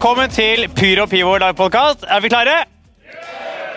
[0.00, 2.06] Velkommen til Pyro Pivo livepodkast.
[2.08, 2.54] Er vi klare?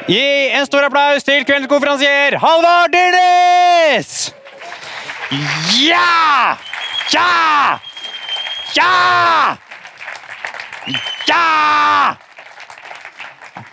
[0.08, 0.22] Gi
[0.56, 4.32] en stor applaus til kveldens konferansier, Halvard Dyrnes!
[5.84, 6.56] Ja!
[7.12, 7.26] Ja!
[8.72, 8.88] Ja!
[11.28, 11.44] Ja!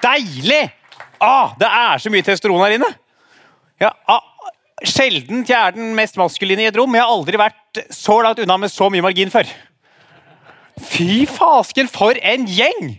[0.03, 0.75] Deilig!
[1.23, 2.91] Ah, det er så mye testosteron her inne.
[3.79, 4.27] Ja, ah,
[4.83, 6.99] sjelden jeg er den mest maskuline i et rom.
[6.99, 9.47] Jeg har aldri vært så langt unna med så mye margin før.
[10.81, 12.95] Fy fasken, for en gjeng!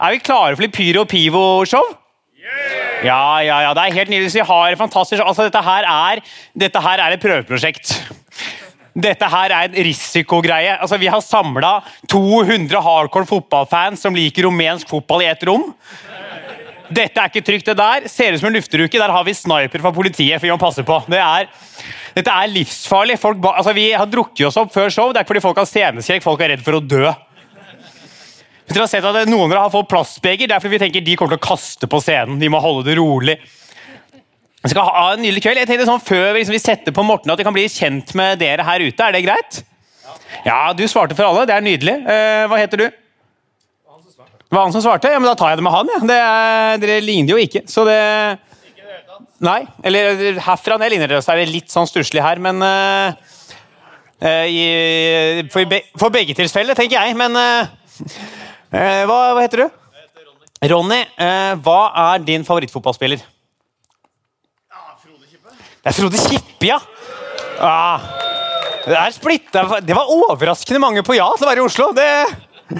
[0.00, 1.96] Er vi klare for litt Pyro Pivo-show?
[3.04, 4.32] Ja, ja, ja, det er helt nydelig.
[4.34, 6.20] Vi har et fantastisk altså, dette, her er,
[6.58, 7.94] dette her er et prøveprosjekt.
[9.00, 10.74] Dette her er en risikogreie.
[10.76, 11.78] Altså, vi har samla
[12.10, 15.70] 200 hardcore fotballfans som liker rumensk fotball i ett rom.
[16.90, 17.70] Dette er ikke trygt.
[17.70, 18.98] Det der ser ut som en lufteruke.
[18.98, 20.40] Der har vi sniper fra politiet.
[20.40, 20.98] for vi må passe på.
[21.06, 21.46] Det er,
[22.16, 23.18] dette er livsfarlig.
[23.22, 25.12] Folk, altså, vi har drukket oss opp før show.
[25.12, 26.24] Det er ikke fordi folk har sceneskrekk.
[26.24, 27.04] Folk er redd for å dø.
[28.64, 30.50] Hvis dere har sett at Noen av dere har fått plastbeger.
[30.50, 32.38] Det er fordi vi tenker de kommer til å kaste på scenen.
[32.42, 33.38] De må holde det rolig.
[34.60, 35.62] Vi skal ha en nydelig kveld.
[35.62, 38.12] Jeg tenkte sånn Før vi, liksom, vi setter på Morten, at vi kan bli kjent
[38.18, 39.06] med dere her ute.
[39.06, 39.62] Er det greit?
[40.44, 41.46] Ja, du svarte for alle.
[41.48, 41.96] Det er nydelig.
[42.04, 42.86] Eh, hva heter du?
[44.50, 45.10] Det var han som svarte?
[45.12, 45.90] Ja, men Da tar jeg det med han.
[45.94, 46.00] Ja.
[46.10, 47.98] Det er, dere ligner jo ikke, så det
[49.40, 49.64] Nei.
[49.86, 53.12] Eller herfra ned ligner det, så er det litt sånn stusslig her, men uh,
[54.20, 57.16] i, for, be, for, begge tilfeller, tenker jeg.
[57.16, 57.70] Men uh,
[58.74, 59.66] uh, hva, hva, heter du?
[59.96, 60.72] Heter Ronny.
[60.74, 61.02] Ronny,
[61.64, 63.22] hva er din favorittfotballspiller?
[64.68, 65.56] Ja, Frode Kippe.
[65.56, 66.80] Det er Frode Kippe, ja!
[67.60, 68.04] Ah,
[68.86, 71.90] det er splittet, Det var overraskende mange på ja til å være i Oslo.
[71.96, 72.10] Det...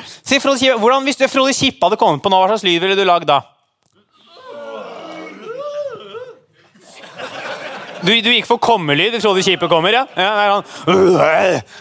[0.04, 2.96] Si, Frode Kippe, hvordan, hvis Frode Kippe hadde kommet på nå, hva slags lyd ville
[2.96, 3.40] du lagd da?
[8.00, 9.92] Du, du, gikk for kommelyd Frode Kippe kommer?
[9.92, 10.06] ja?
[10.16, 10.64] ja han,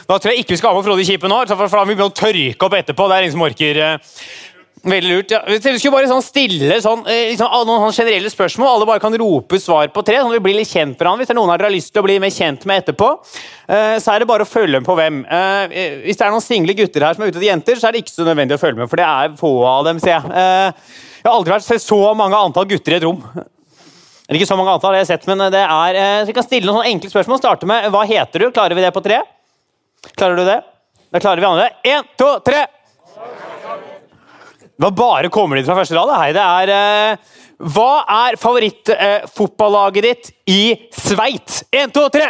[0.10, 2.12] da tror jeg ikke vi skal ha med Frode Kippe nå, for da må vi
[2.18, 3.08] tørke opp etterpå.
[3.08, 3.80] Det er ingen som orker.
[3.80, 4.20] Uh,
[4.90, 5.32] veldig lurt.
[5.32, 5.40] ja.
[5.48, 8.72] Vi skulle bare sånn stille sånn, liksom, noen generelle spørsmål.
[8.74, 11.24] Alle bare kan rope svar på tre, sånn at vi blir litt kjent med hverandre.
[11.24, 13.12] Hvis det er noen av dere har lyst til å bli mer kjent med etterpå,
[13.16, 15.22] uh, så er det bare å følge med på hvem.
[16.04, 18.04] Hvis det er noen single gutter her som er ute etter jenter, så er det
[18.04, 20.36] ikke så nødvendig å følge med, for det er få av dem, ser jeg.
[21.22, 23.24] jeg har aldri vært så mange antall gutter i et rom.
[24.30, 26.34] Det er ikke så mange antall jeg har sett, men det er, eh, så vi
[26.38, 27.40] kan stille noen enkle spørsmål.
[27.42, 28.52] Starte med Hva heter du?
[28.54, 29.24] Klarer vi det på tre?
[30.14, 30.60] Klarer du det?
[31.10, 31.72] Da klarer vi andre.
[31.82, 32.68] Én, to, tre!
[34.78, 36.14] Var bare kommer de fra første rad.
[36.14, 37.40] Hei, det er uh,
[37.74, 37.88] Hva
[38.20, 40.62] er favorittfotballaget uh, ditt i
[40.94, 41.64] Sveits?
[41.74, 42.30] Én, to, tre!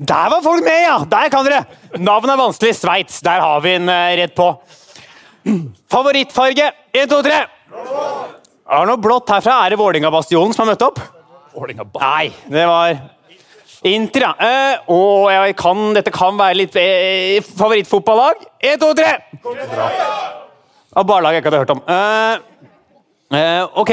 [0.00, 0.96] Der var folk med, ja!
[1.04, 1.60] Der kan dere!
[2.00, 2.72] Navnet er vanskelig.
[2.80, 3.20] Sveits.
[3.28, 4.54] Der har vi en uh, rett på.
[5.92, 6.72] Favorittfarge?
[6.96, 7.44] Én, to, tre!
[8.68, 9.62] Er det noe blått herfra?
[9.64, 10.98] Er det Vålerenga-bastionen som har møtt opp?
[12.02, 12.98] Nei, det var
[13.88, 14.32] Inter, ja.
[14.36, 18.42] Uh, og jeg kan, dette kan være litt uh, favorittfotballag.
[18.66, 19.14] Én, to, tre!
[20.98, 21.82] Av barlag jeg ikke hadde hørt om.
[21.86, 22.66] Uh,
[23.32, 23.92] uh, ok,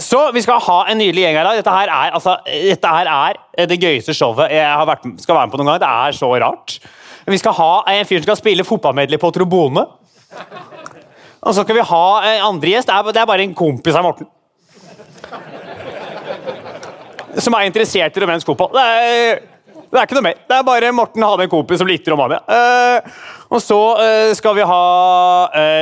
[0.00, 1.50] så vi skal ha en nydelig gjeng her.
[1.58, 5.56] Dette her er, altså, dette her er det gøyeste showet jeg vært, skal være med
[5.56, 5.82] på noen gang.
[5.82, 6.78] Det er så rart.
[7.26, 9.84] Vi skal ha en fyr som skal spille fotballmedley på trobone.
[11.46, 12.90] Og så skal vi ha en andre gjest.
[12.90, 14.26] Det er bare en kompis av Morten.
[17.38, 18.72] Som er interessert i rumensk fotball.
[18.74, 19.42] Det er,
[19.86, 20.40] det er ikke noe mer.
[20.48, 22.40] Det er bare Morten hadde en kompis som likte Romania.
[22.50, 22.98] Uh,
[23.46, 24.80] og så uh, skal vi ha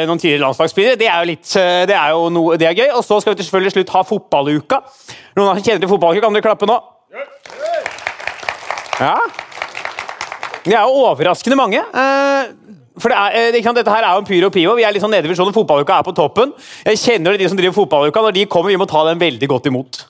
[0.05, 0.99] noen tidligere landslagsspillere.
[1.01, 1.55] Det er jo litt,
[1.89, 2.91] det er jo noe, det er gøy.
[2.99, 4.83] Og så skal vi selvfølgelig slutt ha fotballuka.
[5.39, 6.27] Noen av dere kjenner til fotballuka?
[6.27, 6.77] Kan dere klappe nå?
[9.01, 9.17] Ja.
[10.65, 11.81] Det er jo overraskende mange.
[12.95, 14.77] For det er, sant, Dette her er jo en pyro pivo.
[14.79, 15.55] Vi er sånn nede i visjonen.
[15.55, 16.53] Fotballuka er på toppen.
[16.87, 18.23] Jeg kjenner de som driver fotballuka.
[18.23, 20.05] Når de kommer, vi må ta dem veldig godt imot.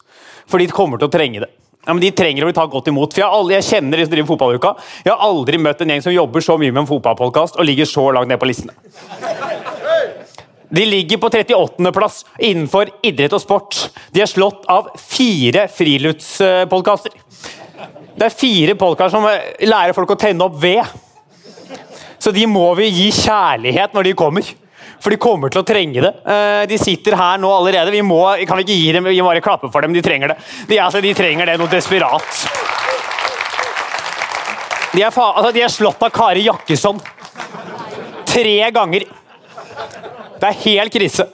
[0.50, 1.48] For de kommer til å trenge det.
[1.84, 3.12] Ja, men De trenger å bli tatt godt imot.
[3.16, 4.74] For jeg, aldri, jeg kjenner de som driver fotballuka.
[5.04, 7.88] Jeg har aldri møtt en gjeng som jobber så mye med en fotballpodkast og ligger
[7.88, 8.76] så langt ned på listene.
[10.74, 13.78] De ligger på 38.-plass innenfor idrett og sport.
[14.12, 17.16] De er slått av fire friluftspodkaster.
[18.14, 19.28] Det er fire podkaster som
[19.68, 20.82] lærer folk å tenne opp ved.
[22.24, 24.46] Så de må vi gi kjærlighet når de kommer.
[25.04, 26.12] For de kommer til å trenge det.
[26.24, 27.92] Eh, de sitter her nå allerede.
[27.92, 29.92] Vi må, kan vi ikke gi dem, vi må bare klappe for dem.
[29.92, 30.38] De trenger det.
[30.70, 32.38] De, altså, de trenger det noe desperat.
[34.94, 37.02] De er, altså, de er slått av Kari Jakkesson.
[38.30, 39.04] Tre ganger.
[40.40, 41.28] Det er helt krise.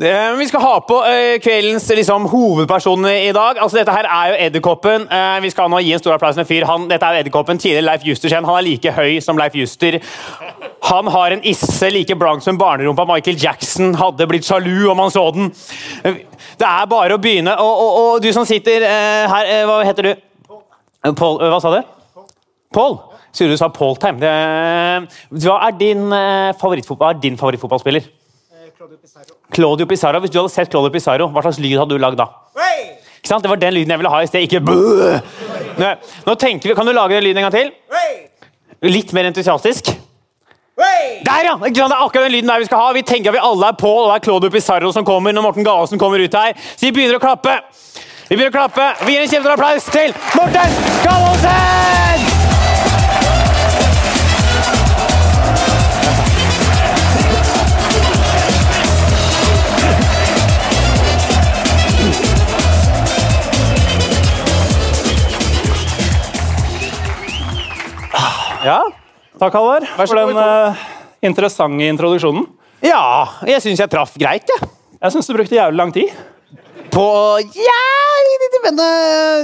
[0.00, 3.58] Eh, vi skal ha på uh, kveldens liksom, hovedperson i dag.
[3.60, 5.02] Altså, dette her er jo Edderkoppen.
[5.10, 6.64] Uh, vi skal nå gi en stor applaus til en fyr.
[6.64, 8.46] Han, dette er jo Edderkoppen, tidligere Leif Justersen.
[8.48, 9.98] Han er like høy som Leif Juster.
[10.88, 15.12] Han har en isse like blank som barnerumpa Michael Jackson hadde blitt sjalu om han
[15.12, 15.50] så den.
[16.00, 17.58] Det er bare å begynne.
[17.60, 20.14] Og, og, og du som sitter her, hva heter du?
[21.12, 21.82] Paul, hva sa du?
[22.72, 22.96] Paul?
[23.36, 24.16] Sier du sa Paultime.
[24.18, 28.08] Det- Hva er din, eh, favorittfotball, er din favorittfotballspiller?
[28.80, 30.20] Claudio Pizarro.
[30.20, 32.30] Hvis du hadde sett Claudio Pizarro, hva slags lyd hadde du lagd da?
[33.20, 33.44] Ikke sant?
[33.44, 35.18] Det var den lyden jeg ville ha i sted, ikke bøh!
[35.80, 35.90] Nå,
[36.24, 37.74] nå tenker vi, Kan du lage den lyden en gang til?
[38.88, 39.92] Litt mer entusiastisk.
[40.80, 41.54] Der, ja!
[41.60, 42.88] Det er akkurat den lyden der vi skal ha.
[42.96, 45.50] Vi tenker at vi alle er på, og det er Claudio Pizarro som kommer når
[45.50, 46.56] Morten Galsen kommer ut her.
[46.72, 47.60] Så vi begynner å klappe.
[48.30, 48.92] Vi begynner å klappe.
[49.04, 52.39] Vi gir en kjempestor applaus til Morten Gallosen!
[68.64, 68.80] Ja,
[69.40, 70.80] takk Halvard for den uh,
[71.24, 72.46] interessante introduksjonen.
[72.84, 73.00] Ja,
[73.48, 74.68] jeg syns jeg traff greit, jeg.
[75.00, 76.12] Jeg syns du brukte jævlig lang tid.
[76.92, 77.04] På
[77.40, 77.78] Ja,
[78.64, 78.80] men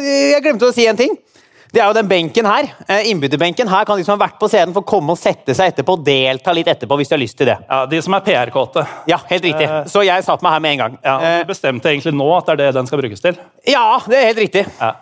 [0.05, 1.15] jeg glemte å si en ting.
[1.73, 2.69] Det er jo den benken her.
[2.89, 5.73] eh, Innbytterbenken her kan de som har vært på scenen, få komme og sette seg
[5.73, 7.57] etterpå og delta litt etterpå hvis de har lyst til det.
[7.69, 8.87] Ja, De som er PR-kåte.
[9.11, 9.67] Ja, helt riktig.
[9.69, 9.83] Eh.
[9.93, 10.99] Så jeg satte meg her med en gang.
[11.05, 13.37] Ja, du bestemte egentlig nå at det er det den skal brukes til.
[13.69, 14.65] Ja, det er helt riktig.
[14.81, 14.95] Ja.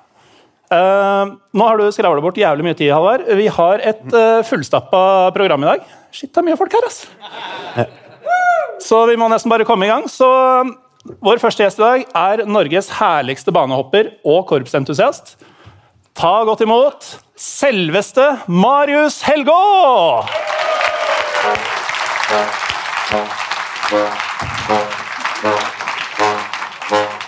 [0.75, 3.27] Uh, nå har du skravla bort jævlig mye tid, Halvard.
[3.39, 5.85] Vi har et eh, uh, fullstappa program i dag.
[6.15, 7.05] Shit, det er mye folk her, ass.
[8.83, 10.09] Så vi må nesten bare komme i gang.
[10.11, 10.73] Så eh,
[11.25, 15.37] vår første gjest i dag er Norges herligste banehopper og korpsentusiast.
[16.15, 19.61] Ta godt imot selveste Marius Helgå!
[26.91, 27.24] Ja.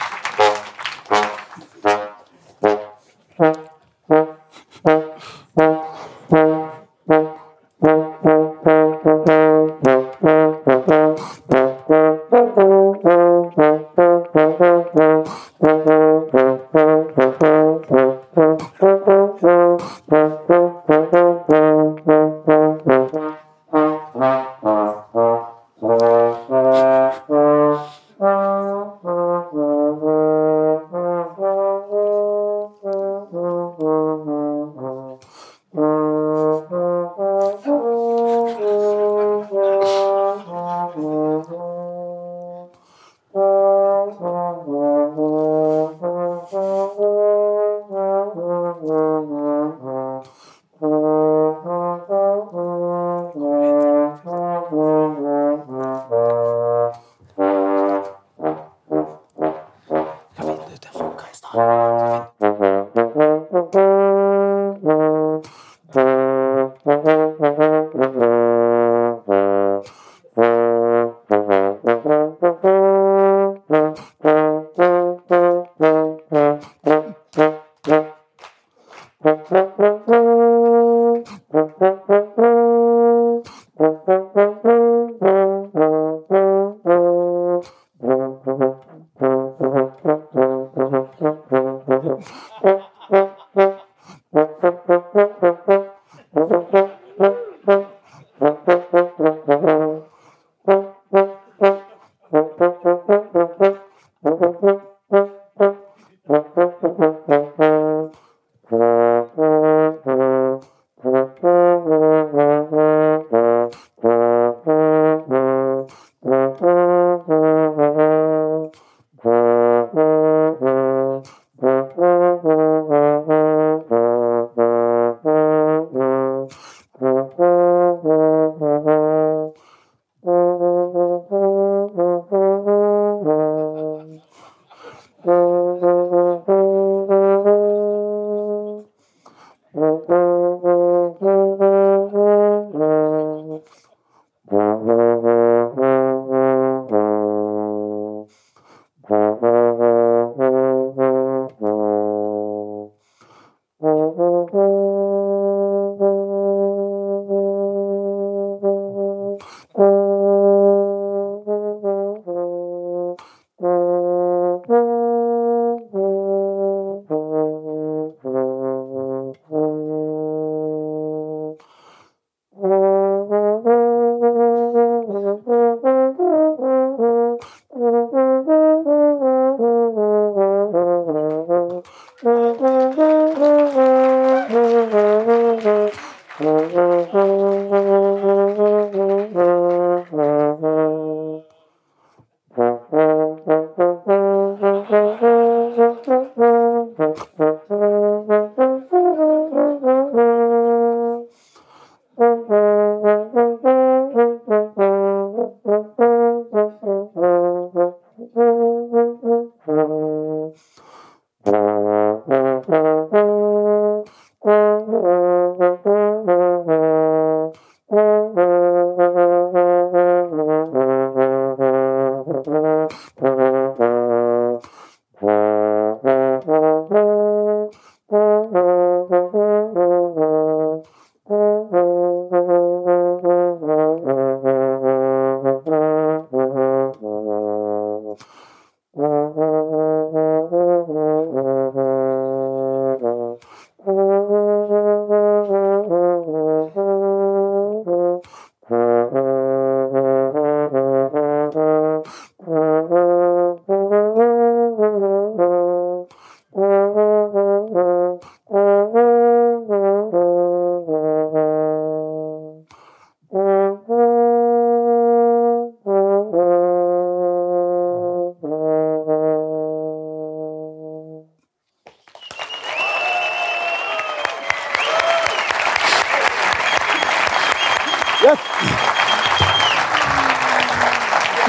[29.04, 29.35] Uh...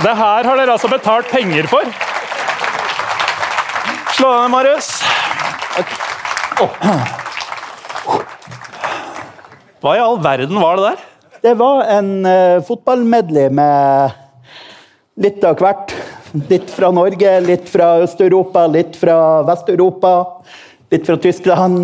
[0.08, 1.84] Det her har dere altså betalt penger for.
[4.16, 4.88] Slå deg ned, Marius.
[9.84, 11.04] Hva i all verden var det der?
[11.44, 14.16] Det var en uh, fotballmedley med
[15.28, 15.92] litt av hvert.
[16.48, 20.14] Litt fra Norge, litt fra Øst-Europa, litt fra Vest-Europa,
[20.94, 21.84] litt fra Tyskland.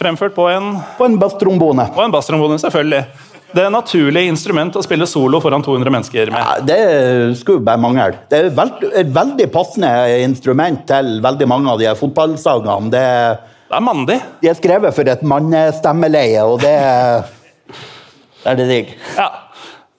[0.00, 1.90] Fremført på en, På en basstrombone.
[1.92, 3.04] på en basstrombone, selvfølgelig.
[3.50, 6.38] Det er naturlig instrument å spille solo foran 200 mennesker med.
[6.38, 8.12] Ja, det skulle bare mangle.
[8.30, 9.90] Det er veld, et veldig passende
[10.22, 12.86] instrument til veldig mange av de fotballsagene.
[12.86, 12.90] fotballsangene.
[12.94, 14.18] Det, Det er mandig.
[14.42, 16.76] de er skrevet for et mannestemmeleie, og det
[18.50, 18.92] er det digg.
[19.18, 19.28] Ja.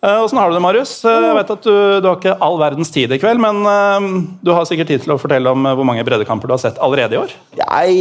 [0.01, 0.93] Eh, Åssen har du det, Marius?
[1.05, 4.08] Eh, Jeg vet at du, du har ikke all verdens tid i kveld, men eh,
[4.41, 7.13] du har sikkert tid til å fortelle om hvor mange breddekamper du har sett allerede
[7.15, 7.36] i år?
[7.60, 7.91] Nei,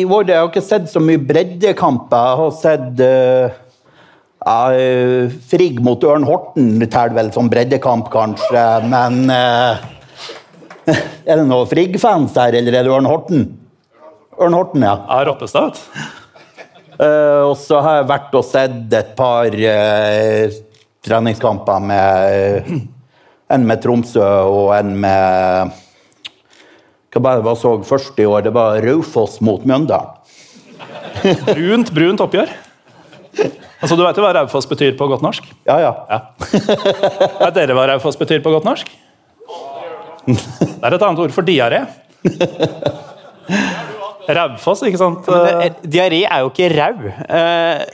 [0.00, 2.26] I år jeg har ikke sett så mye breddekamper.
[2.34, 3.62] Jeg har sett eh,
[4.46, 8.64] ja, eh, Frigg mot Ørn Horten teller vel som breddekamp, kanskje.
[8.86, 9.82] Men uh,
[11.26, 13.48] Er det noen Frigg-fans her, eller er det Ørn Horten?
[14.38, 15.00] Ørn Horten, ja.
[15.02, 15.80] Ja, Roppestad.
[16.96, 17.50] Uh.
[17.50, 19.52] Og så har jeg vært og sett et par
[21.06, 22.70] treningskamper med
[23.52, 25.74] En med Tromsø og en med
[27.12, 28.46] Hva var det jeg så først i år?
[28.46, 30.14] Det var Raufoss mot Mjøndalen.
[31.46, 32.50] Brunt, brunt oppgjør.
[33.82, 35.44] Altså, Du vet jo hva Raufoss betyr på godt norsk?
[35.68, 35.92] Ja, ja.
[36.10, 36.20] Ja.
[37.42, 38.88] Vet dere hva Raufoss betyr på godt norsk?
[40.26, 40.36] Det
[40.82, 41.82] er et annet ord for diaré.
[44.26, 45.28] Raufoss, ikke sant?
[45.28, 47.12] Er- Diaré er jo ikke rau.
[47.28, 47.84] Eh,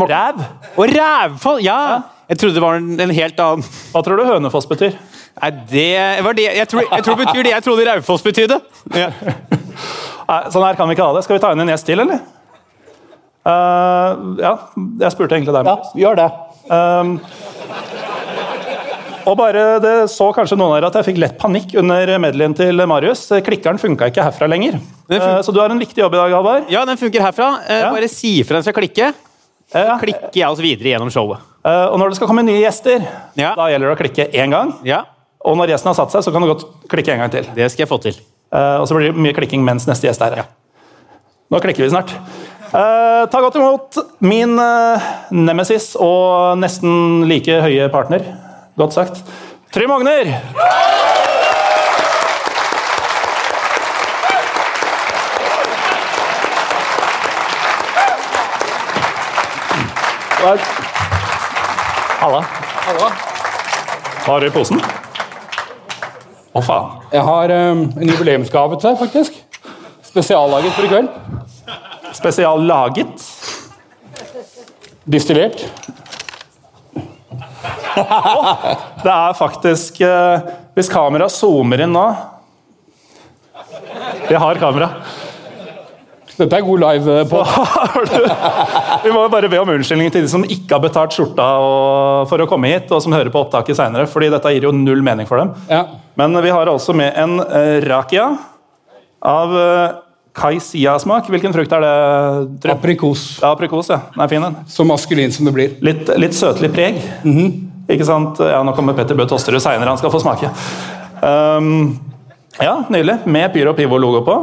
[0.00, 0.40] Ræv.
[0.76, 1.62] og rævfoss!
[1.64, 2.00] Ja!
[2.30, 4.92] Jeg trodde det var en, en helt annen Hva tror du Hønefoss betyr?
[5.42, 8.60] Nei, det var det Jeg tror, jeg tror betyr det jeg trodde Raufoss betydde.
[8.94, 9.08] Ja.
[10.30, 11.24] Nei, sånn her kan vi ikke ha det.
[11.26, 12.22] Skal vi ta inn en gjest til, eller?
[13.46, 14.52] Eh, ja,
[15.00, 15.64] jeg spurte egentlig deg.
[15.70, 16.28] ja gjør det.
[16.70, 17.14] Um,
[19.30, 22.54] og bare Det så kanskje noen av dere at jeg fikk lett panikk under medleyen
[22.56, 23.26] til Marius.
[23.46, 24.78] Klikkeren funka ikke herfra lenger.
[25.10, 26.68] Uh, Eh, så du har en viktig jobb i dag, Halvard.
[26.70, 27.48] ja, den funker herfra.
[27.66, 27.90] Uh, Ja.
[27.92, 29.12] Bare si fra den skal klikke.
[29.70, 31.38] Så Klikker jeg oss videre gjennom showet.
[31.64, 33.04] Eh, og når det skal komme nye gjester,
[33.36, 33.54] Ja.
[33.54, 34.72] da gjelder det å klikke én gang.
[34.84, 35.04] Ja,
[35.44, 37.46] Og når gjesten har satt seg, så kan du godt klikke en gang til.
[37.54, 38.14] det skal jeg få til.
[38.52, 40.44] Eh, og så blir det mye klikking mens neste gjest er her.
[41.50, 42.10] Nå klikker vi snart.
[42.70, 48.22] Eh, ta godt imot min eh, nemesis og nesten like høye partner.
[48.78, 49.24] Godt sagt.
[49.74, 50.30] Trym Ogner!
[62.20, 62.40] Halla.
[64.20, 64.78] Hva har du i posen?
[66.54, 67.02] Å, faen.
[67.10, 69.42] Jeg har um, en jubileumsgave til deg, faktisk.
[70.06, 71.10] Spesiallaget for i kveld.
[72.16, 73.26] Spesiallaget.
[75.04, 75.64] Distillert.
[79.04, 80.44] Det er faktisk eh,
[80.76, 82.04] Hvis kameraet zoomer inn nå
[84.30, 84.88] Vi har kamera.
[86.40, 87.40] Dette er god live eh, på.
[89.04, 92.40] Vi må bare be om unnskyldning til de som ikke har betalt skjorta og, for
[92.40, 95.28] å komme hit, og som hører på opptaket seinere, fordi dette gir jo null mening
[95.28, 95.52] for dem.
[95.68, 95.82] Ja.
[96.20, 98.30] Men vi har altså med en uh, rakia
[99.20, 99.52] av
[100.36, 101.28] kaisia-smak.
[101.32, 101.94] Hvilken frukt er det?
[102.62, 102.76] Tror?
[102.76, 103.24] Aprikos.
[103.42, 104.00] Ja, aprikos, ja.
[104.14, 104.56] Den er fin, den.
[104.70, 105.74] Så maskulin som det blir.
[105.84, 107.00] Litt, litt søtlig preg.
[107.90, 108.38] Ikke sant?
[108.42, 110.52] Ja, Nå kommer Petter Bø Tosterud seinere, han skal få smake.
[111.20, 111.98] Um,
[112.60, 113.20] ja, nydelig.
[113.26, 114.38] Med Pyro Pivo-logo på.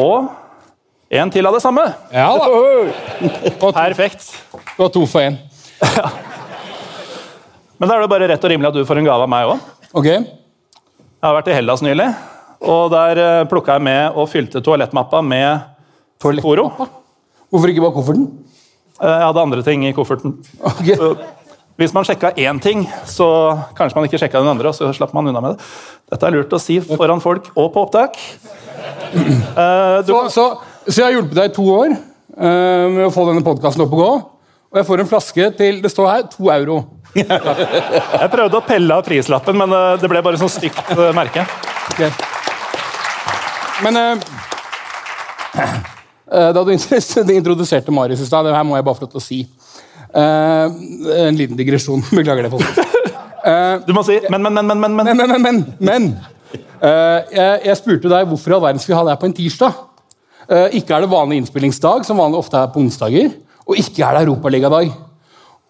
[0.00, 0.30] Og
[1.14, 1.84] en til av det samme.
[2.14, 2.46] Ja da.
[3.84, 4.30] Perfekt.
[4.50, 5.36] det var to for én.
[7.78, 9.50] Men da er det bare rett og rimelig at du får en gave av meg
[9.50, 9.58] òg.
[9.94, 10.08] Ok.
[10.08, 12.06] Jeg har vært i Hellas nylig,
[12.64, 15.70] og der uh, plukka jeg med og fylte toalettmappa med
[16.20, 16.68] Toro.
[17.52, 18.26] Hvorfor ikke bare kofferten?
[19.00, 20.36] Eh, Jeg hadde andre ting i kofferten.
[20.64, 20.88] Ok.
[20.96, 21.10] Så
[21.76, 23.26] Hvis man sjekka én ting, så
[23.76, 24.68] kanskje man ikke sjekka den andre.
[24.70, 25.64] og så slapp man unna med det.
[26.12, 28.18] Dette er lurt å si foran folk og på opptak.
[29.58, 30.44] Uh, Så, så,
[30.86, 33.92] så jeg har hjulpet deg i to år uh, med å få denne podkasten opp
[33.94, 34.12] og gå.
[34.74, 36.80] Og jeg får en flaske til det står her, to euro.
[37.14, 41.44] jeg prøvde å pelle av prislappen, men eh, det ble bare sånn stygt eh, merke.
[41.92, 42.33] Ok.
[43.82, 44.18] Men eh,
[46.30, 46.72] eh, Da du
[47.34, 49.40] introduserte Marius i stad, det her må jeg bare få lov til å si.
[50.14, 50.78] Eh,
[51.24, 52.04] en liten digresjon.
[52.18, 53.00] Beklager det, folkens.
[53.84, 55.18] Du må si men, men, men, men, men, men.
[55.18, 56.12] Men, men, men.
[56.54, 59.28] Eh, jeg, jeg spurte deg hvorfor i all verden skal vi ha det her på
[59.30, 59.82] en tirsdag.
[60.44, 63.32] Eh, ikke er det vanlig innspillingsdag, som vanlig ofte er på onsdager.
[63.64, 64.92] Og ikke er det europaligadag.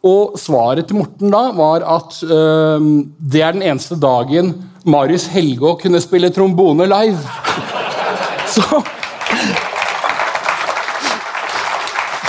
[0.05, 2.89] Og svaret til Morten da var at eh,
[3.33, 4.53] det er den eneste dagen
[4.85, 7.23] Marius Helgå kunne spille trombone live.
[8.55, 8.63] Så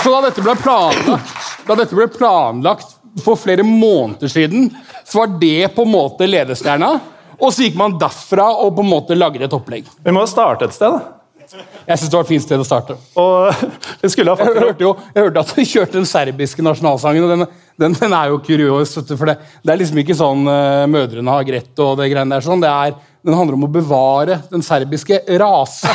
[0.02, 2.92] Så da dette ble planlagt, da dette ble planlagt
[3.24, 4.68] for flere måneder siden,
[5.02, 6.92] så var det på en måte ledestjerna.
[7.40, 9.88] Og så gikk man derfra og på en måte lagde et opplegg.
[10.04, 10.94] Vi må jo starte et sted.
[10.94, 11.16] da.
[11.46, 12.96] Jeg synes det var et fint sted å starte.
[13.14, 17.44] Jeg hørte jo jeg hørte at du kjørte den serbiske nasjonalsangen, og den,
[17.82, 18.96] den, den er jo kuriøs.
[19.12, 22.44] For det, det er liksom ikke sånn uh, mødrene har grett og det greiene der.
[22.44, 22.64] sånn.
[22.64, 25.92] Det er, den handler om å bevare den serbiske rase.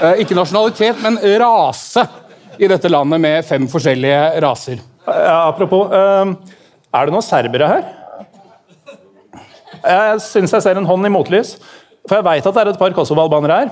[0.00, 2.06] Uh, ikke nasjonalitet, men rase
[2.60, 4.82] i dette landet med fem forskjellige raser.
[5.06, 6.34] Ja, apropos, uh,
[6.90, 7.86] er det noen serbere her?
[9.80, 11.54] Jeg syns jeg ser en hånd i motlys.
[12.08, 13.70] For jeg veit at det er et par kosovo-albanere her.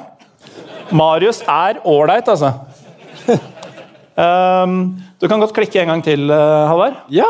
[0.94, 2.54] Marius er ålreit, altså.
[4.18, 7.02] Um, du kan godt klikke en gang til, uh, Halvard.
[7.12, 7.28] Ja.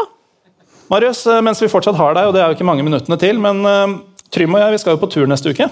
[0.88, 3.36] Marius, eh, mens vi fortsatt har deg, og det er jo ikke mange minuttene til,
[3.42, 3.98] men uh,
[4.32, 5.68] Trym og jeg vi skal jo på tur neste uke.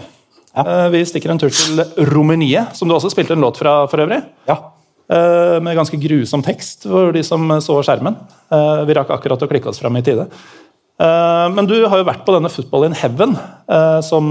[0.57, 4.05] Uh, vi stikker en tur til Romania, som du også spilte en låt fra for
[4.05, 4.22] øvrig.
[4.49, 4.59] Ja.
[5.07, 8.16] Uh, med ganske grusom tekst for de som så skjermen.
[8.53, 10.29] Uh, vi rakk akkurat å klikke oss fram i tide.
[10.96, 13.35] Men du har jo vært på denne Football in Heaven,
[14.01, 14.31] som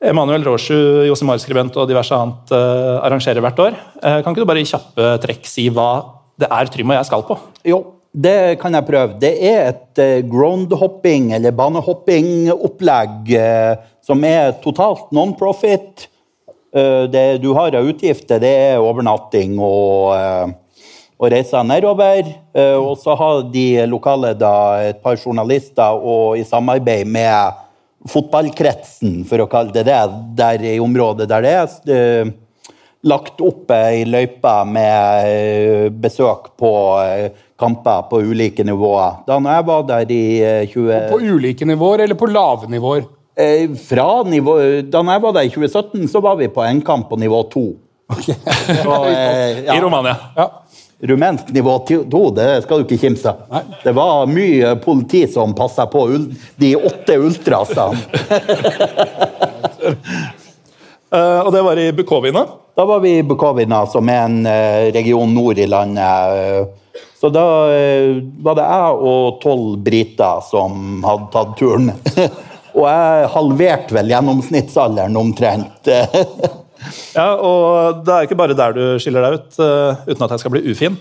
[0.00, 3.78] Emanuel Roshu, Josimar-skribent og diverse annet uh, arrangerer hvert år.
[4.00, 5.90] Uh, kan ikke du bare i kjappe trekk si hva
[6.40, 7.36] det er Trym og jeg skal på?
[7.68, 9.18] Jo, det kan jeg prøve.
[9.22, 16.08] Det er et eh, groundhopping, eller banehopping-opplegg eh, som er totalt non-profit.
[16.74, 22.32] Eh, det du har av utgifter, det er overnatting og, eh, og reiser nedover.
[22.56, 24.54] Eh, og så har de lokale da,
[24.90, 27.66] et par journalister og i samarbeid med
[28.08, 29.98] fotballkretsen, for å kalle det det,
[30.38, 32.30] der i området der det er, eh,
[33.04, 36.72] lagt opp ei løype med eh, besøk på
[37.04, 39.22] eh, kamper på ulike nivåer.
[39.28, 41.06] Da når jeg var der i eh, 20...
[41.12, 43.08] På ulike nivåer eller på lave nivåer?
[43.86, 44.56] Fra nivå,
[44.92, 47.40] da når jeg var der i 2017, så var vi på en kamp på nivå
[47.48, 47.70] to.
[48.82, 50.16] Så, eh, ja, I Romania.
[50.36, 50.62] Ja.
[51.02, 53.70] Rumensk nivå to, det skal du ikke kimse av.
[53.82, 56.06] Det var mye politi som passa på
[56.60, 57.98] de åtte ultrasene.
[61.10, 62.44] Uh, og det var i Bukovina.
[62.78, 66.70] Da var vi i Bukovina, som er en uh, region nord i landet.
[67.20, 67.42] Så da
[67.74, 71.90] eh, var det jeg og tolv briter som hadde tatt turen.
[72.78, 75.90] og jeg halverte vel gjennomsnittsalderen omtrent.
[77.18, 80.42] Ja, og Det er ikke bare der du skiller deg ut, uh, uten at jeg
[80.42, 80.96] skal bli ufin.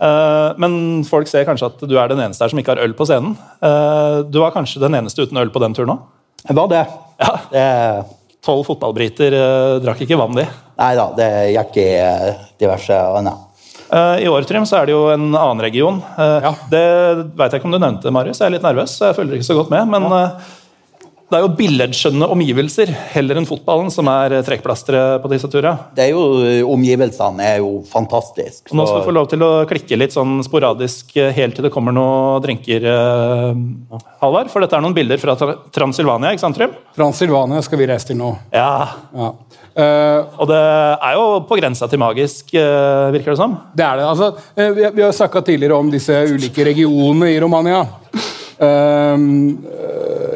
[0.00, 0.72] Uh, men
[1.08, 3.36] folk ser kanskje at du er den eneste her som ikke har øl på scenen.
[3.62, 6.08] Uh, du var kanskje den eneste uten øl på den turen òg?
[6.46, 6.86] Jeg var det.
[7.20, 7.34] Ja.
[7.52, 7.68] det
[8.40, 9.34] Tolv fotballbriter
[9.84, 10.46] drakk ikke vann, de.
[10.80, 11.90] nei da, det gikk i
[12.62, 13.42] diverse annet.
[13.92, 15.98] I år Trym, så er det jo en annen region.
[16.16, 16.54] Ja.
[16.72, 16.80] Det
[17.36, 18.40] veit jeg ikke om du nevnte, Marius.
[18.40, 19.92] Jeg er litt nervøs, så jeg følger ikke så godt med.
[19.92, 20.54] Men uh,
[21.30, 25.76] det er jo billedskjønne omgivelser heller enn fotballen som er trekkplasteret på disse turene.
[25.94, 26.24] Det er jo,
[26.70, 28.66] Omgivelsene er jo fantastiske.
[28.68, 28.74] Så.
[28.76, 31.72] Nå skal du få lov til å klikke litt sånn sporadisk eh, helt til det
[31.74, 34.50] kommer noen drinker, eh, Halvard.
[34.50, 36.74] For dette er noen bilder fra Tra- Transilvania, ikke sant, Trym?
[36.98, 38.32] Transylvania skal vi reise til nå.
[38.54, 38.72] Ja.
[39.14, 39.30] Ja.
[39.70, 43.54] Uh, Og det er jo på grensa til magisk, uh, virker det som.
[43.78, 44.08] Det er det.
[44.10, 44.32] altså.
[44.58, 47.84] Uh, Vi, vi har snakka tidligere om disse ulike regionene i Romania.
[48.60, 49.16] Eh,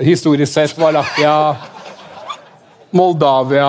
[0.05, 1.57] historisk sett Valakia,
[2.97, 3.69] Moldavia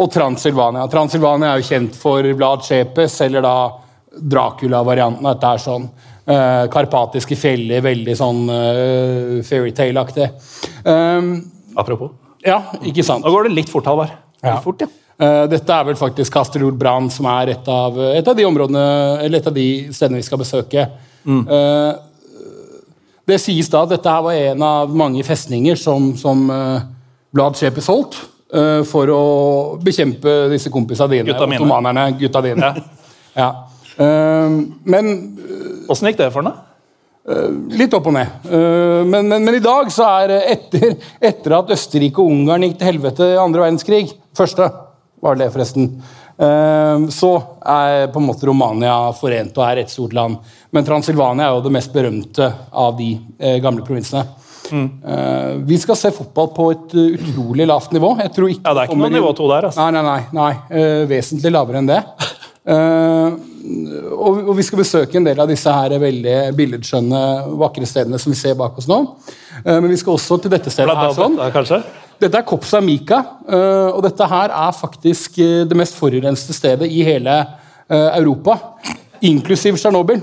[0.00, 0.86] og Transilvania.
[0.88, 3.56] Transilvania er jo kjent for Vlad Cepes, eller da
[4.20, 5.26] Dracula-varianten.
[5.26, 5.90] at det er sånn.
[6.30, 10.28] uh, karpatiske fjeller, veldig sånn uh, fairytale-aktig.
[10.84, 12.12] Um, Apropos.
[12.44, 13.24] ja, ikke sant?
[13.24, 14.12] Da går det litt fort, Halvard.
[14.42, 14.54] Ja.
[14.54, 14.88] Litt fort, ja.
[15.20, 18.84] Uh, Dette er vel faktisk Castellor Brann, som er et av, et av de områdene,
[19.24, 20.86] eller et av de stedene vi skal besøke.
[21.26, 21.94] Eh,
[23.28, 26.80] Det sies da at dette her var en av mange festninger som, som uh,
[27.34, 28.16] Blad Schepes holdt
[28.54, 29.20] uh, for å
[29.84, 31.60] bekjempe disse kompisene dine, Gutta mine.
[31.60, 32.72] ottomanerne, gutta dine.
[33.42, 33.50] ja.
[34.00, 35.14] Uh, men
[35.90, 36.66] Åssen gikk det for ham, da?
[37.76, 38.30] Litt opp og ned.
[38.48, 42.78] Eh, Men, men, men i dag så er etter, etter at Østerrike og Ungarn gikk
[42.80, 44.06] til helvete i andre verdenskrig
[44.38, 44.66] Første
[45.20, 45.90] var det, forresten.
[46.40, 50.40] Eh, Så er på en måte Romania forent og er et stort land.
[50.72, 54.26] Men Transilvania er jo det mest berømte av de eh, gamle provinsene.
[54.72, 55.66] Mm.
[55.66, 58.14] Vi skal se fotball på et eh, utrolig lavt nivå.
[58.22, 59.86] Jeg tror ikke Ja, det er ikke noe nivå to der, altså.
[59.86, 60.20] Nei, nei, nei.
[60.36, 60.52] nei.
[60.70, 62.02] eh, vesentlig lavere enn det.
[62.70, 63.34] Eh,
[64.20, 67.20] og, vi skal besøke en del av disse her veldig billedskjønne,
[67.58, 68.98] vakre stedene som vi ser bak oss nå.
[69.64, 71.16] Men vi skal også til dette stedet Blant her.
[71.16, 71.38] sånn.
[71.56, 71.80] kanskje?
[72.20, 76.88] Dette er Kopsa Mika, eh, og dette her er faktisk eh, det mest forurensede stedet
[76.92, 78.58] i hele eh, Europa.
[79.24, 80.20] Inklusiv Tsjernobyl.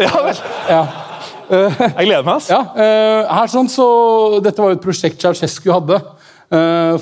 [0.00, 0.40] Ja vel.
[0.70, 0.80] Ja.
[1.46, 2.40] Jeg gleder meg.
[2.40, 2.48] ass.
[2.50, 3.84] Ja, her sånn, så
[4.42, 6.00] Dette var jo et prosjekt Ceaucescu hadde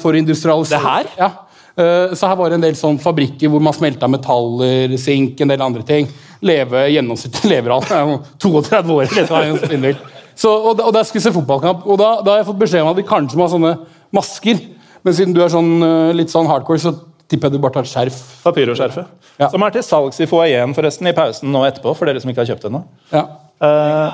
[0.03, 0.85] for industrialisering.
[0.85, 1.09] Det her?
[1.17, 2.11] Ja.
[2.13, 5.65] Så her var det en del sånn fabrikker hvor man smelta metaller, sink, en del
[5.65, 6.11] andre ting.
[6.45, 10.05] Leve, Gjennomsnittlig levealder er jo 32 år.
[10.37, 12.85] Så, og, og der skulle jeg se fotballkamp, og da, da har jeg fått beskjed
[12.85, 13.75] om at vi kanskje må ha sånne
[14.15, 14.61] masker.
[15.05, 16.95] Men siden du er sånn, eh, litt sånn hardcore, så
[17.29, 18.19] tipper jeg du bare tar et skjerf.
[18.45, 19.07] Papyroskjerfet.
[19.41, 19.49] Ja.
[19.51, 21.95] Som er til salgs i foajeen forresten i pausen nå etterpå.
[21.97, 22.85] for dere som ikke har kjøpt ennå.
[23.13, 23.25] Ja.
[23.61, 24.13] Eh,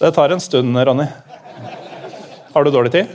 [0.00, 1.06] det tar en stund, Ronny.
[2.54, 3.06] Har du dårlig tid?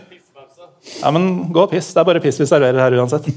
[1.02, 1.92] Ja, men Gå og piss.
[1.94, 3.28] Det er bare piss vi serverer her uansett.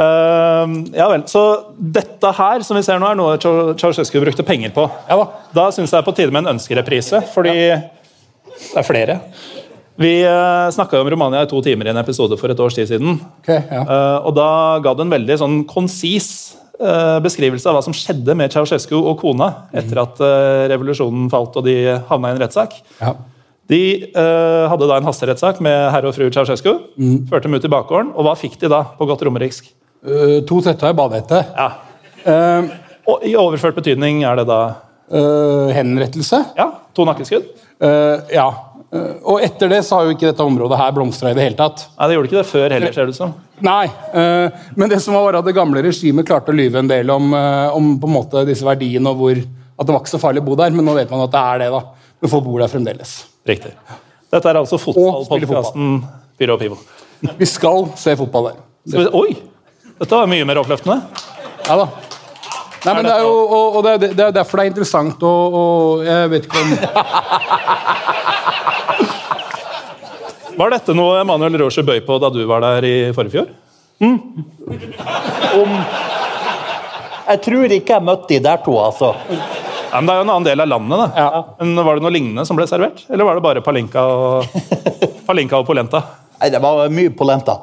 [0.00, 0.64] Uh,
[1.00, 1.42] ja vel, Så
[1.76, 4.86] dette her som vi ser nå er noe Ceau- Ceaucescu brukte penger på.
[5.08, 5.26] ja da.
[5.52, 9.18] Da syns jeg det er på tide med en ønskereprise, fordi det er flere.
[10.00, 12.88] Vi uh, snakka om Romania i to timer i en episode for et års tid
[12.88, 13.18] siden.
[13.42, 13.82] Ok, ja.
[13.82, 14.46] Eh, og da
[14.80, 16.30] ga du en veldig sånn konsis
[16.80, 21.58] eh, beskrivelse av hva som skjedde med Ceaucescu og kona etter at eh, revolusjonen falt
[21.60, 21.76] og de
[22.08, 22.80] havna i en rettssak.
[23.02, 23.12] ja.
[23.70, 26.72] De eh, hadde da en hasterettssak med herre og fru Ceaucescu.
[27.30, 28.08] Førte dem ut i bakgården.
[28.18, 29.68] Og hva fikk de da, på godt romeriksk?
[30.02, 31.44] Uh, to setter i badehette.
[31.54, 31.68] Ja.
[32.24, 32.72] Uh,
[33.12, 34.58] Og I overført betydning er det da
[35.14, 36.42] uh, henrettelse.
[36.58, 37.46] ja, to nakkeskudd?
[37.80, 38.48] Eh, ja.
[38.90, 41.58] Eh, og etter det så har jo ikke dette området her blomstra i det hele
[41.58, 41.84] tatt.
[41.94, 43.34] Nei, det gjorde ikke det før heller, ser det ut som.
[43.62, 47.12] Nei, eh, men det som var at det gamle regimet klarte å lyve en del
[47.14, 50.22] om, eh, om på en måte disse verdiene og hvor, at det var ikke så
[50.22, 51.70] farlig å bo der, men nå vet man at det er det.
[51.76, 51.82] da.
[52.20, 53.14] Men folk bor der fremdeles.
[53.48, 53.72] Riktig.
[54.30, 55.94] Dette er altså fotballpodkasten
[56.50, 56.76] og Pivo.
[57.38, 59.08] Vi skal se fotball der.
[59.16, 59.36] Oi!
[60.00, 61.02] Dette var mye mer oppløftende.
[61.66, 61.88] Ja da.
[62.84, 65.18] Nei, men det er jo og, og det, er, det er derfor det er interessant
[65.28, 66.68] og, og Jeg vet ikke om
[70.60, 73.48] Var dette noe Emanuel Roche bøy på da du var der i forrige fjor?
[77.30, 79.12] Jeg tror ikke jeg møtte de der to, altså.
[79.90, 80.98] Ja, men Det er jo en annen del av landet.
[80.98, 81.06] da.
[81.16, 81.42] Ja.
[81.62, 82.98] Men Var det noe lignende som ble servert?
[83.08, 84.44] Eller var det bare palinka og,
[85.28, 85.98] palinka og polenta?
[86.40, 87.54] Nei, det var mye polenta.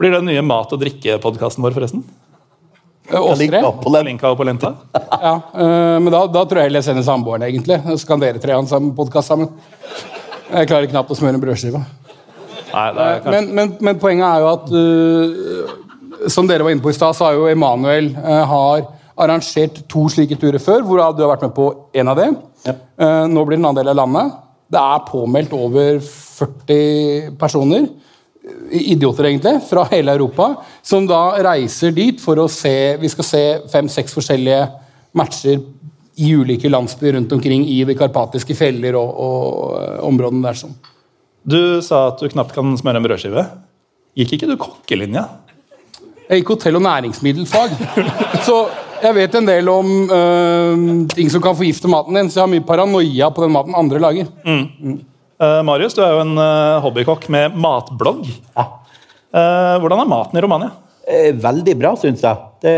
[0.00, 2.02] Blir det den nye mat- og drikke-podkasten vår, forresten?
[3.08, 3.70] Eh.
[3.84, 4.74] Palinka og polenta?
[5.20, 7.80] Ja, eh, men da, da tror jeg heller jeg sender samboeren, egentlig.
[7.96, 9.50] Så kan dere tre ha en podkast sammen.
[10.50, 11.82] Jeg klarer knapt å smøre en brødskive.
[12.70, 13.34] Er kanskje...
[13.34, 17.16] Men, men, men poenget er jo at uh, Som dere var inne på i stad,
[17.18, 18.84] så har jo Emanuel uh, har
[19.20, 21.66] arrangert to slike turer før, hvor du har vært med på
[22.00, 22.38] en av dem.
[22.66, 24.38] Eh, nå blir det en annen del av landet.
[24.70, 27.88] Det er påmeldt over 40 personer,
[28.70, 33.42] idioter egentlig, fra hele Europa, som da reiser dit for å se Vi skal se
[33.72, 34.62] fem-seks forskjellige
[35.18, 35.60] matcher
[36.20, 40.58] i ulike landsbyer rundt omkring i de karpatiske feller og, og områdene der.
[40.58, 40.76] sånn.
[41.42, 43.46] Du sa at du knapt kan smøre en brødskive.
[44.18, 45.24] Gikk ikke du kokkelinja?
[46.28, 47.72] Jeg gikk hotell- og næringsmiddelfag.
[48.46, 48.58] Så
[49.00, 50.82] jeg vet en del om øh,
[51.14, 54.02] ting som kan forgifte maten din, så jeg har mye paranoia på den maten andre
[54.02, 54.28] lager.
[55.40, 58.26] Eh, Marius, du er jo en eh, hobbykokk med matblogg.
[58.52, 58.66] Ja.
[59.32, 60.68] Eh, hvordan er maten i Romania?
[61.40, 62.36] Veldig bra, syns jeg.
[62.62, 62.74] Det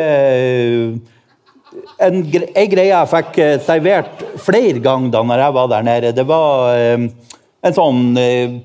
[2.04, 3.32] en, gre en greie jeg fikk
[3.66, 6.12] servert flere ganger da når jeg var der nede.
[6.16, 8.00] Det var en sånn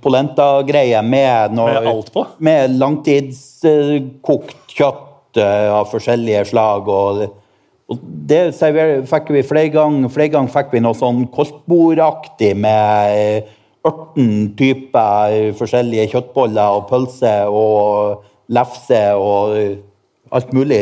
[0.04, 2.22] polenta-greie med Med alt på?
[2.44, 6.82] Med langtidskokt kjøtt av forskjellige slag.
[6.88, 7.14] og
[7.88, 10.10] og det server, fikk vi flere ganger.
[10.12, 13.48] Flere ganger fikk vi noe sånn kostbordaktig med
[13.88, 18.23] 18 typer forskjellige kjøttboller og pølse og
[18.54, 19.76] lefse og eh,
[20.36, 20.80] alt mulig.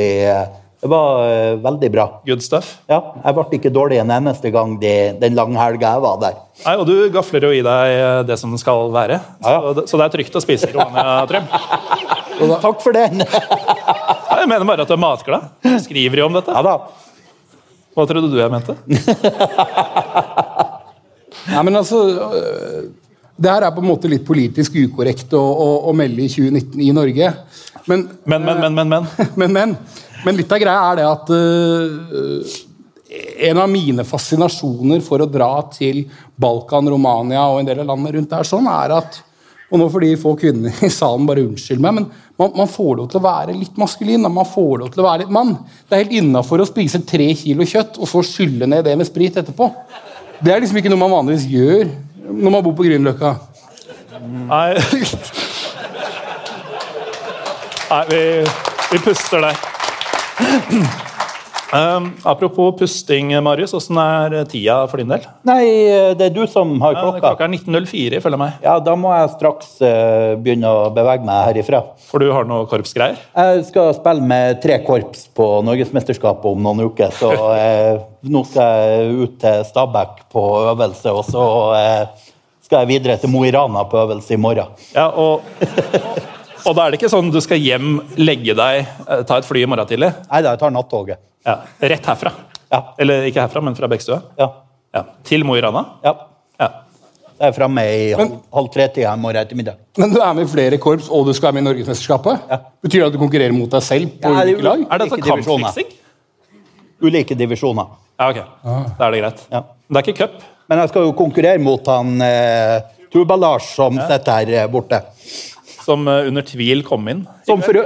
[0.86, 2.06] Det var eh, veldig bra.
[2.28, 2.76] Good stuff.
[2.92, 4.92] Ja, jeg ble ikke dårlig en eneste gang de,
[5.22, 6.36] den langhelga jeg var der.
[6.66, 9.18] Nei, og du gafler jo i deg eh, det som skal være.
[9.42, 9.56] Ja.
[9.56, 11.50] Så, det, så det er trygt å spise i Romania, Trym.
[12.62, 13.24] Takk for den!
[13.24, 15.50] Nei, Jeg mener bare at du er matglad.
[15.64, 16.54] Du skriver jo om dette.
[16.54, 16.78] Ja da.
[17.96, 18.76] Hva trodde du jeg mente?
[21.46, 22.86] Nei, men altså øh,
[23.38, 26.86] Det her er på en måte litt politisk ukorrekt å, å, å melde i 2019
[26.86, 27.34] i Norge.
[27.86, 28.94] Men, Men, men, men, men.
[28.94, 29.10] men.
[29.42, 29.76] men, men,
[30.26, 32.56] men litt av greia er det at uh,
[33.52, 36.06] En av mine fascinasjoner for å dra til
[36.36, 39.22] Balkan, Romania og en del av landene rundt der, sånn er at
[39.74, 42.06] og nå får de få kvinnene i salen bare unnskylde meg, men
[42.38, 44.28] man, man får lov til å være litt maskulin.
[44.30, 45.56] Man får lov til å være litt mann.
[45.88, 49.10] Det er helt innafor å spise tre kilo kjøtt og så skylle ned det med
[49.10, 49.70] sprit etterpå.
[50.44, 51.86] Det er liksom ikke noe man vanligvis gjør
[52.26, 53.36] når man bor på Grünerløkka.
[54.50, 54.74] Nei
[57.86, 58.22] Nei, vi,
[58.92, 59.56] vi puster der.
[61.76, 63.74] Um, apropos pusting, Marius.
[63.76, 65.26] Åssen er tida for din del?
[65.48, 65.64] Nei,
[66.16, 67.22] det er du som har Ja, klokka.
[67.26, 68.62] klokka er 19.04, følger meg.
[68.64, 71.82] Ja, da må jeg straks uh, begynne å bevege meg herifra.
[72.08, 73.20] For du har noe korpsgreier?
[73.36, 78.80] Jeg skal spille med tre korps på Norgesmesterskapet om noen uker, så uh, nå skal
[78.86, 82.32] jeg ut til Stabæk på øvelse, og så uh,
[82.64, 84.72] skal jeg videre til Mo i Rana på øvelse i morgen.
[84.96, 85.44] Ja, og,
[86.64, 88.88] og da er det ikke sånn du skal hjem, legge deg,
[89.28, 90.16] ta et fly i morgen tidlig?
[90.32, 91.20] Nei da, jeg tar nattoget.
[91.46, 92.32] Ja, Rett herfra?
[92.72, 92.80] Ja.
[92.98, 94.22] Eller ikke herfra, men fra Bekkstua?
[94.40, 94.50] Ja.
[94.96, 95.04] Ja.
[95.28, 95.86] Til Mo i Rana?
[96.06, 96.16] ja.
[96.60, 96.70] Ja.
[97.36, 99.76] Det er meg i halv, halv tre-tida må morgen ettermiddag.
[100.00, 102.46] Men du er med i flere korps, og du skal være med i Norgesmesterskapet?
[102.48, 102.60] Ja.
[102.86, 104.86] Betyr det at du konkurrerer mot deg selv på Ja, det ulike lag?
[104.86, 105.90] Er dette altså kampfiksing?
[107.04, 107.90] Ulike divisjoner.
[108.16, 108.40] Ja, ok.
[108.64, 109.44] Da er det greit.
[109.52, 109.62] Ja.
[109.68, 110.46] Det er ikke cup?
[110.72, 112.78] Men jeg skal jo konkurrere mot han eh,
[113.14, 115.02] Tuba-Lars som sitter her eh, borte.
[115.86, 117.26] Som uh, under tvil kom inn?
[117.46, 117.84] Som for,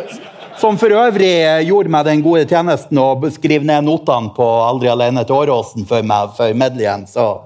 [0.59, 1.31] som for øvrig
[1.67, 6.03] gjorde meg den gode tjenesten å skrive ned notene på 'Aldri alene til Åråsen' for
[6.03, 7.41] meg for medleyen, så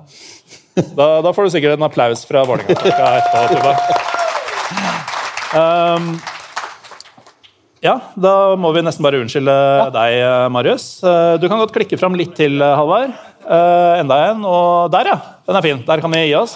[0.97, 3.76] Da, da får du sikkert en applaus fra Vålerenga.
[5.54, 6.15] Um,
[7.84, 9.54] ja, da må vi nesten bare unnskylde
[9.93, 10.86] deg, eh, Marius.
[11.04, 13.12] Eh, Du kan godt klikke fram litt til, eh, Halvard.
[13.43, 15.17] Eh, enda en, og der, ja.
[15.43, 15.79] Den er fin.
[15.84, 16.56] Der kan vi gi oss.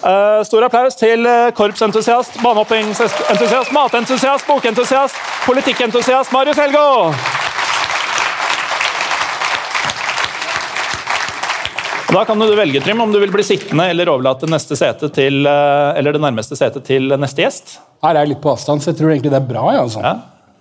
[0.00, 6.86] Uh, stor applaus til eh, korpsentusiast, banehoppingsentusiast, matentusiast, bokentusiast, politikkentusiast Marius Helgå!
[12.10, 15.44] Da kan du velge, Trym, om du vil bli sittende eller overlate neste sete til,
[15.46, 17.76] eller det nærmeste setet til neste gjest.
[18.02, 19.68] Her er jeg litt på avstand, så jeg tror egentlig det er bra.
[19.76, 20.02] Ja, altså.
[20.02, 20.16] Ja.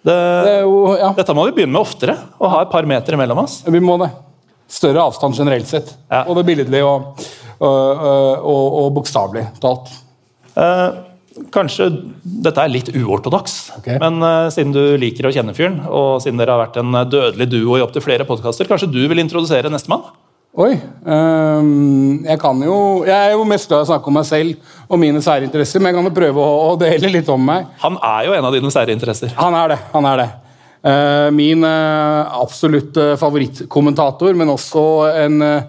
[0.06, 2.20] Det, Det er jo, ja, dette må vi begynne med oftere.
[2.38, 3.64] Å ha et par meter imellom oss.
[3.66, 4.12] vi må det.
[4.70, 5.96] Større avstand generelt sett.
[6.12, 6.24] Ja.
[6.28, 7.24] Både billedlig og,
[7.58, 8.04] og,
[8.40, 9.90] og, og bokstavelig talt.
[10.60, 10.88] Eh,
[11.54, 11.90] kanskje
[12.22, 13.98] dette er litt uortodoks, okay.
[14.02, 17.50] men eh, siden du liker å kjenne fyren, og siden dere har vært en dødelig
[17.52, 20.10] duo i opptil flere podkaster, kanskje du vil introdusere nestemann?
[20.60, 20.74] Oi.
[21.06, 24.72] Um, jeg kan jo Jeg er jo mest glad i å snakke om meg selv
[24.90, 27.68] og mine særinteresser, men jeg kan jo prøve å, å dele litt om meg.
[27.84, 29.36] Han er jo en av dine særinteresser.
[29.38, 29.78] Han er det.
[29.94, 30.28] han er det.
[30.80, 34.84] Eh, min absolutte absolutt eh, favorittkommentator, men også
[35.26, 35.64] en eh,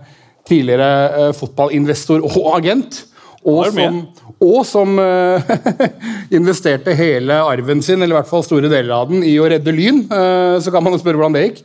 [0.46, 3.06] tidligere eh, fotballinvestor og agent.
[3.40, 4.00] Og som,
[4.44, 5.52] og som eh,
[6.38, 9.74] investerte hele arven sin, eller i hvert fall store deler av den, i å redde
[9.74, 10.04] Lyn.
[10.06, 11.64] Eh, så kan man jo spørre hvordan det gikk.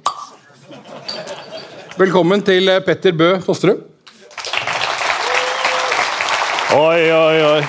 [1.99, 3.91] Velkommen til eh, Petter Bø Fosterud.
[6.75, 7.61] Oi, oi, oi.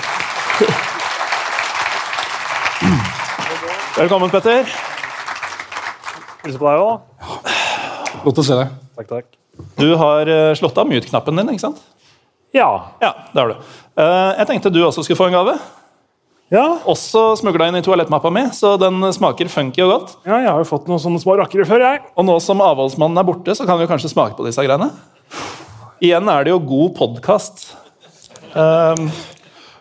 [3.97, 4.86] Velkommen, Petter.
[6.47, 7.43] Hilse på deg òg.
[8.23, 8.75] Godt å se deg.
[8.97, 9.27] Takk, takk.
[9.77, 11.81] Du har eh, slått av mute-knappen din, ikke sant?
[12.55, 12.67] Ja.
[13.03, 13.73] Ja, det har du.
[13.99, 15.57] Eh, Jeg tenkte du også skulle få en gave.
[16.53, 16.63] ja.
[16.87, 20.13] Også smugla inn i toalettmappa mi, så den smaker funky og godt.
[20.25, 22.03] Ja, jeg har jo fått noen sånne små rakkere før, jeg.
[22.15, 24.87] Og nå som avholdsmannen er borte, så kan vi jo kanskje smake på disse greiene.
[25.99, 27.65] Igjen er det jo god podkast.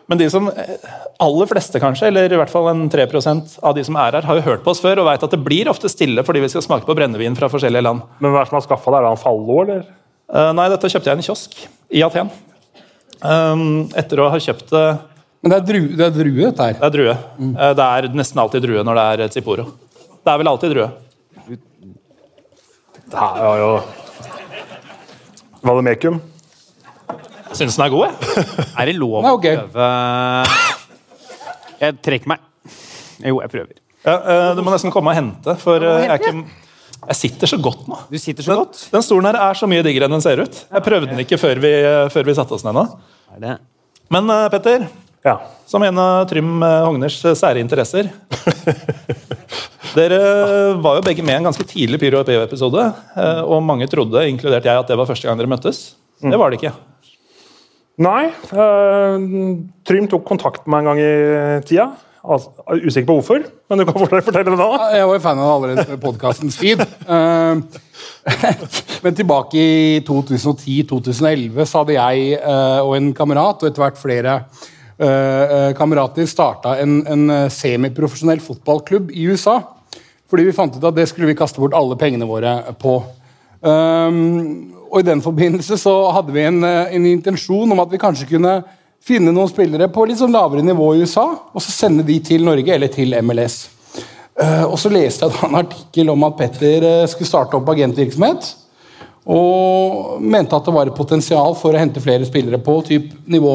[0.09, 0.77] men de som eh,
[1.23, 4.39] aller fleste, kanskje, eller i hvert fall en 3% av de som er her, har
[4.41, 6.65] jo hørt på oss før og veit at det blir ofte stille fordi vi skal
[6.65, 8.03] smake på brennevin fra forskjellige land.
[8.21, 8.99] Men hva er det som har skaffa deg?
[9.01, 9.87] Er det en Fallo, eller?
[10.27, 11.57] Uh, nei, dette kjøpte jeg i en kiosk
[11.97, 12.33] i Aten.
[13.23, 13.65] Um,
[13.97, 14.85] etter å ha kjøpt det
[15.41, 16.77] Men det er, dru, det er drue, dette her.
[16.77, 17.17] Det er drue.
[17.47, 19.65] Eh, Det er nesten alltid drue når det er Ziporo.
[20.21, 20.89] Det er vel alltid drue.
[23.07, 23.71] Det her var jo
[25.67, 26.19] Vademekum.
[27.57, 28.57] Syns den er god, jeg.
[28.77, 29.87] Er det lov å prøve
[31.81, 32.41] Jeg trekker meg.
[33.25, 33.75] Jo, jeg prøver.
[34.07, 36.67] Ja, eh, du må nesten komme og hente, for eh, jeg, er ikke,
[37.11, 37.99] jeg sitter så godt nå.
[38.11, 38.85] Du sitter så godt.
[38.93, 40.61] Den stolen her er så mye diggere enn den ser ut.
[40.71, 42.87] Jeg prøvde den ikke før vi, eh, før vi satte oss ned nå.
[43.37, 43.57] Er det?
[44.15, 44.87] Men eh, Petter,
[45.27, 45.39] Ja.
[45.67, 48.07] som en av Trym eh, Hogners eh, sære interesser
[49.97, 50.19] Dere
[50.83, 52.83] var jo begge med i en ganske tidlig Pyro og PO-episode,
[53.17, 55.95] eh, og mange trodde, inkludert jeg, at det var første gang dere møttes.
[56.21, 56.73] Det var det ikke.
[58.03, 58.27] Nei.
[58.53, 61.91] Uh, Trym tok kontakt med meg en gang i tida.
[62.27, 64.71] Altså, er usikker på hvorfor, men du kan fortelle det da.
[64.97, 66.83] Jeg var jo fan av det allerede med podkastens tid.
[66.83, 67.61] Eh,
[69.05, 74.35] Men tilbake i 2010-2011 så hadde jeg eh, og en kamerat, og etter hvert flere
[74.99, 79.61] eh, eh, kamerater, starta en, en eh, semiprofesjonell fotballklubb i USA.
[80.27, 82.99] Fordi vi fant ut at det skulle vi kaste bort alle pengene våre på.
[83.63, 88.01] Um, og I den forbindelse så hadde vi en, eh, en intensjon om at vi
[88.03, 88.59] kanskje kunne
[89.07, 92.45] finne noen spillere på litt sånn lavere nivå i USA, og så sende de til
[92.47, 93.69] Norge eller til MLS.
[94.37, 97.69] Uh, og så leste jeg da en artikkel om at Petter eh, skulle starte opp
[97.73, 98.51] agentvirksomhet.
[99.33, 103.55] Og mente at det var et potensial for å hente flere spillere på typ nivå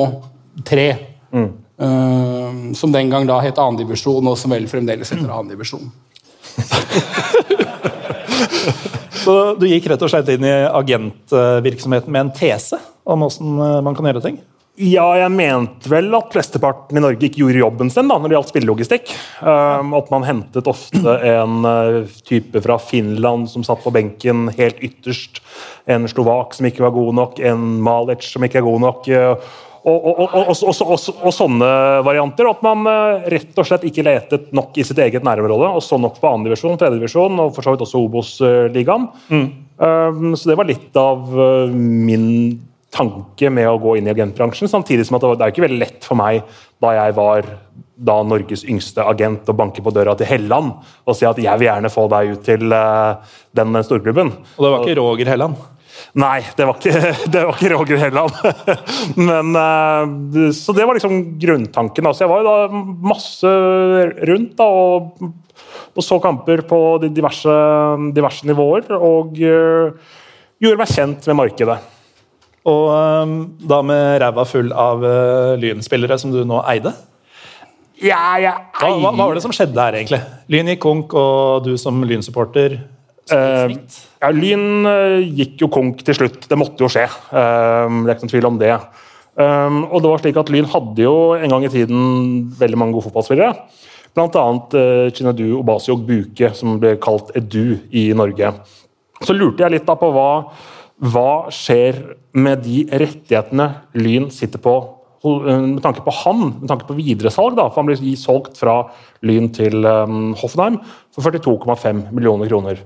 [0.67, 0.87] tre.
[1.31, 5.91] Eh, som den gang da het annendivisjon, og som vel fremdeles heter annendivisjon.
[9.21, 13.97] Så du gikk rett og slett inn i agentvirksomheten med en tese om åssen man
[13.97, 14.41] kan gjøre ting?
[14.79, 18.35] Ja, jeg mente vel at flesteparten i Norge ikke gjorde jobben sin da, når det
[18.37, 19.11] gjaldt spillelogistikk.
[19.43, 24.79] Um, at man hentet ofte en uh, type fra Finland som satt på benken helt
[24.81, 25.41] ytterst.
[25.91, 29.11] En slovak som ikke var god nok, en Malic som ikke er god nok.
[29.11, 29.51] Uh,
[29.87, 31.69] og, og, og, sånne
[32.05, 32.49] varianter.
[32.51, 35.99] At man uh, rett og slett ikke letet nok i sitt eget nærområde, og så
[36.01, 39.07] nok på andredivisjon, tredjedivisjon og for så vidt også Obos-ligaen.
[39.31, 39.47] Mm.
[39.81, 41.31] Um, så det var litt av
[41.71, 42.59] min
[42.91, 44.69] tanke med å gå inn i agentbransjen.
[44.69, 46.43] Samtidig som at det er ikke veldig lett for meg
[46.83, 47.47] da jeg var
[48.01, 50.71] da Norges yngste agent og banke på døra til Helland
[51.05, 53.21] og si at jeg vil gjerne få deg ut til uh,
[53.57, 54.33] den storklubben.
[54.57, 55.61] Og det var ikke Roger Helland?
[56.21, 58.35] Nei, det var ikke, det var ikke Roger Helland.
[59.29, 62.09] Men, uh, så det var liksom grunntanken.
[62.09, 63.53] Altså, jeg var jo da masse
[64.31, 65.23] rundt da, og,
[65.95, 67.55] og så kamper på diverse,
[68.15, 68.91] diverse nivåer.
[68.97, 70.17] Og uh,
[70.61, 71.79] gjorde meg kjent med markedet.
[72.69, 76.93] Og um, da med ræva full av uh, Lyn-spillere som du nå eide?
[78.01, 80.21] Ja, jeg hva, hva, hva, var det som skjedde her, egentlig?
[80.49, 82.79] Lyn gikk konk, og du som Lyn-supporter
[83.31, 83.73] uh,
[84.21, 86.45] ja, Lyn uh, gikk jo konk til slutt.
[86.49, 87.07] Det måtte jo skje.
[87.31, 88.73] Uh, det er ikke noen tvil om det.
[89.39, 92.03] Um, og det var slik at Lyn hadde jo en gang i tiden
[92.59, 93.55] veldig mange gode fotballspillere.
[94.19, 98.51] Annet uh, Obasi Obasiog Buke, som ble kalt Edu i Norge.
[99.23, 100.29] Så lurte jeg litt da på hva
[101.01, 101.97] hva skjer
[102.37, 103.67] med de rettighetene
[103.97, 104.75] Lyn sitter på
[105.21, 107.53] med tanke på han, med tanke på videresalg?
[107.53, 108.89] da, for Han blir solgt fra
[109.21, 110.79] Lyn til um, Hoffenheim
[111.13, 112.81] for 42,5 millioner kroner.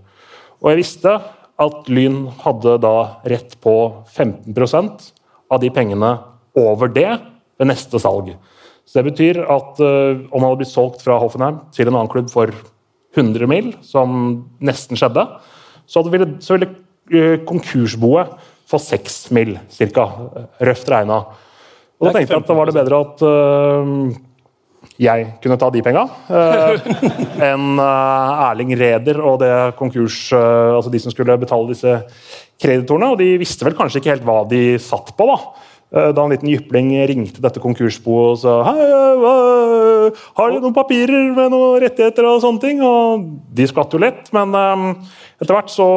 [0.66, 1.14] Og jeg visste
[1.62, 2.96] at Lyn hadde da
[3.30, 3.76] rett på
[4.10, 5.10] 15%
[5.54, 6.12] av de pengene
[6.58, 7.12] over det
[7.56, 8.34] ved neste salg.
[8.86, 12.12] Så Det betyr at uh, om han hadde blitt solgt fra Hoffenheim til en annen
[12.12, 12.52] klubb for
[13.16, 15.24] 100 mil, som nesten skjedde,
[15.88, 16.74] så, ville, så ville
[17.14, 18.32] Eh, konkursboet
[18.66, 19.60] få 6 mil,
[19.94, 20.06] ca.
[20.66, 21.20] Røft regna.
[22.02, 23.92] Og da tenkte jeg at da var det bedre at uh,
[25.02, 26.90] jeg kunne ta de penga, uh,
[27.44, 31.98] enn uh, Erling Reder og det konkurs, altså de som skulle betale disse
[32.62, 33.12] kreditorene.
[33.12, 35.28] Og de visste vel kanskje ikke helt hva de satt på.
[35.28, 35.40] da.
[36.16, 38.88] Da en liten jypling ringte dette konkursboet og sa Hei,
[40.36, 42.82] har dere noen papirer med noen rettigheter og sånne ting?
[42.84, 44.52] Og de skvatt jo lett, men
[45.38, 45.88] etter hvert så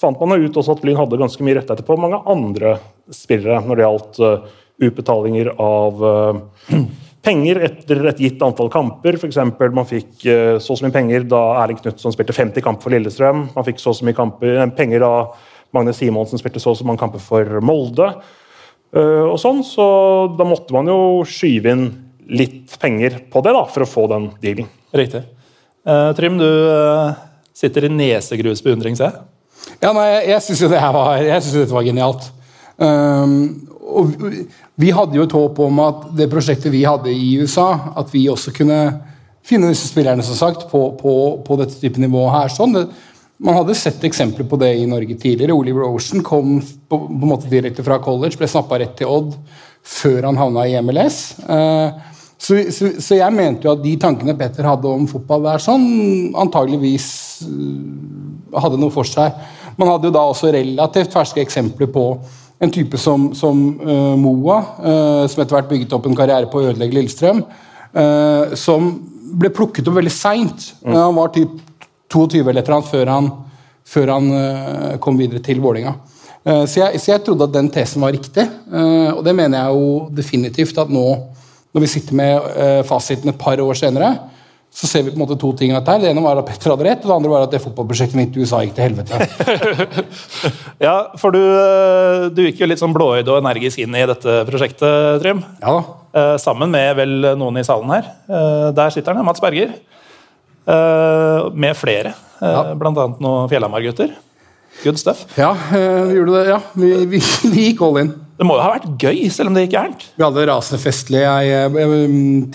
[0.00, 2.78] fant man ut også at Lyn hadde ganske mye rettigheter på mange andre
[3.12, 4.22] spillere når det gjaldt
[4.88, 6.04] utbetalinger av
[7.22, 9.18] penger etter et gitt antall kamper.
[9.18, 9.38] F.eks.
[9.62, 12.94] man fikk uh, så og så mye penger da Erling Knutson spilte 50 kamper for
[12.94, 13.48] Lillestrøm.
[13.54, 15.12] Man fikk så og så mye kamper, penger da
[15.72, 18.12] Magne Simonsen spilte så og så mange kamper for Molde.
[18.92, 19.84] og sånn, Så
[20.36, 21.86] da måtte man jo skyve inn
[22.28, 24.68] litt penger på det da, for å få den dealen.
[24.92, 25.22] Riktig.
[26.18, 26.50] Trym, du
[27.52, 29.72] Sitter i nesegrus beundring, ser jeg.
[29.82, 32.30] Ja, nei, jeg, jeg syns jo det her var, jeg synes dette var genialt.
[32.78, 34.12] Um, og
[34.80, 38.28] vi hadde jo et håp om at det prosjektet vi hadde i USA, at vi
[38.30, 38.78] også kunne
[39.46, 41.14] finne disse spillerne som sagt, på, på,
[41.44, 42.52] på dette type nivået her.
[42.54, 42.78] sånn.
[43.42, 45.56] Man hadde sett eksempler på det i Norge tidligere.
[45.56, 49.34] Oliver Ocean kom på, på en måte direkte fra college, ble snappa rett til Odd
[49.82, 51.40] før han havna i MLS.
[51.42, 51.90] Uh,
[52.42, 55.84] så, så, så, jeg mente jo at de tankene Petter hadde om fotball der, sånn,
[56.38, 57.08] antageligvis
[57.46, 59.34] uh, hadde noe for seg.
[59.78, 62.06] Man hadde jo da også relativt ferske eksempler på
[62.62, 66.60] en type som, som uh, Moa, uh, som etter hvert bygget opp en karriere på
[66.60, 67.44] å ødelegge Lillestrøm,
[68.56, 68.86] som
[69.36, 70.62] ble plukket opp veldig seint.
[70.80, 70.94] Mm.
[70.96, 71.58] Han var typ
[72.08, 73.26] 22 eller et eller annet før han,
[73.84, 74.30] før han
[75.04, 75.92] kom videre til Vålinga.
[76.40, 79.92] Så jeg, så jeg, trodde at den tesen var riktig, og det mener jeg jo
[80.16, 81.04] definitivt at nå
[81.72, 84.12] når vi sitter med uh, fasiten et par år senere,
[84.72, 86.00] så ser vi på en måte to ting at dette.
[86.06, 88.36] Det ene var at Petter hadde rett, og det andre var at det fotballprosjektet mitt
[88.36, 89.18] i USA gikk til helvete.
[90.86, 94.38] ja, for du, eh, du, gikk jo litt sånn blåøyd og energisk inn i dette
[94.48, 95.44] prosjektet, Trym.
[95.60, 95.76] Ja.
[96.16, 98.08] Eh, sammen med vel noen i salen her.
[98.32, 99.76] Eh, der sitter han, Mats Berger.
[100.62, 102.60] med flere, ja.
[102.72, 104.12] annet noen Fjellhamar-gutter.
[104.84, 105.26] Good stuff.
[105.36, 106.44] Ja, vi gjorde det.
[106.48, 107.18] Ja, vi, vi,
[107.50, 108.12] vi gikk all in.
[108.42, 110.00] Det må jo ha vært gøy, selv om det gikk gærent?
[110.18, 111.20] Vi hadde rasende festlig.
[111.22, 111.98] Jeg, jeg,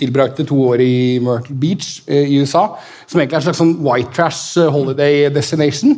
[0.02, 2.66] tilbrakte to år i Myrtle Beach eh, i USA.
[3.08, 5.94] Som egentlig er en slags sånn white trash eh, holiday destination.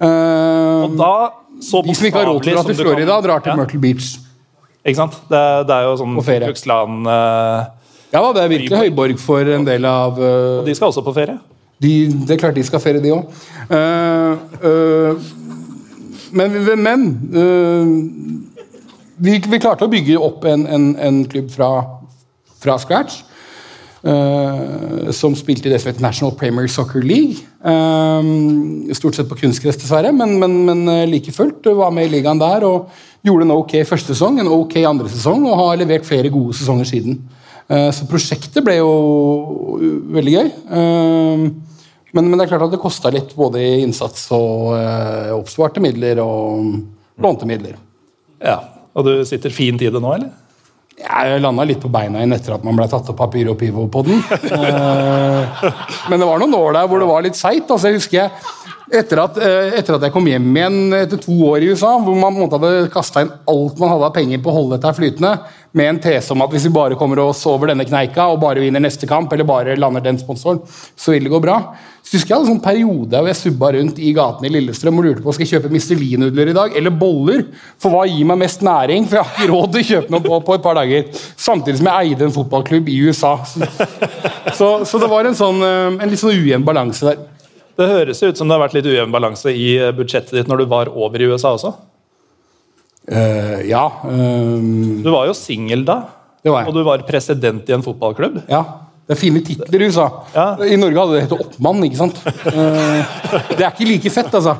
[0.00, 1.10] Uh, Og da,
[1.60, 3.58] så De som ikke har råd til å dra til Florida, drar til ja.
[3.60, 4.08] Myrtle Beach.
[4.80, 5.20] Ikke sant?
[5.28, 7.68] Det, det er jo sånn Fluxland uh,
[8.14, 11.04] Ja da, det er virkelig høyborg for en del av uh, Og de skal også
[11.04, 11.36] på ferie?
[11.82, 13.26] De, det er klart de skal ferie, de òg.
[16.32, 17.10] men, men
[19.16, 21.70] vi, vi, klarte å bygge opp en, en, en klubb fra,
[22.62, 23.22] fra scratch.
[24.06, 27.40] Uh, som spilte i det som het National Premier Soccer League.
[27.64, 32.12] Uh, stort sett på kunstgress, dessverre, men, men, men eh, like fullt var med i
[32.12, 32.92] ligaen der og
[33.26, 36.86] gjorde en ok første sesong, en ok andre sesong, og har levert flere gode sesonger
[36.86, 37.18] siden.
[37.66, 38.92] Uh, så prosjektet ble jo
[40.14, 40.52] veldig gøy.
[42.16, 44.70] Men, men det er klart at det kosta litt, både i innsats og
[45.34, 46.70] oppsvarte midler og
[47.20, 47.74] lånte midler.
[48.38, 48.60] Ja,
[48.96, 50.32] Og du sitter fint i det nå, eller?
[50.96, 53.84] Jeg landa litt på beina igjen etter at man ble tatt opp av Pyro Pivo
[53.92, 54.22] på den.
[54.56, 55.66] Eh,
[56.10, 57.68] men det var noen år der hvor det var litt seigt.
[57.68, 61.34] Altså, jeg husker jeg, etter at, eh, etter at jeg kom hjem igjen etter to
[61.48, 64.58] år i USA, hvor man hadde kasta inn alt man hadde av penger på å
[64.60, 65.32] holde dette flytende,
[65.76, 68.62] med en tese om at hvis vi bare kommer oss over denne kneika og bare
[68.62, 70.62] vinner neste kamp, eller bare lander den sponsoren,
[70.96, 71.58] så vil det gå bra.
[72.06, 75.00] Så husker Jeg hadde en sånn periode hvor jeg subba rundt i gatene i Lillestrøm
[75.00, 77.42] og lurte på skal jeg kjøpe Michelin-nudler i dag, eller boller.
[77.82, 79.08] For hva gir meg mest næring?
[79.10, 81.08] For jeg har ikke råd til å kjøpe noe på, på et par dager.
[81.34, 83.34] Samtidig som jeg eide en fotballklubb i USA.
[83.50, 83.66] Så,
[84.54, 87.24] så, så det var en, sånn, eh, en litt sånn ujevn balanse der.
[87.76, 90.70] Det høres ut som det har vært litt ujevn balanse i budsjettet ditt når du
[90.70, 91.74] var over i USA også.
[93.06, 93.84] Uh, ja.
[94.08, 95.02] Um...
[95.04, 96.00] Du var jo singel da,
[96.42, 96.72] Det var jeg.
[96.72, 98.42] og du var president i en fotballklubb.
[98.50, 98.64] ja.
[99.06, 100.04] Det er fine titler i USA.
[100.34, 100.46] Ja.
[100.66, 101.84] I Norge hadde det hett oppmann.
[101.86, 102.16] ikke sant?
[102.26, 103.12] Eh,
[103.52, 104.56] det er ikke like fett, altså.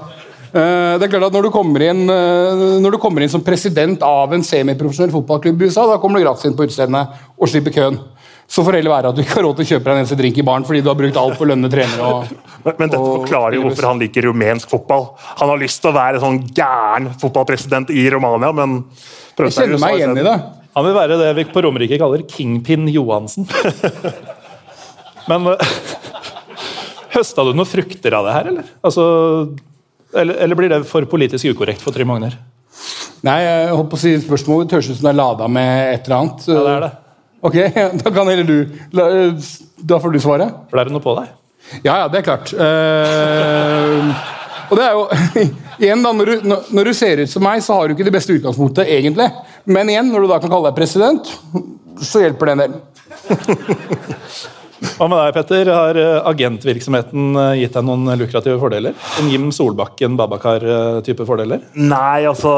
[0.52, 3.42] Eh, det er klart at Når du kommer inn, eh, når du kommer inn som
[3.42, 7.02] president av en semiprofesjonell fotballklubb i USA, da kommer du gratis inn på utestedene
[7.34, 7.98] og slipper køen.
[8.46, 10.00] Så får det heller være at du ikke har råd til å kjøpe deg en
[10.04, 12.06] eneste drink i baren fordi du har brukt alt på lønne trenere.
[12.06, 12.28] og...
[12.66, 15.08] Men, men dette Og- forklarer jo hvorfor han liker rumensk fotball.
[15.40, 18.78] Han har lyst til å være sånn gæren fotballpresident i Romania, men
[19.38, 20.36] Jeg kjenner meg igjen i det.
[20.76, 23.46] Han vil være det vi på Romerike kaller Kingpin Johansen.
[25.26, 25.70] Men eh,
[27.16, 28.68] høsta du noen frukter av det her, eller?
[28.86, 29.06] Altså,
[30.14, 32.36] eller, eller blir det for politisk ukorrekt for Trym Magner?
[33.26, 36.06] Nei, jeg holdt på å si spørsmålet høres ut som det er lada med et
[36.06, 36.46] eller annet.
[36.46, 36.92] Ja, det er det.
[37.46, 37.56] Ok,
[38.02, 38.56] Da kan heller du
[38.96, 39.10] la-
[39.86, 40.48] Da får du svare.
[40.70, 41.30] For det er det noe på deg?
[41.84, 42.52] Ja, ja, det er klart.
[42.54, 44.10] Uh,
[44.70, 45.02] og det er jo
[45.82, 48.14] Igjen, da, når du, når- du ser ut som meg, så har du ikke det
[48.14, 49.26] beste utgangspunktet, egentlig.
[49.68, 51.28] Men igjen, når du da kan kalle deg president,
[52.00, 52.76] så hjelper det en del.
[54.96, 55.68] Hva med deg, Petter?
[55.72, 58.96] Har eh, agentvirksomheten eh, gitt deg noen lukrative fordeler?
[59.20, 61.60] En Jim Solbakken, Babakar-type fordeler?
[61.76, 62.52] Nei, altså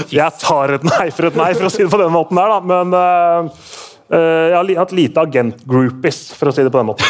[0.20, 2.54] Jeg tar et nei for et nei, for å si det på den måten der,
[2.54, 2.58] da.
[2.72, 3.68] Men eh,
[4.16, 7.06] eh, jeg har hatt lite agent-groupies, for å si det på den måten.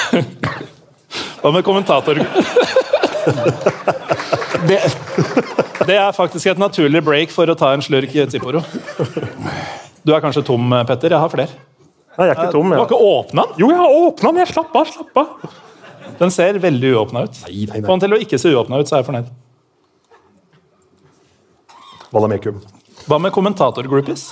[1.41, 2.20] Hva med kommentator?
[4.68, 4.78] Det,
[5.88, 8.61] Det er faktisk et naturlig break for å ta en slurk Zipporo.
[10.05, 11.14] Du er kanskje tom, Petter?
[11.16, 11.57] Jeg har flere.
[12.18, 12.70] Nei, jeg er ikke tom.
[12.72, 13.61] Du har ikke åpna den?
[13.62, 14.43] Jo, jeg har åpna den!
[14.43, 15.55] Jeg Slapp av, slapp av!
[16.20, 17.38] Den ser veldig uåpna ut.
[17.47, 17.86] Nei, nei, nei.
[17.86, 19.30] Få den til å ikke se uåpna ut, så er jeg fornøyd.
[22.12, 22.61] Valamekum.
[23.09, 24.30] Hva med kommentator-groupies?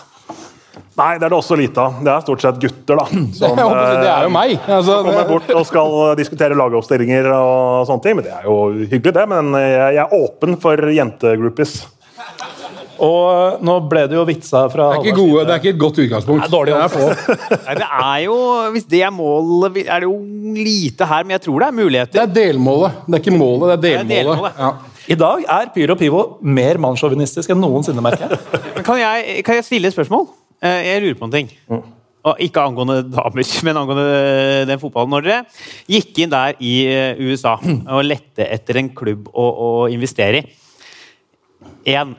[0.99, 2.01] Nei, det er det også lite av.
[2.03, 3.05] Det er stort sett gutter, da.
[3.39, 4.57] Som håper det er jo eh, meg.
[4.67, 8.19] Altså, kommer bort og skal diskutere lagoppstillinger og sånne ting.
[8.19, 9.29] Men det er jo hyggelig, det.
[9.31, 11.79] Men jeg er åpen for jentegroupies.
[12.99, 15.81] Og nå ble det jo vitsa fra det, er ikke gode, det er ikke et
[15.85, 16.43] godt utgangspunkt.
[16.43, 17.61] Det er dårlig Det er.
[17.69, 18.39] Nei, det er jo,
[18.75, 20.17] Hvis det er målet, er det jo
[20.59, 22.17] lite her, men jeg tror det er muligheter.
[22.19, 23.03] Det er delmålet.
[23.07, 24.09] Det er ikke målet, det er delmålet.
[24.09, 24.63] Det er delmålet.
[24.65, 24.98] Ja.
[25.09, 28.41] I dag er Pyro Pivo mer mannssjåvinistisk enn noensinne, merker jeg.
[28.75, 30.27] Men Kan jeg, kan jeg stille et spørsmål?
[30.61, 31.49] Eh, Jeg lurer på en ting.
[32.29, 34.07] Og ikke angående damer, men angående
[34.69, 35.15] den fotballen.
[35.15, 35.39] Når dere
[35.89, 40.43] gikk inn der i eh, USA og lette etter en klubb å, å investere
[41.89, 42.11] i En,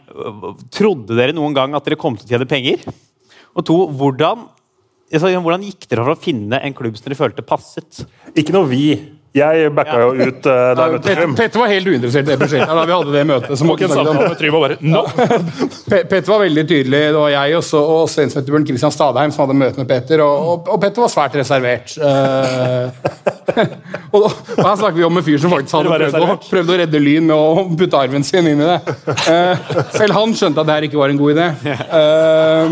[0.74, 2.82] trodde dere noen gang at dere kom til å tjene penger?
[3.54, 4.48] Og to, hvordan,
[5.14, 8.02] hvordan gikk dere for å finne en klubb som dere følte passet?
[8.34, 8.96] Ikke noe vi.
[9.38, 11.34] Jeg backa jo ut uh, da jeg møtte Petter, Trym.
[11.38, 13.60] Petter var helt uinteressert i det prosjektet da vi hadde det møtet.
[13.60, 15.04] som samtale med Trym og bare no.
[15.92, 17.02] Petter var veldig tydelig.
[17.14, 19.82] Det var jeg også, og også en som heter Bjørn Christian Stadheim som hadde møte
[19.84, 20.24] med Petter.
[20.26, 21.94] Og, og, og Petter var svært reservert.
[22.02, 22.90] Uh,
[24.18, 26.80] og, og her snakker vi om en fyr som faktisk hadde prøvd å, prøvd å
[26.82, 28.80] redde Lyn med å putte arven sin inn i det.
[29.30, 29.54] Uh,
[29.94, 31.48] selv han skjønte at det her ikke var en god idé.
[32.00, 32.66] Eh,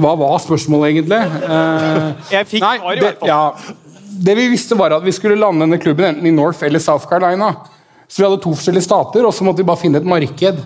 [0.00, 1.20] hva var spørsmålet, egentlig?
[1.48, 3.28] Eh, Jeg fikk Nei, svar i hvert fall.
[3.28, 3.78] ja,
[4.22, 7.08] det vi visste var at vi skulle lande denne klubben enten i North eller South
[7.10, 7.52] Carolina.
[8.08, 10.58] Så vi hadde to forskjellige stater, og så måtte vi bare finne et marked.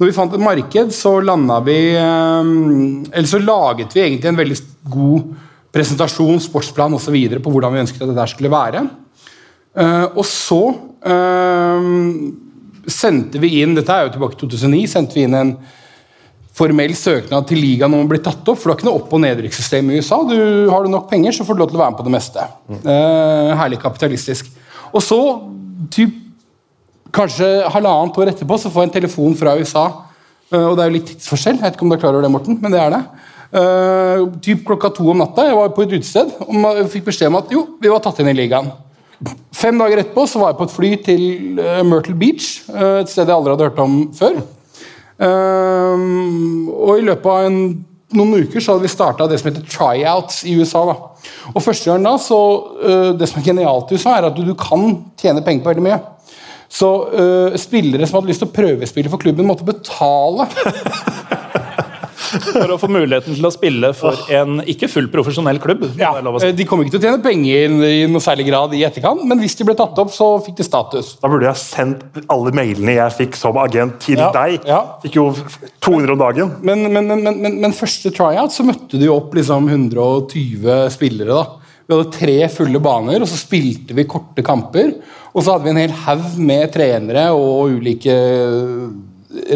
[0.00, 2.52] Når vi fant et marked, så landa vi eh,
[3.14, 4.58] Eller så laget vi egentlig en veldig
[4.90, 5.34] god
[5.74, 7.16] presentasjon, sportsplan osv.
[7.42, 8.84] på hvordan vi ønsket at det der skulle være.
[9.74, 10.60] Eh, og så
[11.02, 11.88] eh,
[12.86, 14.84] sendte vi inn Dette er jo tilbake til 2009.
[14.92, 15.54] sendte vi inn en
[16.54, 18.60] formell søknad til ligaen om å bli tatt opp.
[18.60, 20.20] For du har ikke noe opp- og nedrykkssystem i USA.
[20.28, 20.36] Du,
[20.70, 22.48] har du nok penger, så får du lov til å være med på det meste.
[22.78, 24.52] Eh, herlig kapitalistisk.
[24.94, 25.20] Og så,
[25.94, 26.14] typ,
[27.14, 29.88] kanskje halvannet år etterpå, så får jeg en telefon fra USA
[30.54, 31.58] Eh, og det er jo litt tidsforskjell.
[31.58, 33.04] Jeg vet ikke om du er klar over det, Morten, men det er det.
[33.54, 35.44] Uh, typ klokka to om natta.
[35.46, 38.18] Jeg var på et utested og jeg fikk beskjed om at jo, vi var tatt
[38.18, 38.72] inn i ligaen.
[39.54, 41.22] Fem dager etterpå så var jeg på et fly til
[41.86, 44.40] Myrtle Beach, et sted jeg aldri hadde hørt om før.
[45.14, 46.06] Eh,
[46.74, 47.60] og i løpet av en,
[48.14, 50.84] noen uker så hadde vi starta det som heter tryouts i USA.
[50.90, 50.96] da.
[51.54, 52.40] Og første gang da, så
[52.82, 54.90] eh, Det som er genialt i USA, er at du, du kan
[55.20, 56.02] tjene penger på veldig mye.
[56.74, 60.48] Så uh, spillere som hadde lyst til å prøvespille for klubben, måtte betale
[62.42, 65.84] For å få muligheten til å spille for en ikke full profesjonell klubb.
[66.00, 69.24] Ja, eh, De kom ikke til å tjene penger i noe særlig grad i etterkant,
[69.28, 71.14] men hvis de ble tatt opp, så fikk de status.
[71.22, 74.60] Da burde jeg sendt alle mailene jeg fikk som agent, til Ja, deg.
[74.68, 74.80] ja.
[75.04, 75.28] Fikk jo
[75.84, 76.54] 200 om dagen.
[76.62, 81.34] Men, men, men, men, men, men første tryout så møtte de opp liksom 120 spillere.
[81.34, 81.60] da.
[81.84, 84.94] Vi hadde tre fulle baner, og så spilte vi korte kamper.
[85.34, 88.14] Og så hadde vi en hel haug med trenere og ulike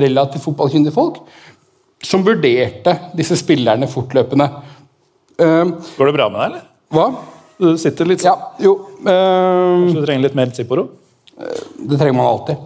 [0.03, 1.21] relativt fotballkyndige folk
[2.05, 4.49] som vurderte disse spillerne fortløpende.
[5.39, 6.65] Uh, Går det bra med deg, eller?
[6.95, 7.11] hva?
[7.59, 8.39] Du sitter litt sånn.
[8.39, 8.77] Ja, jo.
[9.03, 10.85] jo Kanskje Du trenger litt mer Zipporo?
[11.39, 12.57] Det trenger man alltid.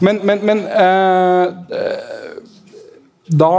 [0.00, 2.42] Men, men, men eh, eh,
[3.32, 3.52] Da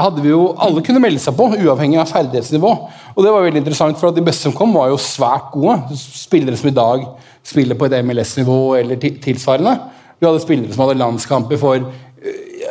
[0.00, 2.70] hadde vi jo Alle kunne melde seg på, uavhengig av ferdighetsnivå.
[3.14, 5.98] Og det var veldig interessant, for De beste som kom, var jo svært gode.
[5.98, 7.08] Spillere som i dag
[7.46, 9.74] spiller på et MLS-nivå eller tilsvarende.
[10.20, 12.09] Vi hadde spillere som hadde landskamper for eh,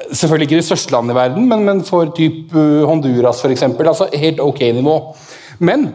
[0.09, 3.63] Selvfølgelig ikke de største landene i verden, men, men for typ eh, Honduras f.eks.
[3.63, 4.95] Altså helt ok nivå.
[5.59, 5.89] Men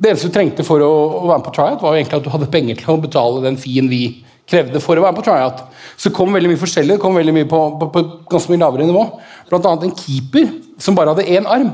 [0.00, 2.26] det eneste du trengte for å, å være med på tryout, var jo egentlig at
[2.26, 4.02] du hadde penger til å betale den fien vi
[4.50, 5.58] krevde for å være med på tryout.
[5.96, 8.62] Så det kom veldig mye forskjellig, det kom veldig mye på, på, på ganske mye
[8.62, 9.04] lavere nivå.
[9.50, 10.46] Blant annet en keeper
[10.80, 11.70] som bare hadde én arm.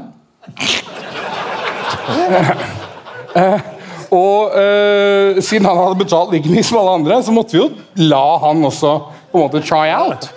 [4.16, 7.70] Og eh, siden han hadde betalt like mye som alle andre, så måtte vi jo
[8.06, 8.92] la han også
[9.32, 10.28] på en måte try out.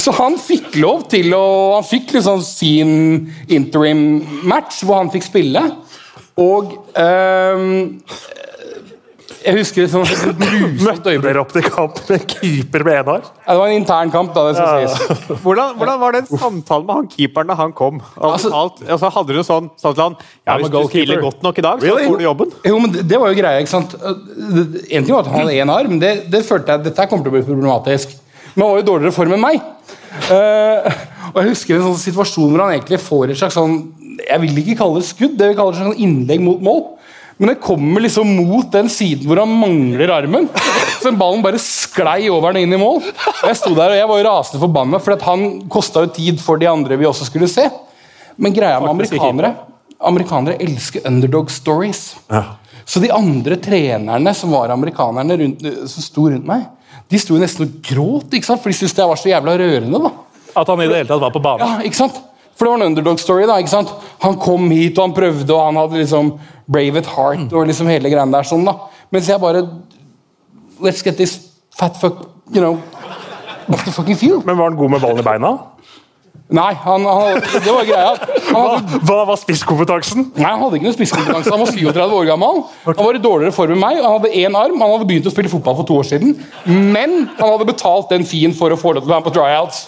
[0.00, 1.44] Så han fikk lov til å
[1.76, 2.94] Han fikk liksom sin
[3.52, 4.06] interim
[4.48, 5.62] match hvor han fikk spille.
[6.40, 8.00] Og ehm,
[9.46, 10.02] Jeg husker liksom
[10.82, 13.28] Møtte dere opp til kamp med keeper med én arm?
[13.46, 14.44] Ja, Det var en intern kamp, da.
[14.48, 15.38] det skal sies.
[15.44, 18.00] Hvordan, hvordan var den samtalen med han keeperen da han kom?
[18.16, 21.42] Han Altså- alt, altså, hadde du sånn, sa til han ja, Hvis du spiller godt
[21.46, 22.08] nok i dag, så Really?
[22.10, 22.52] får du jobben?
[22.66, 23.94] Jo, men det, det var jo greia, ikke sant?
[24.90, 27.32] En ting var at han hadde én arm, det, det følte jeg dette kommer til
[27.32, 28.18] å bli problematisk.
[28.56, 29.60] Men han var jo i dårligere form enn meg.
[30.26, 30.86] Uh,
[31.34, 33.74] og jeg husker en sånn situasjon hvor han egentlig får et slags sånn
[34.22, 36.62] Jeg vil ikke kalle det skudd, det vil kalle det et slags sånn innlegg mot
[36.64, 36.80] mål.
[37.36, 40.46] Men det kommer liksom mot den siden hvor han mangler armen.
[40.96, 43.02] Så den ballen bare sklei over den inn i mål.
[43.04, 46.40] Og Jeg sto der og jeg var rasende forbanna, for at han kosta jo tid
[46.40, 47.68] for de andre vi også skulle se.
[48.40, 49.54] Men greia med amerikanere
[49.96, 52.00] Amerikanere elsker underdog stories.
[52.84, 56.66] Så de andre trenerne som var amerikanerne rundt, som sto rundt meg,
[57.10, 58.62] de sto jo nesten og gråt, ikke sant?
[58.62, 60.00] for de syntes det var så jævla rørende.
[60.02, 60.10] da.
[60.56, 61.62] At han i det hele tatt var på banen?
[61.66, 62.16] Ja, ikke sant?
[62.56, 63.46] For det var en underdog story.
[63.46, 63.92] da, ikke sant?
[64.24, 66.32] Han kom hit, og han prøvde, og han hadde liksom
[66.66, 68.48] brave at heart og liksom hele greiene der.
[68.48, 68.78] sånn da.
[69.14, 69.66] Mens jeg bare
[70.82, 71.38] Let's get this
[71.72, 72.76] fat fuck, you know
[73.66, 74.42] What the fucking feel?
[74.44, 75.52] Men var han god med ballen i beina?
[76.46, 78.12] Nei, han, han, det var greia.
[78.46, 80.28] Hadde, hva var spisskompetansen?
[80.36, 81.50] nei, han hadde ikke noe spisskompetanse.
[81.50, 82.60] Han var 37 år gammel.
[82.86, 83.98] Han var i dårligere form enn meg.
[83.98, 84.78] Han hadde én arm.
[84.78, 86.36] Han hadde begynt å spille fotball for to år siden.
[86.68, 89.34] Men han hadde betalt den fien for å få lov til å være med på
[89.34, 89.82] tryouts.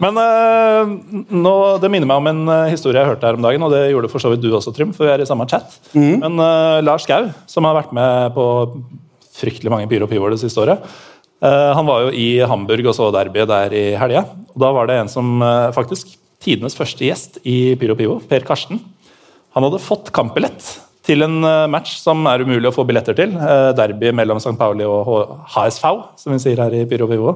[0.00, 0.92] Men øh,
[1.28, 3.82] nå, Det minner meg om en eh, historie jeg hørte her om dagen, og det
[3.90, 5.76] gjorde for så vidt du også, Trym, for vi er i samme chat.
[5.96, 8.46] Men øh, Lars Gau, som har vært med på
[9.40, 10.84] fryktelig mange Pyro Pivoer det siste året,
[11.48, 14.26] han var jo i Hamburg og så derby der i helga.
[14.60, 18.78] Da var det en som eh, faktisk Tidenes første gjest i Pyro Pivo, Per Karsten.
[19.56, 20.64] Han hadde fått kampbillett
[21.04, 23.34] til en eh, match som er umulig å få billetter til.
[23.36, 24.54] eh, Derby mellom St.
[24.60, 25.84] Pauli og HSV,
[26.20, 27.34] som vi sier her i Pyro Pivo.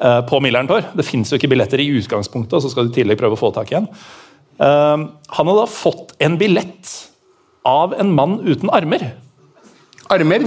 [0.00, 0.84] eh, På Millern Tor.
[0.96, 3.40] Det fins jo ikke billetter i utgangspunktet, og så skal du i tillegg prøve å
[3.40, 3.88] få tak i en.
[4.60, 4.96] Eh,
[5.36, 6.92] Han hadde da fått en billett
[7.64, 9.12] av en mann uten armer.
[10.12, 10.44] Armer?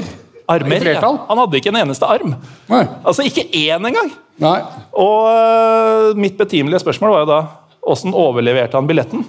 [0.49, 1.11] Armer, Ja.
[1.29, 2.35] Han hadde ikke en eneste arm.
[2.71, 2.83] Nei.
[3.05, 4.11] Altså ikke én engang!
[4.41, 4.57] Nei.
[4.97, 7.39] Og øh, mitt betimelige spørsmål var jo da
[7.89, 9.25] åssen overleverte han billetten?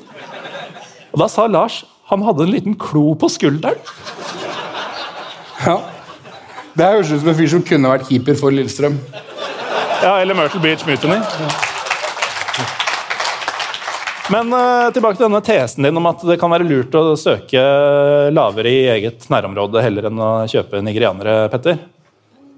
[1.13, 3.79] Og da sa Lars han hadde en liten klo på skulderen.
[5.67, 5.77] Ja.
[6.75, 8.97] Det høres ut som en fyr som kunne vært keeper for Lillestrøm.
[10.01, 11.21] Ja, eller Myrtle Beach Mutiny.
[14.31, 17.63] Men uh, tilbake til denne tesen din om at det kan være lurt å søke
[18.35, 21.81] lavere i eget nærområde heller enn å kjøpe nigerianere, Petter.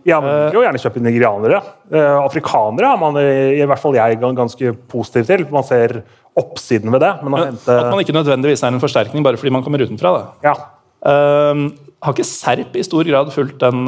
[0.05, 1.63] Ja, man vil jo gjerne kjøpe nigerianere.
[1.93, 5.47] Uh, afrikanere er man i, hvert fall jeg ganske positiv til.
[5.53, 6.03] Man ser
[6.39, 7.13] oppsiden ved det.
[7.23, 10.13] Men Men hente At man ikke nødvendigvis er en forsterkning bare fordi man kommer utenfra.
[10.19, 10.53] da.
[10.53, 10.57] ja.
[11.03, 11.71] Uh,
[12.03, 13.87] har ikke Serp i stor grad fulgt den,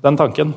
[0.00, 0.54] den tanken?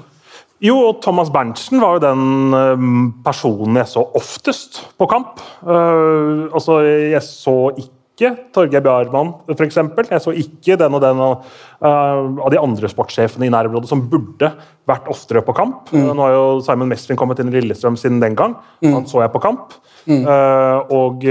[0.59, 2.89] Jo, og Thomas Berntsen var jo den eh,
[3.23, 5.39] personen jeg så oftest på kamp.
[5.63, 9.77] Uh, altså, jeg så ikke Torgeir Bjarmann, f.eks.
[9.79, 11.45] Jeg så ikke den og den av,
[11.79, 14.49] eh, av de andre sportssjefene i nærområdet som burde
[14.89, 15.93] vært oftere på kamp.
[15.93, 18.57] Eh, Nå har jo Simon Mesvin kommet inn i Lillestrøm siden den gang.
[18.83, 19.77] Han så jeg på kamp.
[20.09, 21.23] Eh, og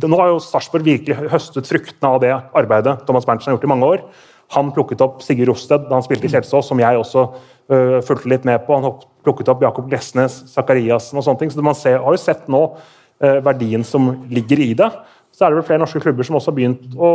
[0.00, 3.72] nå har jo Sarpsborg virkelig høstet fruktene av det arbeidet Thomas Berntsen har gjort i
[3.74, 4.04] mange år.
[4.56, 7.28] Han plukket opp Sigurd Rosted da han spilte i Kjelsås, som jeg også
[7.70, 8.76] øh, fulgte litt med på.
[8.76, 11.52] Han plukket opp Jakob Glesnes, Sakariassen og sånne ting.
[11.52, 14.88] Så man ser, har jo sett nå uh, verdien som ligger i det.
[15.36, 17.10] Så er det vel flere norske klubber som også har begynt å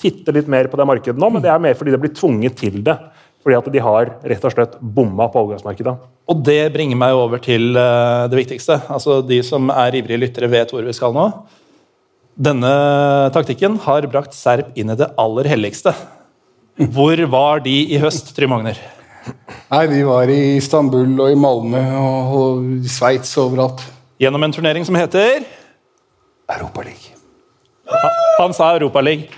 [0.00, 2.58] titte litt mer på det markedet nå, men det er mer fordi det blir tvunget
[2.60, 2.96] til det.
[3.44, 5.94] Fordi at de har rett og slett bomma på overgangsmarkedet.
[6.32, 8.78] Og det bringer meg over til eh, det viktigste.
[8.88, 11.26] Altså De som er ivrige lyttere, vet hvor vi skal nå.
[12.34, 12.70] Denne
[13.36, 15.92] taktikken har brakt Serp inn i det aller helligste.
[16.96, 18.80] Hvor var de i høst, Trym Magner?
[19.70, 23.82] Nei, vi var i Istanbul og i Malmö og, og i Sveits overalt.
[24.20, 25.44] Gjennom en turnering som heter
[26.48, 27.18] Europaligaen.
[28.38, 29.30] Han sa Europaligaen.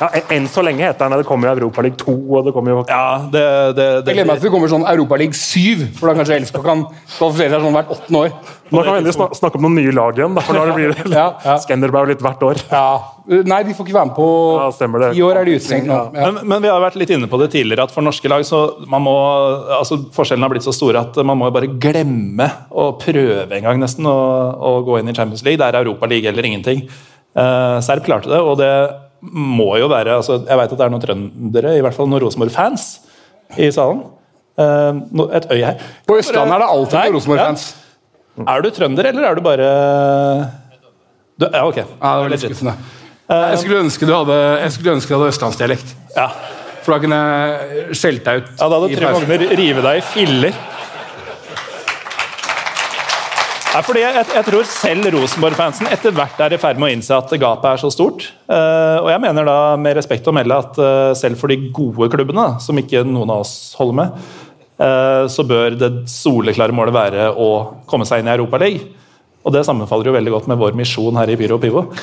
[0.00, 1.18] Ja, enn så lenge heter den det.
[1.22, 3.42] Det kommer jo Europaligaen 2, og det kommer jo Ja, det,
[3.76, 6.56] det, Jeg det gleder meg til det kommer sånn Europaligaen 7, for da kanskje LSK
[6.64, 6.84] kan
[7.18, 8.32] kvalifisere seg sånn hvert åttende år.
[8.70, 10.94] Nå kan vi endelig snak- snakke om noen nye lag igjen, da, for da blir
[10.94, 11.56] det Ja, ja.
[11.60, 12.62] Skanderberg litt hvert år.
[12.70, 12.84] Ja.
[13.30, 15.10] Nei, de får ikke være med på Ja, stemmer det.
[15.18, 15.98] Ti år er de utestengt nå.
[16.16, 16.30] Ja.
[16.30, 18.62] Men, men vi har vært litt inne på det tidligere, at for norske lag så
[18.90, 19.14] man må,
[19.76, 23.68] altså Forskjellene har blitt så store at man må jo bare glemme å prøve en
[23.68, 24.16] gang nesten å,
[24.56, 25.60] å gå inn i Champions League.
[25.60, 26.86] Det er Europaliga eller ingenting.
[27.36, 28.72] Uh, Serb klarte det, og det
[29.22, 32.22] må jo være altså Jeg vet at det er noen trøndere, i hvert fall noen
[32.24, 32.86] Rosenborg-fans
[33.60, 34.04] i salen.
[34.60, 35.00] Eh,
[35.36, 35.84] et øye her.
[36.08, 37.66] På Østlandet er det alltid noen Rosenborg-fans.
[38.40, 39.68] Er du trønder, eller er du bare
[41.36, 41.76] du, Ja, ok.
[41.76, 42.76] Ja, det var litt skuffende.
[43.30, 45.92] Jeg skulle ønske du hadde, jeg skulle ønske du hadde østlandsdialekt.
[46.16, 46.30] Ja.
[46.80, 48.50] For da kunne jeg skjelt deg ut.
[48.56, 49.58] Ja, da hadde tre Trym pausen.
[49.60, 50.56] Rive deg i filler.
[53.70, 57.14] Nei, fordi jeg, jeg tror selv Rosenborg-fansen etter hvert er i ferd med å innse
[57.14, 58.24] at gapet er så stort.
[58.50, 62.08] Eh, og jeg mener da med respekt å melde at eh, selv for de gode
[62.10, 64.24] klubbene, som ikke noen av oss holder med,
[64.82, 67.50] eh, så bør det soleklare målet være å
[67.90, 68.96] komme seg inn i Europaligaen.
[69.40, 71.86] Og det sammenfaller jo veldig godt med vår misjon her i Pyro og Pivo.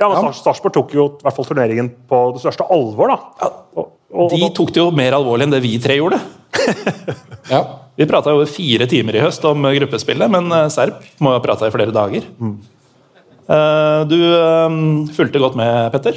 [0.00, 3.10] Ja, men Sarpsborg tok jo i hvert fall turneringen på det største alvor.
[3.12, 3.50] da.
[3.76, 6.22] Og, og, De tok det jo mer alvorlig enn det vi tre gjorde.
[7.50, 7.60] Ja.
[8.00, 11.68] Vi prata over fire timer i høst om gruppespillet, men eh, Serp må ha prata
[11.68, 12.24] i flere dager.
[12.40, 14.76] Eh, Du eh,
[15.12, 16.16] fulgte godt med, Petter.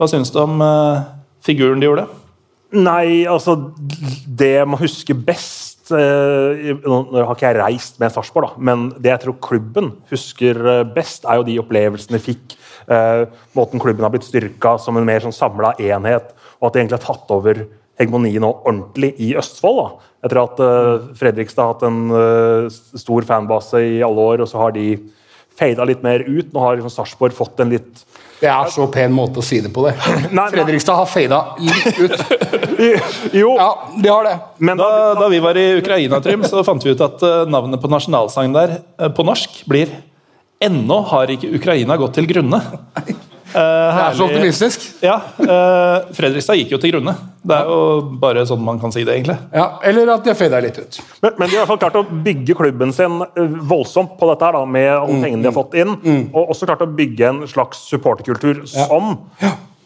[0.00, 0.62] Hva syns du om
[1.44, 2.06] figuren de gjorde?
[2.74, 3.52] Nei, altså
[4.26, 9.36] Det man husker best Nå har ikke jeg reist med Sarpsborg, men det jeg tror
[9.44, 10.56] klubben husker
[10.96, 12.54] best, er jo de opplevelsene de fikk.
[13.52, 17.02] måten klubben har blitt styrka som en mer sånn samla enhet, og at de egentlig
[17.02, 17.60] har tatt over
[18.00, 19.82] hegemonien nå ordentlig i Østfold.
[19.82, 20.13] da.
[20.24, 22.68] Etter at eh, Fredrikstad har hatt en eh,
[22.98, 24.86] stor fanbase i alle år, og så har de
[25.54, 26.48] fada litt mer ut.
[26.54, 28.00] Nå har liksom Sarpsborg fått en litt
[28.40, 29.92] Det er så pen måte å si det på, det.
[30.34, 30.48] nei.
[30.54, 32.16] Fredrikstad har fada litt ut.
[33.38, 33.68] Jo, Ja,
[34.02, 34.32] de har det.
[34.58, 37.78] men Da, da vi var i Ukraina, Trym, så fant vi ut at eh, navnet
[37.84, 38.74] på nasjonalsangen der
[39.14, 39.92] på norsk blir
[40.64, 42.58] Ennå har ikke Ukraina gått til grunne.
[43.54, 44.86] Eh, Det er så optimistisk.
[45.04, 47.14] Ja, uh, Fredrikstad gikk jo til grunne.
[47.44, 49.36] Det er jo bare sånn man kan si det, egentlig.
[49.54, 50.98] Ja, eller at de har fada litt ut.
[51.22, 54.30] Men, men de har i hvert fall klart å bygge klubben sin eh, voldsomt på
[54.32, 55.94] dette her da, med alle pengene de har fått inn.
[56.32, 59.14] Og også klart å bygge en slags supporterkultur som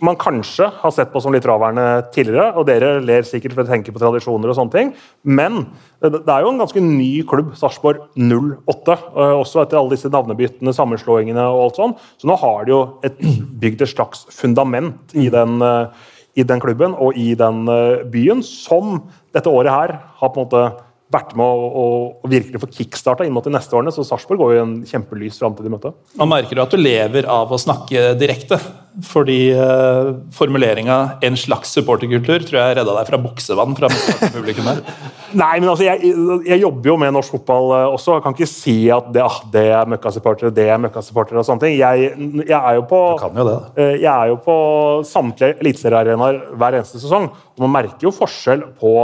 [0.05, 2.53] man kanskje har sett på som litt fraværende tidligere.
[2.59, 4.93] Og dere ler sikkert for å tenke på tradisjoner og sånne ting.
[5.23, 5.65] Men
[6.03, 8.99] det er jo en ganske ny klubb, Sarpsborg 08.
[8.99, 11.97] eh, Også etter alle disse navnebyttene, sammenslåingene og alt sånn.
[12.21, 13.19] Så nå har de jo et,
[13.63, 16.07] bygd et slags fundament i den eh,
[16.39, 19.01] i den klubben og i den eh, byen, som
[19.35, 21.85] dette året her har på en måte vært med å,
[22.23, 23.93] å virkelig få kickstarta inn mot de neste årene.
[23.95, 25.95] Så Sarpsborg går jo en kjempelys framtid i møte.
[26.21, 28.61] Man merker jo at du lever av å snakke direkte.
[29.07, 33.91] Fordi eh, formuleringa 'en slags supporterkultur' tror jeg redda deg fra buksevann fra
[34.35, 34.83] publikummet.
[35.43, 36.11] Nei, men altså, jeg,
[36.49, 38.17] jeg jobber jo med norsk fotball eh, også.
[38.17, 41.63] Jeg kan ikke si at det, ah, det er møkkasupportere, det er møkkasupportere og sånne
[41.63, 41.79] ting.
[41.79, 42.11] Jeg,
[42.43, 44.59] jeg er jo på Du kan jo det, eh, Jeg er jo på
[45.07, 47.31] samtlige eliteseriearenaer hver eneste sesong.
[47.31, 48.97] Og man merker jo forskjell på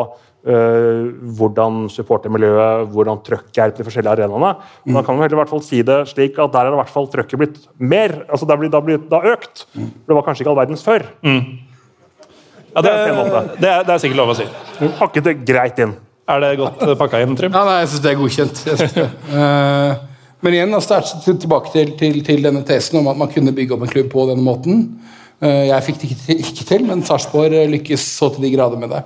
[0.45, 4.51] hvordan supportermiljøet, hvordan trøkket er på de forskjellige arenaene.
[4.85, 6.81] Men Da kan man i hvert fall si det slik at der er det i
[6.83, 8.13] hvert fall trøkket blitt mer.
[8.29, 9.65] altså Det har blitt, det har blitt, det økt.
[9.75, 11.07] Det var kanskje ikke all verdens før.
[12.75, 14.49] Ja, det, Det er det, er, det er sikkert lov å si.
[14.99, 15.95] Pakket det greit inn.
[16.29, 17.53] Er det godt eh, pakka inn, Trym?
[17.53, 18.61] Ja, nei, jeg syns det er godkjent.
[18.71, 19.09] Jeg synes det.
[19.35, 20.11] Eh,
[20.45, 23.53] men igjen, altså, det er tilbake til, til, til denne tesen om at man kunne
[23.57, 24.83] bygge opp en klubb på denne måten.
[25.41, 28.51] Eh, jeg fikk det ikke til, ikke til men Sarpsborg eh, lykkes så til de
[28.53, 29.01] grader med det.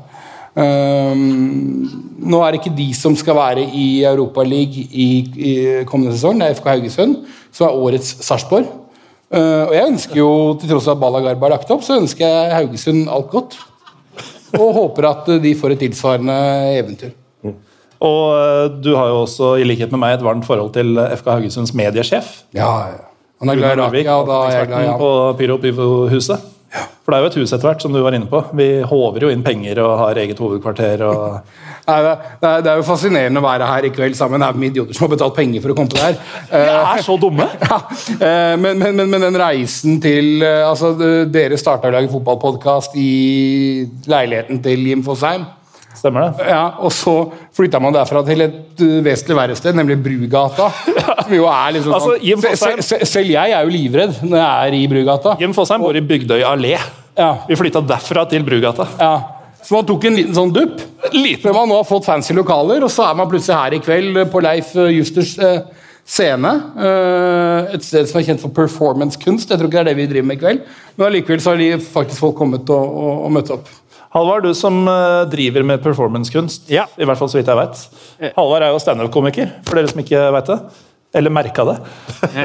[0.59, 1.87] Ehm,
[2.19, 5.55] nå er det ikke de som skal være i Europaligaen i, i
[5.89, 7.17] kommende sesong, det er FK Haugesund,
[7.55, 8.67] som er årets Sarpsborg.
[9.29, 12.01] Eh, og jeg ønsker jo, til tross for at Balla Garba har lagt opp, så
[12.01, 13.59] ønsker jeg Haugesund alt godt.
[14.57, 16.37] Og håper at de får et tilsvarende
[16.79, 17.13] eventyr.
[17.99, 21.33] Og eh, du har jo også, i likhet med meg, et varmt forhold til FK
[21.37, 22.41] Haugesunds mediesjef.
[22.57, 23.05] Ja, ja.
[23.39, 24.99] Han er glad i Rakia, og da er jeg glad i han.
[24.99, 26.47] på Pyro Pivo-huset.
[26.69, 28.43] For det er jo et hus etter hvert, som du var inne på.
[28.59, 31.01] Vi håver jo inn penger og har eget hovedkvarter.
[31.09, 31.39] og...
[31.89, 32.11] Nei, det,
[32.45, 35.15] er, det er- jo fascinerende å være her i kveld sammen med idioter som har
[35.15, 36.19] betalt penger for å komme til det her.
[36.53, 37.49] Vi er så dumme!
[37.69, 37.79] Ja,
[38.21, 40.93] eh, men, men, men, men den reisen til eh, altså,
[41.33, 43.09] Dere starta å lage fotballpodkast i
[44.09, 45.49] leiligheten til Jim Fosheim.
[45.99, 46.47] Stemmer det?
[46.53, 47.15] Ja, og så
[47.59, 50.69] flytta man derfra til et uh, vesentlig verre sted, nemlig Brugata.
[51.25, 54.21] Som jo er liksom Altså, sånn, Jim se- se- se- Selv jeg er jo livredd
[54.23, 55.35] når jeg er i Brugata.
[55.43, 56.77] Jim Fosheim bor i Bygdøy allé.
[57.19, 57.33] Ja.
[57.49, 58.87] Vi flytta derfra til Brugata.
[59.01, 59.17] Ja.
[59.59, 60.79] Så man tok en liten sånn dupp.
[61.13, 61.51] Liten.
[61.53, 64.29] man nå har fått fancy lokaler, og så er man plutselig her i kveld eh,
[64.31, 65.59] på Leif eh, Justers eh,
[66.09, 66.53] scene.
[66.79, 69.51] Eh, et sted som er kjent for performancekunst.
[69.51, 70.63] Jeg tror ikke det er det vi driver med i kveld,
[70.97, 73.69] men allikevel så har de faktisk folk kommet og, og, og møtt opp.
[74.15, 76.87] Halvard, du som eh, driver med performancekunst, Ja.
[76.97, 77.83] i hvert fall så vidt jeg vet.
[78.37, 80.59] Halvard er jo standup-komiker, for dere som ikke vet det.
[81.19, 81.77] Eller merka det.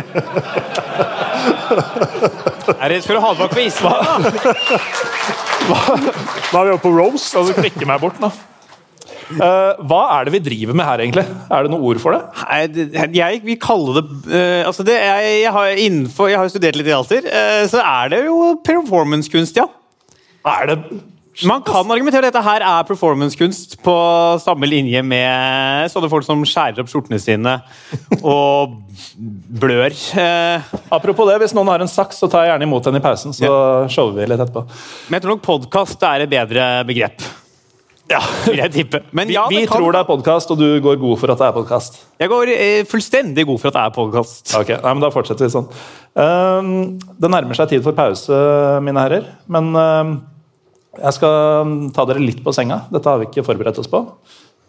[2.64, 3.76] Jeg Er redd for å ha det bak quiz?
[3.84, 3.91] Da
[6.61, 7.30] er vi oppe på Rose.
[7.39, 8.30] og du klikker meg bort nå.
[9.34, 11.24] Uh, hva er det vi driver med her, egentlig?
[11.47, 12.22] Er det noe ord for det?
[12.43, 16.78] Nei, Jeg vil kalle det uh, Altså, det er, jeg, har innenfor, jeg har studert
[16.78, 18.36] litt i alter, eh, så er det jo
[18.68, 19.66] performancekunst, ja.
[20.53, 20.78] Er det
[21.49, 23.93] Man kan argumentere at dette her er performancekunst på
[24.43, 27.55] samme linje med sånne folk som skjærer opp skjortene sine
[28.21, 28.75] og
[29.63, 29.95] blør.
[30.13, 33.03] Eh, Apropos det, hvis noen har en saks, så tar jeg gjerne imot den i
[33.03, 33.34] pausen.
[33.34, 33.49] Så
[33.89, 34.61] shower vi litt etterpå.
[35.09, 37.25] Men jeg tror nok podkast er et bedre begrep.
[38.11, 38.19] Ja.
[38.45, 38.99] Vil jeg tippe.
[39.15, 41.39] Men Vi, ja, vi kan- tror det er podkast, og du går god for at
[41.39, 41.97] det er podkast.
[42.21, 44.53] Jeg går eh, fullstendig god for at det er podkast.
[44.59, 45.65] Ok, nei, men Da fortsetter vi sånn.
[46.19, 48.38] Ehm, det nærmer seg tid for pause,
[48.86, 49.25] mine herrer.
[49.47, 50.13] Men ehm,
[50.99, 52.83] jeg skal ta dere litt på senga.
[52.93, 54.03] Dette har vi ikke forberedt oss på.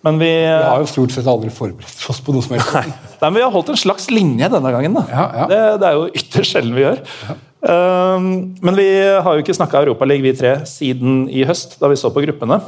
[0.05, 2.75] Men vi, Vi har jo stort sett aldri forberedt oss på noe som helst.
[2.77, 5.01] nei, men vi har holdt en slags linje denne gangen.
[5.09, 5.49] Ja, ja.
[5.49, 7.01] Det, det er jo ytterst sjelden vi gjør.
[7.65, 8.27] Ehm,
[8.61, 12.13] men vi har jo ikke snakka Europaliga, vi tre, siden i høst, da vi så
[12.13, 12.61] på gruppene.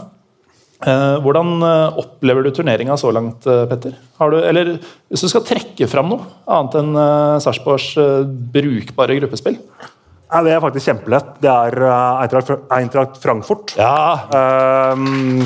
[0.76, 3.94] Uh, hvordan eh, opplever du turneringa så langt, eh, Petter?
[4.20, 4.74] Har du, eller
[5.08, 9.56] hvis du skal trekke fram noe annet enn uh, Sarpsborgs uh, brukbare gruppespill?
[10.26, 11.34] Nei, det er faktisk kjempelett.
[11.42, 13.76] Det er eh, Eintracht, Frankfurt.
[13.78, 14.26] Ja,
[14.96, 15.44] Um,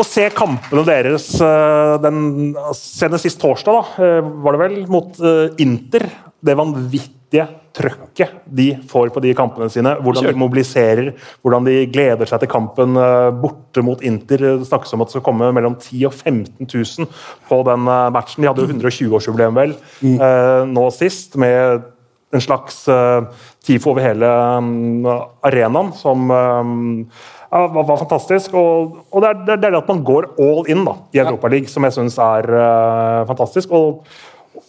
[0.00, 4.12] å se kampene deres eh, den, Senest sist torsdag, da,
[4.44, 5.18] var det vel, mot
[5.60, 6.06] Inter.
[6.42, 7.44] Det vanvittige
[7.76, 9.92] trøkket de får på de kampene sine.
[10.00, 11.12] Hvordan de mobiliserer,
[11.44, 12.96] hvordan de gleder seg til kampen
[13.40, 14.46] borte mot Inter.
[14.62, 17.08] Det snakkes om at det skal komme mellom 10 og 15 000
[17.48, 18.42] på den matchen.
[18.42, 21.91] De hadde jo 120-årsjubileum vel eh, nå sist, med
[22.32, 23.28] en slags uh,
[23.64, 24.28] TIFO over hele
[24.58, 25.06] um,
[25.44, 26.76] arenaen, som um,
[27.50, 28.54] ja, var, var fantastisk.
[28.58, 31.70] Og, og det, er, det er det at man går all in da, i Europaligaen,
[31.70, 33.74] som jeg syns er uh, fantastisk.
[33.76, 34.06] Og,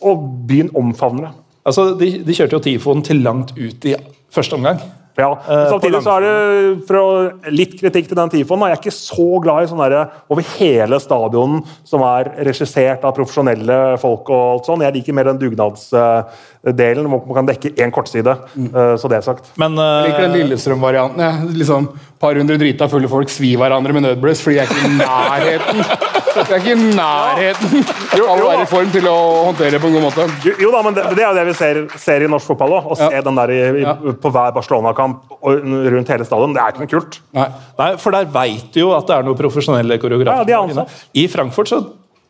[0.03, 1.33] og byen omfavner det.
[1.65, 3.95] altså de, de kjørte jo Tifoen til langt ut i
[4.33, 4.83] første omgang.
[5.17, 8.59] Ja, men Eh, Samtidig så er det for litt kritikk til den tifoen.
[8.59, 8.67] da.
[8.71, 13.97] Jeg er ikke så glad i sånn over hele stadionen som er regissert av profesjonelle
[14.01, 14.29] folk.
[14.29, 14.81] og alt sånn.
[14.81, 18.37] Jeg liker mer den dugnadsdelen hvor man kan dekke én kortside.
[18.57, 19.51] eh, Så det er sagt.
[19.57, 21.19] Men Jeg eh, liker den Lillestrøm-varianten.
[21.19, 21.31] Ja.
[21.45, 21.89] Liksom,
[22.19, 26.22] par hundre drita fulle folk svir hverandre med nødbluss fordi jeg er ikke i nærheten
[26.33, 27.83] Jeg er ikke i nærheten
[28.23, 29.15] av å være i form til å
[29.49, 30.27] håndtere det på en god måte.
[30.47, 32.77] Jo, jo da, men det, det er jo det vi ser, ser i norsk fotball
[32.79, 32.91] òg.
[32.93, 36.55] Å se den der i, i, på hver Barcelona-kamp rundt hele stadion.
[36.55, 37.19] Det er ikke noe kult.
[37.37, 37.49] Nei.
[37.79, 40.49] Nei, for der veit du jo at det er noen profesjonelle koreografer.
[40.49, 41.03] Ja, er.
[41.21, 41.83] I Frankfurt så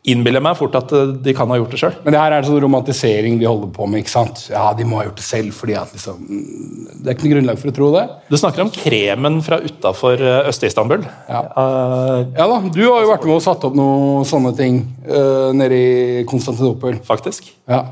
[0.04, 1.94] innbiller meg fort at eh, de kan ha gjort det sjøl.
[2.04, 4.02] Men det her er sånn romantisering vi holder på med.
[4.04, 4.44] ikke sant?
[4.52, 7.60] Ja, de må ha gjort det selv, fordi at liksom Det er ikke noe grunnlag
[7.60, 8.04] for å tro det.
[8.28, 11.04] Du snakker om kremen fra utafor Øst-Istanbul.
[11.28, 11.42] Ja.
[11.56, 15.52] Uh, Ja da, Du har jo vært med og satt opp noen sånne ting uh,
[15.56, 17.00] nede i Konstantinopel.
[17.04, 17.48] faktisk.
[17.70, 17.84] Ja.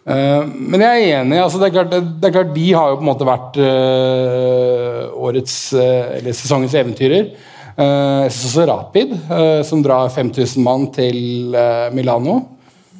[0.00, 1.38] Uh, men jeg er enig.
[1.38, 3.58] altså det er, klart, det, det er klart De har jo på en måte vært
[3.60, 7.28] eh, årets eh, eller sesongens eventyrer.
[7.76, 12.40] Uh, jeg syns også Rapid, eh, som drar 5000 mann til eh, Milano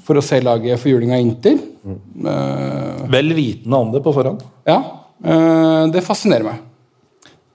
[0.07, 1.61] for å se laget for juling av Inter.
[1.81, 3.07] Mm.
[3.13, 4.43] Vel vitende om det på forhånd.
[4.69, 4.81] ja,
[5.25, 6.67] eh, det fascinerer meg.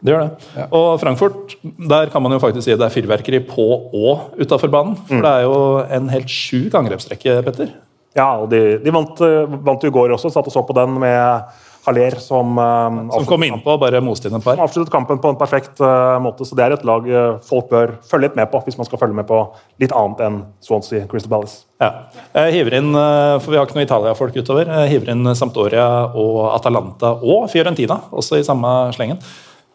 [0.05, 0.65] Det gjør det.
[0.75, 1.55] Og Frankfurt,
[1.89, 4.97] der kan man jo faktisk si det er fyrverkeri på og utafor banen.
[5.07, 5.59] For det er jo
[5.97, 7.71] en helt sjuk angrepsrekke, Petter.
[8.15, 10.31] Ja, og de, de vant, eh, vant i går også.
[10.31, 14.29] Satt og så på den med Haller som, uh, Som kom innpå og bare moste
[14.29, 14.59] inn et par.
[14.61, 17.95] Avsluttet kampen på en perfekt uh, måte, så det er et lag uh, folk bør
[18.09, 19.39] følge litt med på hvis man skal følge med på
[19.83, 21.63] litt annet enn Swansea Crystal Palace.
[21.83, 21.91] Ja.
[22.33, 26.45] Jeg hiver inn, for vi har ikke noen Italia-folk utover, jeg hiver inn Sampdoria og
[26.53, 29.19] Atalanta og Fiorentina, også i samme slengen.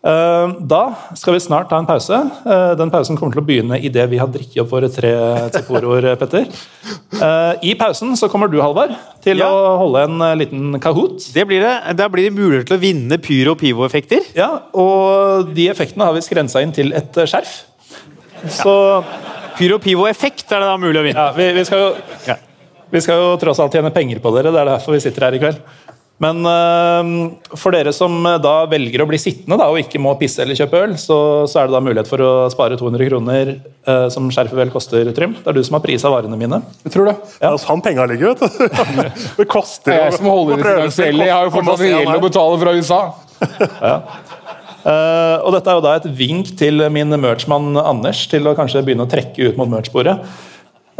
[0.02, 2.16] Eh, Da skal vi snart ta en pause.
[2.46, 5.10] Eh, Den pausen kommer til å begynne idet vi har drikket opp våre tre
[5.52, 6.46] Ceporoer, Petter.
[7.20, 9.50] Eh, I pausen så kommer du, Halvard, til Ja.
[9.52, 11.32] å holde en liten Kahoot.
[11.34, 11.96] Det blir det.
[12.00, 14.24] Da blir det mulighet til å vinne pyro- og pivo-effekter.
[14.34, 17.64] Ja, og de effektene har vi skrensa inn til et skjerf.
[18.48, 19.04] Så
[19.58, 21.20] Pyro- og pivo-effekt er det da mulig å vinne.
[21.26, 21.90] Ja, vi, vi, skal jo,
[22.26, 22.36] Ja.
[22.90, 24.48] vi skal jo tross alt tjene penger på dere.
[24.50, 25.60] Det er derfor vi sitter her i kveld.
[26.20, 27.10] Men øh,
[27.56, 30.58] for dere som øh, da velger å bli sittende da, og ikke må pisse eller
[30.58, 31.16] kjøpe øl, så,
[31.48, 33.54] så er det da mulighet for å spare 200 kroner,
[33.88, 35.38] øh, som skjerfet vel koster, Trym.
[35.38, 36.60] Det er du som har prisa varene mine.
[36.84, 37.16] Jeg tror det.
[37.38, 38.58] Det er hos han penga ligger, vet du.
[39.40, 41.30] Det koster jo jeg som holder i det finansielle.
[41.30, 43.00] Jeg har jo fortsatt gjeld å betale fra USA.
[44.80, 48.80] Eh, og dette er jo da et vink til min merchmann Anders til å kanskje
[48.86, 50.16] begynne å trekke ut mot merchbordet.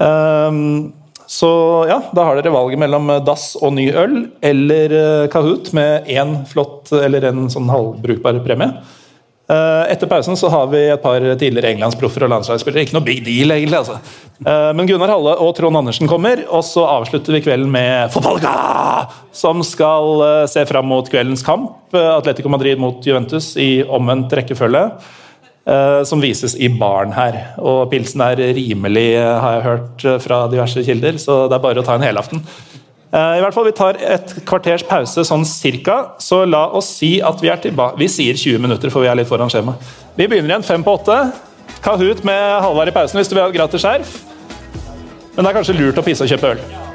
[0.01, 0.93] Ehm,
[1.31, 1.49] så
[1.87, 6.41] ja, da har dere valget mellom dass og ny øl eller eh, Kahoot med én
[6.51, 8.73] flott eller en sånn halvbrukbar premie.
[9.51, 12.85] Eh, Etter pausen så har vi et par tidligere englandsproffer og landslagsspillere.
[12.87, 13.79] Ikke noe big deal, egentlig.
[13.81, 13.97] altså.
[14.43, 18.53] Eh, Men Gunnar Halle og Trond Andersen kommer, og så avslutter vi kvelden med Fotballga!
[19.35, 21.79] Som skal eh, se fram mot kveldens kamp.
[21.95, 24.85] eh, Atletico Madrid mot Juventus i omvendt rekkefølge.
[25.67, 27.39] Eh, Som vises i baren her.
[27.59, 31.65] Og pilsen er rimelig, eh, har jeg hørt eh, fra diverse kilder, så det er
[31.65, 32.45] bare å ta en helaften.
[33.11, 37.41] I hvert fall, Vi tar et kvarters pause sånn cirka, så la oss si at
[37.43, 39.75] vi er tilbake Vi sier 20 minutter, for vi er litt foran skjema.
[40.15, 41.33] Vi begynner igjen fem på åtte.
[41.83, 44.15] Kahoot med Halvard i pausen hvis du vil ha gratis skjerf.
[45.35, 46.90] Men det er kanskje lurt å pisse og kjøpe øl.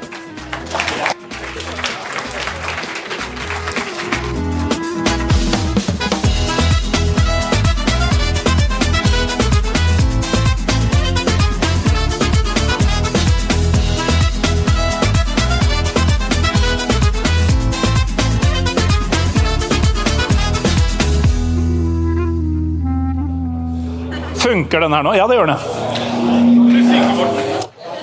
[24.56, 25.12] Funker den her nå?
[25.12, 25.60] Ja, det gjør den.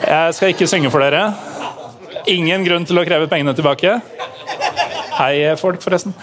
[0.04, 1.24] Jeg skal ikke synge for dere.
[2.30, 3.96] Ingen grunn til å kreve pengene tilbake.
[5.18, 6.14] Hei, folk, forresten.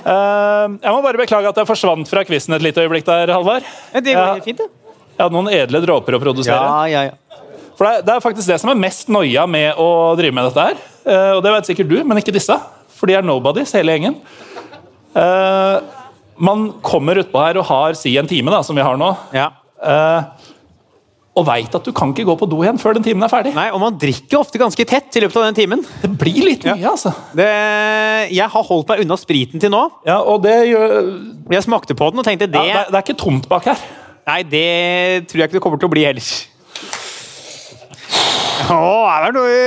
[0.00, 3.66] Eh, Jeg må bare beklage at jeg forsvant fra quizen et lite øyeblikk der, Halvard.
[3.92, 4.70] Det går fint, det.
[5.16, 6.56] Jeg hadde noen edle dråper å produsere.
[6.56, 7.42] Ja, ja, ja.
[7.76, 10.48] For det er, det er faktisk det som er mest noia med å drive med
[10.48, 10.80] dette her.
[11.04, 12.56] Eh, og det vet sikkert du, men ikke disse.
[12.96, 14.16] For de er nobodies, hele gjengen.
[15.12, 15.76] Eh,
[16.48, 19.50] man kommer utpå her og har si en time, da, som vi har nå, ja.
[19.82, 20.52] Eh,
[21.36, 23.52] og veit at du kan ikke gå på do igjen før den timen er ferdig.
[23.56, 25.84] Nei, og man drikker ofte ganske tett i løpet av den timen.
[26.00, 27.12] Det blir litt mye, altså.
[27.36, 27.48] Det,
[28.32, 29.82] jeg har holdt meg unna spriten til nå.
[30.08, 30.96] Ja, og det gjør
[31.52, 33.84] Jeg smakte på den og tenkte det, ja, det, det er ikke tomt bak her.
[34.26, 34.66] Nei, det
[35.28, 36.30] tror jeg ikke det kommer til å bli heller.
[38.66, 39.58] Åh, er det, noe,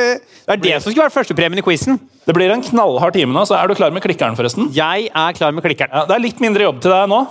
[0.49, 2.01] det er det som skulle vært førstepremien i quizen.
[2.26, 4.72] Det blir en knallhard time nå, så er du klar med klikkeren, forresten?
[4.76, 5.93] Jeg er klar med klikkeren.
[5.93, 7.22] Ja, det er litt mindre jobb til deg nå,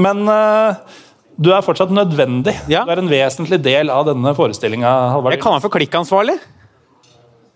[0.00, 0.96] men eh,
[1.34, 2.54] du er fortsatt nødvendig.
[2.70, 2.84] Ja.
[2.86, 4.90] Du er en vesentlig del av denne forestillinga,
[5.32, 6.36] Jeg kaller meg for klikkansvarlig.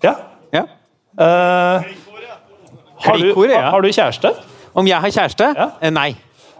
[0.03, 0.15] Ja.
[0.55, 0.65] Ja.
[1.19, 1.87] Uh,
[3.05, 4.33] har, du, har du kjæreste?
[4.79, 5.53] Om jeg har kjæreste?
[5.57, 5.69] Ja.
[5.83, 6.11] Eh, Nei.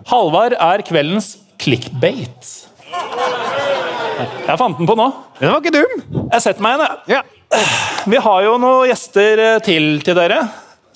[0.09, 2.55] Halvard er kveldens clickbait.
[4.49, 5.09] Jeg fant den på nå.
[5.39, 6.25] Den var ikke dum.
[6.33, 7.19] Jeg setter meg igjen, jeg.
[7.19, 7.61] Ja.
[8.09, 10.43] Vi har jo noen gjester eh, til til dere.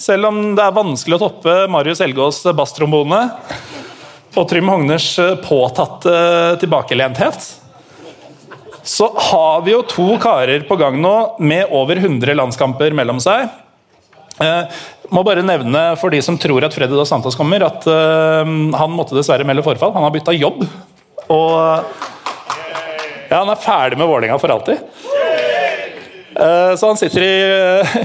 [0.02, 3.20] Selv om det er vanskelig å toppe Marius Elgaas basstrombone
[4.36, 6.14] og Trym Hogners eh, påtatte
[6.62, 7.50] tilbakelenthet,
[8.82, 13.46] så har vi jo to karer på gang nå med over 100 landskamper mellom seg.
[14.42, 14.80] Eh,
[15.12, 18.42] må bare nevne for de som tror at Freddy Dos Santos kommer, at eh,
[18.80, 19.92] han måtte dessverre melde forfall.
[19.94, 20.64] Han har bytta jobb.
[21.30, 21.52] Og
[23.30, 24.82] ja, han er ferdig med Vålerenga for alltid.
[26.32, 27.96] Eh, Så han sitter i eh,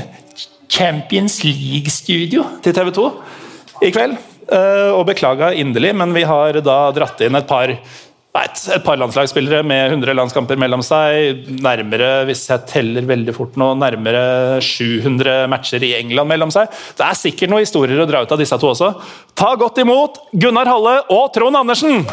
[0.69, 3.07] Champions League-studio til TV 2
[3.87, 4.17] i kveld.
[4.47, 7.73] Eh, Og beklaga inderlig, men vi har da dratt inn et par
[8.37, 11.47] et par landslagsspillere med 100 landskamper mellom seg.
[11.63, 16.69] Nærmere, hvis jeg teller veldig fort nå, nærmere 700 matcher i England mellom seg.
[16.99, 18.91] Det er sikkert noen historier å dra ut av disse to også.
[19.33, 22.05] Ta godt imot Gunnar Halle og Trond Andersen!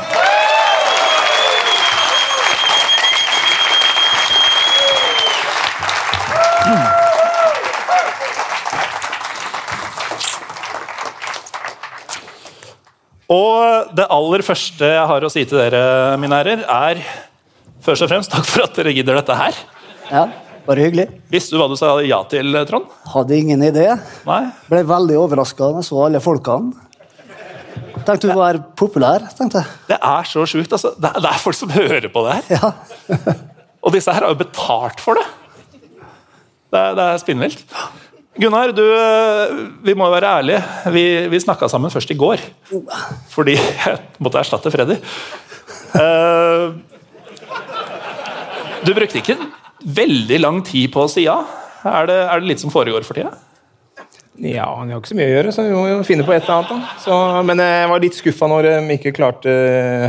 [13.33, 15.83] Og det aller første jeg har å si til dere,
[16.21, 17.01] mine herrer, er
[17.85, 19.61] først og fremst takk for at dere gidder dette her.
[20.11, 20.25] Ja.
[20.65, 21.07] Bare hyggelig.
[21.33, 22.89] Visste du hva du sa ja til, Trond?
[23.13, 23.91] Hadde ingen idé.
[24.25, 24.43] Nei?
[24.71, 26.73] Ble veldig overraska da jeg så alle folkene.
[28.05, 29.25] Tenkte du var populær.
[29.37, 29.77] tenkte jeg.
[29.89, 30.73] Det er så sjukt.
[30.73, 30.93] Altså.
[30.97, 32.49] Det, er, det er folk som hører på det her.
[32.57, 33.37] Ja.
[33.85, 35.25] Og disse her har jo betalt for det.
[36.73, 37.65] Det er, det er spinnvilt.
[38.35, 38.83] Gunnar, du,
[39.87, 40.63] vi må være ærlige.
[40.91, 42.43] Vi, vi snakka sammen først i går.
[43.31, 44.97] Fordi jeg måtte erstatte Freddy.
[45.95, 46.75] Uh,
[48.85, 49.39] du brukte ikke
[49.85, 51.39] veldig lang tid på å si ja.
[51.85, 53.37] Er det, er det litt som foregår for tida?
[54.43, 56.43] Ja, han har ikke så mye å gjøre, så vi må jo finne på et
[56.43, 56.95] eller annet.
[57.05, 59.53] Så, men jeg var litt skuffa når de ikke klarte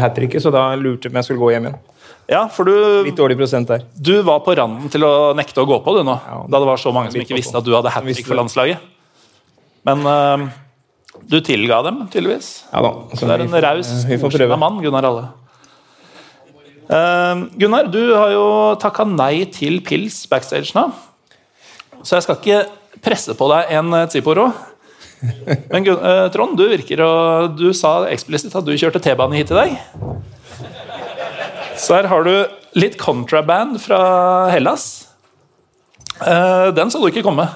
[0.01, 1.83] hat tricket, så da lurte jeg på om jeg skulle gå hjem igjen.
[2.29, 2.73] Ja, for du,
[3.05, 3.83] Litt dårlig prosent der.
[3.93, 6.15] du var på randen til å nekte å gå på du nå.
[6.25, 6.37] Ja.
[6.49, 8.81] Da det var så mange som ikke visste at du hadde hat trick for landslaget.
[9.85, 10.47] Men uh,
[11.29, 12.65] du tilga dem, tydeligvis.
[12.71, 12.93] Ja da.
[13.13, 13.91] Så det er en raus,
[14.25, 14.57] prøve.
[14.57, 15.27] mann, Gunnar Alle.
[16.89, 18.47] Uh, Gunnar, du har jo
[18.81, 20.89] takka nei til pils backstage nå.
[22.05, 22.63] Så jeg skal ikke
[23.05, 24.49] presse på deg en eh, Tsiporo.
[25.71, 27.11] Men Gun eh, Trond, du virker å
[27.49, 29.77] Du sa eksplisitt at du kjørte T-bane hit i dag.
[31.77, 32.33] Så her har du
[32.79, 33.99] litt contraband fra
[34.51, 35.07] Hellas.
[36.21, 37.47] Eh, den så du ikke komme.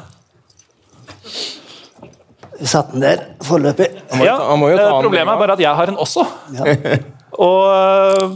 [2.60, 3.88] Vi satte den der foreløpig.
[4.12, 6.26] ta eh, Problemet er bare at jeg har en også.
[6.58, 6.76] Ja.
[7.46, 8.34] Og øh,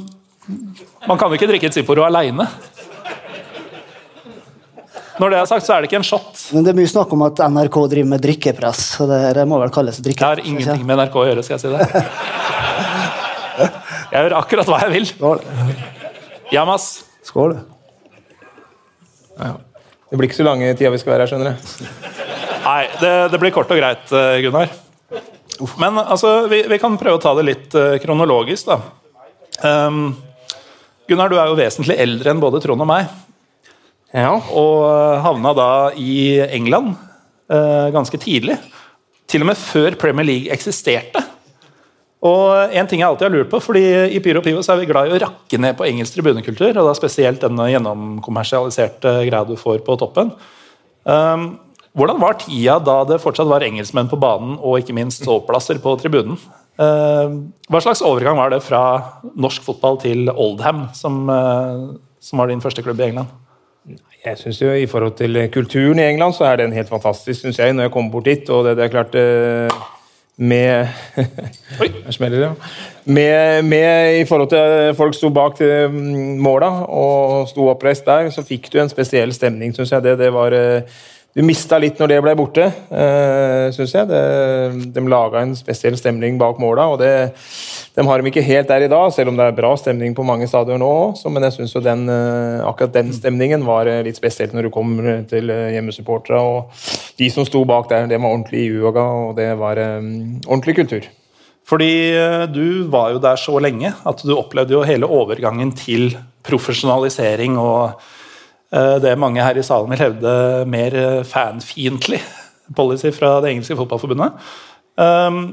[1.10, 2.48] man kan jo ikke drikke et Zipporo aleine.
[5.20, 6.40] Når det er sagt, så er det ikke en shot.
[6.56, 8.86] Men det er mye snakk om at NRK driver med drikkepress.
[8.98, 10.40] så det, det må vel kalles drikkepress.
[10.40, 12.06] Det har ingenting med NRK å gjøre, skal jeg si det.
[14.14, 15.07] Jeg gjør akkurat hva jeg vil.
[15.09, 15.39] Skål.
[16.53, 16.84] Jamas.
[17.26, 17.55] Skål.
[19.34, 21.88] Det blir ikke så lange tida vi skal være her, skjønner jeg.
[22.64, 24.70] Nei, det, det blir kort og greit, eh, Gunnar.
[25.82, 28.78] Men altså, vi, vi kan prøve å ta det litt uh, kronologisk, da.
[29.66, 30.14] Um,
[31.09, 33.09] Gunnar, du er jo vesentlig eldre enn både Trond og meg.
[34.14, 34.36] Ja.
[34.53, 34.84] og
[35.26, 36.91] havna da i England
[37.49, 38.59] uh, ganske tidlig.
[39.26, 41.24] Til og med før Premier League eksisterte.
[42.24, 43.84] Og en ting jeg alltid har lurt på, fordi
[44.16, 46.88] I Pyro Pivo så er vi glad i å rakke ned på engelsk tribunekultur, og
[46.88, 50.32] da spesielt denne gjennomkommersialiserte greia du får på toppen.
[51.04, 51.50] Um,
[51.94, 55.98] hvordan var tida da det fortsatt var engelskmenn på banen og ikke minst ståplasser på
[56.00, 56.40] tribunen?
[56.80, 58.84] Um, hva slags overgang var det fra
[59.36, 61.92] norsk fotball til Oldham, som, uh,
[62.24, 63.36] som var din første klubb i England?
[64.24, 67.60] Jeg synes jo I forhold til kulturen i England så er den helt fantastisk, synes
[67.60, 68.50] jeg, når jeg kommer bort dit.
[68.50, 69.82] Og det, det er klart eh,
[70.38, 70.88] Med
[71.82, 71.90] Oi.
[72.16, 72.54] Smeller det, ja.
[73.06, 78.46] Med, med I forhold til folk sto bak mm, måla og sto oppreist der, så
[78.46, 80.06] fikk du en spesiell stemning, syns jeg.
[80.06, 81.02] Det, det var eh,
[81.34, 84.06] Du mista litt når det ble borte, uh, syns jeg.
[84.10, 84.20] Det,
[84.94, 87.10] de laga en spesiell stemning bak måla, og det,
[87.96, 90.26] de har de ikke helt der i dag, selv om det er bra stemning på
[90.28, 91.24] mange stadioner nå òg.
[91.34, 94.94] Men jeg syns den, eh, akkurat den stemningen var eh, litt spesielt når du kom
[95.30, 96.38] til hjemmesupporterne.
[96.38, 96.86] Og
[97.18, 101.10] de som sto bak der, det var ordentlig yoga, og det var um, ordentlig kultur.
[101.68, 106.12] Fordi eh, du var jo der så lenge at du opplevde jo hele overgangen til
[106.44, 108.12] profesjonalisering og eh,
[109.04, 110.34] det mange her i salen vil hevde
[110.70, 112.22] mer eh, fanfiendtlig
[112.78, 114.40] policy fra det engelske fotballforbundet.
[114.98, 115.44] Um,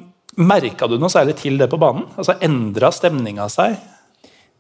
[0.41, 2.07] Merka du noe særlig til det på banen?
[2.17, 3.75] Altså Endra stemninga seg?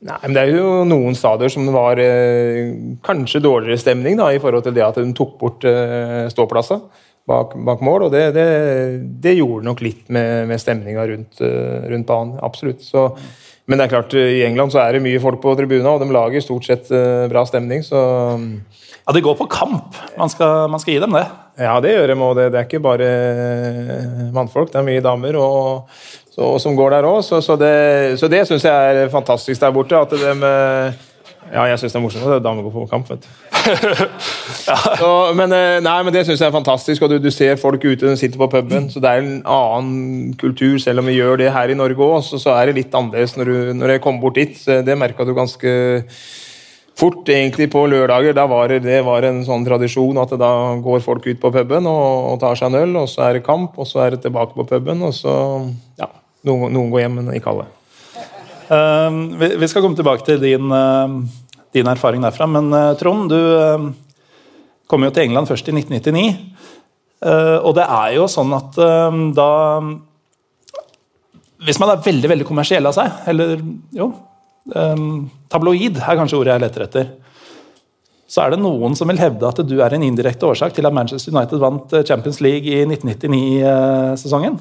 [0.01, 2.73] Nei, men Det er jo noen stadier som det var eh,
[3.05, 6.81] kanskje dårligere stemning da, i forhold til det at de tok bort eh, ståplasser
[7.29, 8.07] bak, bak mål.
[8.09, 8.47] og Det, det,
[9.23, 12.39] det gjorde nok litt med, med stemninga rundt, eh, rundt banen.
[12.43, 12.83] Absolutt.
[12.85, 13.11] Så,
[13.71, 16.03] men det er klart, eh, i England så er det mye folk på tribuna, og
[16.03, 17.85] de lager stort sett eh, bra stemning.
[17.87, 18.01] så...
[19.01, 19.95] Ja, det går på kamp.
[20.18, 21.23] Man skal, man skal gi dem det.
[21.59, 25.05] Ja, det gjør de, og det, det er ikke bare eh, mannfolk, det er mye
[25.05, 25.87] damer og,
[26.35, 27.23] så, som går der òg.
[27.27, 30.03] Så, så det, så det syns jeg er fantastisk der borte.
[30.03, 30.35] At de
[31.49, 33.30] Ja, jeg syns det er morsomt at damer går på kamp, vet du.
[35.01, 37.82] så, men, eh, nei, men det syns jeg er fantastisk, og du, du ser folk
[37.82, 38.86] ute, de sitter på puben.
[38.93, 42.20] Så det er en annen kultur, selv om vi gjør det her i Norge òg,
[42.26, 44.55] så, så er det litt annerledes når, du, når jeg kommer bort dit.
[44.61, 45.74] Så Det merka du ganske
[47.01, 48.36] fort egentlig på lørdager.
[48.36, 50.53] Da var det, det var en sånn tradisjon at da
[50.84, 53.47] går folk ut på puben og, og tar seg en øl, og så er det
[53.49, 55.34] kamp, og så er det tilbake på puben, og så
[55.99, 56.12] ja,
[56.47, 57.70] noen, noen går hjem, men ikke alle.
[58.71, 61.25] Um, vi, skal komme tilbake til din, um,
[61.75, 63.89] din erfaring derfra, men uh, Trond, du um,
[64.87, 66.29] kom jo til England først i 1999.
[67.21, 68.79] Uh, og det er jo sånn at
[69.37, 69.49] da
[71.66, 73.59] Hvis man er veldig veldig kommersiell av seg, eller
[73.93, 74.07] jo
[75.51, 77.11] Tabloid er kanskje ordet jeg leter etter.
[78.31, 80.95] Så er det noen som vil hevde at du er en indirekte årsak til at
[80.95, 84.61] Manchester United vant uh, Champions League i 1999-sesongen.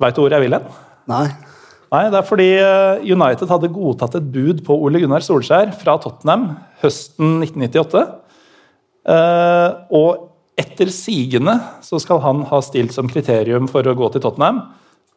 [0.00, 0.68] Veit du hvor jeg vil hen?
[1.10, 1.49] Nei.
[1.90, 5.96] Nei, det er fordi eh, United hadde godtatt et bud på Ole Gunnar Solskjær fra
[5.98, 6.52] Tottenham
[6.84, 8.02] høsten 1998.
[9.10, 9.68] Eh,
[9.98, 14.62] og etter sigende så skal han ha stilt som kriterium for å gå til Tottenham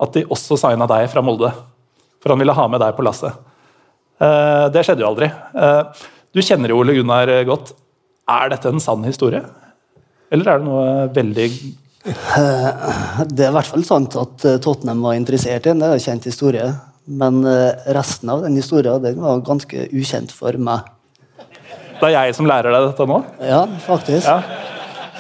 [0.02, 1.52] at de også signa deg fra Molde.
[2.24, 3.38] For han ville ha med deg på lasset.
[4.18, 5.30] Eh, det skjedde jo aldri.
[6.34, 7.76] Du kjenner jo Ole Gunnar godt.
[8.34, 9.44] Er dette en sann historie?
[10.34, 11.48] Eller er det noe veldig
[12.04, 15.80] Det er i hvert fall sant at eh, Tottenham var interessert i den.
[15.80, 16.66] Det er en kjent historie.
[17.08, 20.80] Men eh, resten av den historien den var ganske ukjent for meg.
[22.00, 23.22] Det er jeg som lærer deg dette nå?
[23.44, 24.28] Ja, faktisk.
[24.28, 24.42] Ja.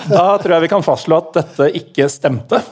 [0.09, 2.59] Da tror jeg vi kan fastslå at dette ikke stemte.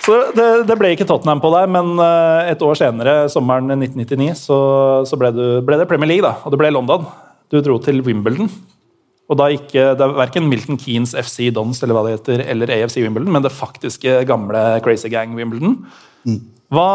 [0.00, 4.32] Så det, det ble ikke Tottenham på deg, men eh, et år senere, sommeren 1999,
[4.48, 4.58] så,
[5.06, 7.04] så ble, du, ble det Premier League, da, og det ble London.
[7.52, 8.48] Du dro til Wimbledon.
[9.30, 12.72] Og da ikke, det er verken Milton Keanes FC Dons eller hva det heter, eller
[12.74, 15.76] AFC Wimbledon, men det faktiske gamle Crazy Gang Wimbledon.
[16.70, 16.88] Hva,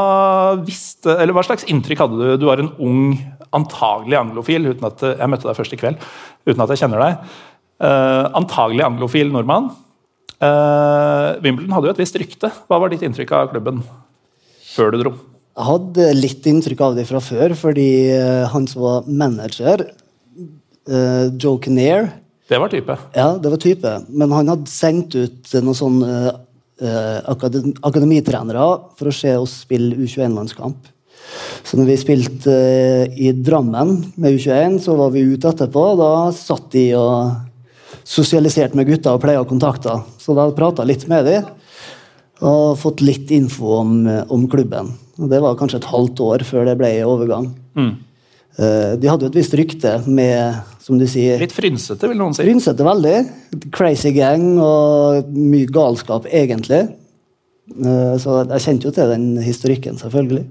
[0.63, 2.27] visste, eller hva slags inntrykk hadde du?
[2.39, 3.15] Du var en ung,
[3.55, 4.67] antagelig anglofil.
[4.71, 6.03] uten at Jeg møtte deg først i kveld,
[6.47, 7.37] uten at jeg kjenner deg.
[7.83, 9.71] Uh, antagelig anglofil nordmann.
[10.39, 12.51] Uh, Wimbledon hadde jo et visst rykte.
[12.67, 13.79] Hva var ditt inntrykk av klubben
[14.75, 15.15] før du dro?
[15.55, 19.85] Jeg hadde litt inntrykk av det fra før, fordi eh, han som var manager,
[20.91, 22.09] uh, Joe Kinnear
[22.49, 22.97] Det var type.
[23.17, 23.93] Ja, det var type.
[24.09, 26.11] Men han hadde sendt ut noen sånne
[26.81, 28.67] eh, akadem akademitrenere
[28.99, 30.91] for å se oss spille U21-landskamp.
[31.65, 35.87] Så når vi spilte eh, i Drammen med U21, så var vi ute etterpå.
[35.97, 37.33] Da satt de og
[38.05, 40.05] sosialiserte med gutta og pleia kontakter.
[40.21, 41.49] Så da prata litt med dem
[42.45, 43.93] og fått litt info om,
[44.29, 44.91] om klubben.
[45.17, 47.47] Og det var kanskje et halvt år før det ble overgang.
[48.55, 52.35] Eh, de hadde jo et visst rykte med, som du sier Litt frynsete, vil noen
[52.37, 52.43] si.
[52.45, 53.15] Frynsete veldig.
[53.73, 56.83] Crazy gang og mye galskap, egentlig.
[57.73, 60.43] Eh, Så jeg kjente jo til den historikken, selvfølgelig.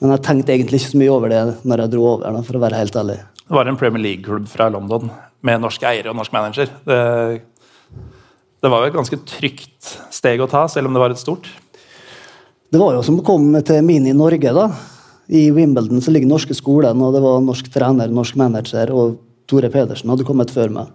[0.00, 2.58] Men jeg tenkte egentlig ikke så mye over det når jeg dro over, da, for
[2.58, 3.18] å være helt ærlig.
[3.42, 5.10] Det var en Premier League-klubb fra London
[5.42, 6.70] med norske eiere og norsk manager.
[6.86, 7.00] Det,
[8.62, 11.48] det var jo et ganske trygt steg å ta, selv om det var et stort.
[12.70, 14.52] Det var jo som å komme til Mini Norge.
[14.54, 14.68] da.
[15.30, 19.18] I Wimbledon så ligger norske skolen, og det var norsk trener, norsk manager, og
[19.50, 20.94] Tore Pedersen hadde kommet før meg.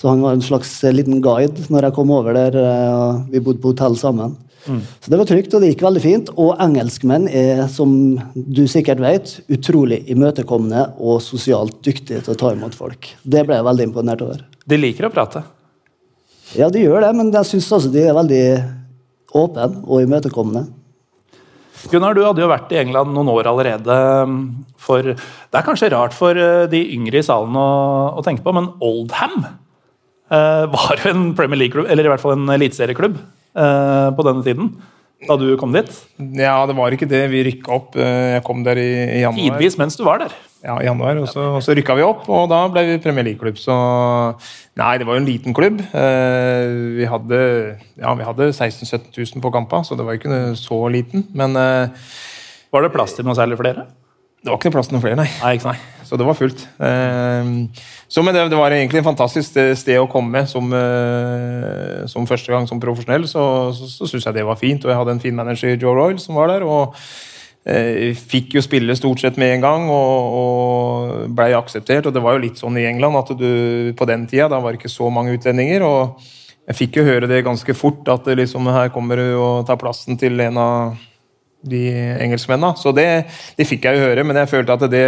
[0.00, 2.56] Så han var en slags eh, liten guide når jeg kom over der.
[2.56, 4.36] eh, og Vi bodde på hotell sammen.
[4.60, 6.30] Så det var trygt, og det gikk veldig fint.
[6.36, 7.92] Og engelskmenn er, som
[8.36, 13.08] du sikkert vet, utrolig imøtekommende og sosialt dyktige til å ta imot folk.
[13.24, 14.42] Det ble jeg veldig imponert over.
[14.68, 15.42] De liker å prate.
[16.58, 18.42] Ja, de gjør det, men jeg syns også de er veldig
[19.40, 20.66] åpne og imøtekommende.
[21.88, 23.96] Gunnar, du hadde jo vært i England noen år allerede.
[24.26, 24.36] um,
[24.80, 27.70] For Det er kanskje rart for uh, de yngre i salen å,
[28.20, 32.36] å tenke på, men Oldham uh, var jo en Premier League-klubb, eller i hvert fall
[32.36, 33.16] en eliteserieklubb,
[33.56, 34.74] uh, på denne tiden.
[35.28, 35.88] Da du kom dit.
[36.40, 37.24] Ja, det var ikke det.
[37.32, 37.96] Vi rykka opp.
[37.96, 38.88] eh, Jeg kom der i,
[39.18, 39.58] i januar.
[39.58, 40.32] Tidvis mens du var der.
[40.64, 43.24] Ja, i januar, og så, og så rykka vi opp, og da ble vi Premier
[43.24, 43.56] League-klubb.
[43.60, 43.72] Så
[44.80, 45.80] nei, det var jo en liten klubb.
[45.80, 47.38] Eh, vi hadde,
[48.00, 51.24] ja, vi hadde 16 000-17 000 på kampa, så det var ikke så liten.
[51.36, 51.88] Men eh,
[52.72, 53.86] Var det plass til noe særlig flere?
[54.40, 55.26] det var ikke plass til noen flere, nei.
[55.42, 55.88] Nei, ikke sant?
[56.10, 56.64] Så det var fullt.
[56.82, 57.50] Eh,
[58.10, 62.50] så, men det, det var egentlig en fantastisk sted- å komme som, eh, som første
[62.50, 63.28] gang som profesjonell.
[63.30, 63.42] Så,
[63.76, 64.82] så, så syns jeg det var fint.
[64.82, 66.64] Og jeg hadde en fin manager, Joe Royal, som var der.
[66.66, 66.96] og
[67.62, 72.10] eh, Fikk jo spille stort sett med en gang og, og blei akseptert.
[72.10, 74.74] Og det var jo litt sånn i England at du på den tida da var
[74.74, 75.86] det ikke så mange utlendinger.
[75.86, 76.18] og
[76.70, 80.18] jeg fikk jo høre det ganske fort, at liksom, her kommer du og tar plassen
[80.18, 80.98] til en av
[81.66, 81.86] de
[82.22, 82.74] engelskmennene.
[82.78, 83.06] Så det,
[83.58, 85.06] det fikk jeg jo høre, men jeg følte at det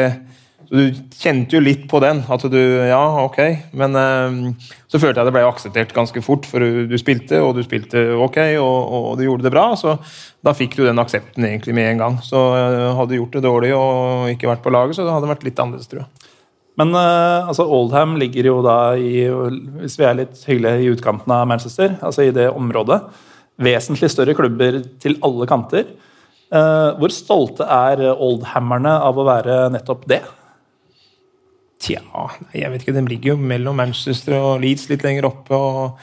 [0.69, 2.23] så Du kjente jo litt på den.
[2.29, 2.59] At du
[2.89, 3.39] Ja, ok.
[3.79, 4.53] Men uh,
[4.91, 8.39] så følte jeg det ble akseptert ganske fort, for du, spilte, og du spilte ok,
[8.61, 9.71] og, og du gjorde det bra.
[9.79, 9.97] Så
[10.45, 12.19] da fikk du den aksepten egentlig med en gang.
[12.25, 15.33] Så uh, hadde du gjort det dårlig og ikke vært på laget, så det hadde
[15.33, 16.29] vært litt annerledes, tror jeg.
[16.81, 21.35] Men uh, altså Oldham ligger jo da i hvis vi er litt hyggelige, i utkanten
[21.35, 23.03] av Manchester, altså i det området.
[23.63, 25.91] Vesentlig større klubber til alle kanter.
[26.53, 30.21] Hvor stolte er Oldhammerne av å være nettopp det?
[31.83, 31.99] Tja,
[32.55, 32.95] jeg vet ikke.
[32.95, 35.57] De ligger jo mellom Manchester og Leeds litt lenger oppe.
[35.57, 35.99] Og...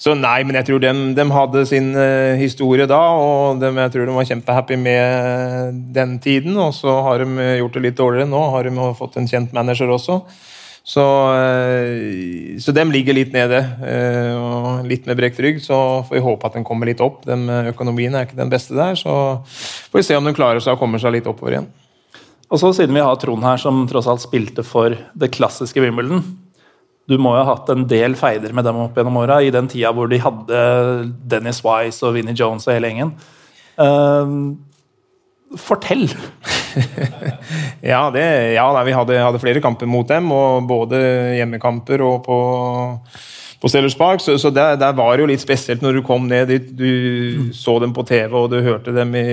[0.00, 3.92] Så nei, men jeg tror de, de hadde sin uh, historie da, og de, jeg
[3.94, 6.56] tror de var kjempehappy med den tiden.
[6.58, 8.40] Og så har de gjort det litt dårligere nå.
[8.56, 10.18] Har de fått en kjent manager også.
[10.90, 15.60] Så, uh, så de ligger litt nede, uh, og litt med brekt rygg.
[15.62, 15.78] Så
[16.08, 17.22] får vi håpe at den kommer litt opp.
[17.28, 19.14] Den økonomien er ikke den beste der, så
[19.46, 21.70] får vi se om de klarer seg og kommer seg litt oppover igjen.
[22.50, 26.24] Og så Siden vi har Trond her, som tross alt spilte for det klassiske Wimbledon
[27.10, 29.70] Du må jo ha hatt en del feider med dem opp gjennom åra, i den
[29.70, 30.64] tida hvor de hadde
[31.30, 33.14] Dennis Wise og Vinnie Jones og hele gjengen.
[33.82, 34.42] Ehm,
[35.58, 36.08] fortell!
[37.80, 38.22] Ja, det,
[38.54, 40.98] ja vi hadde, hadde flere kamper mot dem, og både
[41.38, 42.36] hjemmekamper og på,
[43.60, 44.22] på Stellers Park.
[44.24, 46.70] Så, så der, der var det jo litt spesielt når du kom ned dit.
[46.76, 49.26] Du så dem på TV, og du hørte dem i,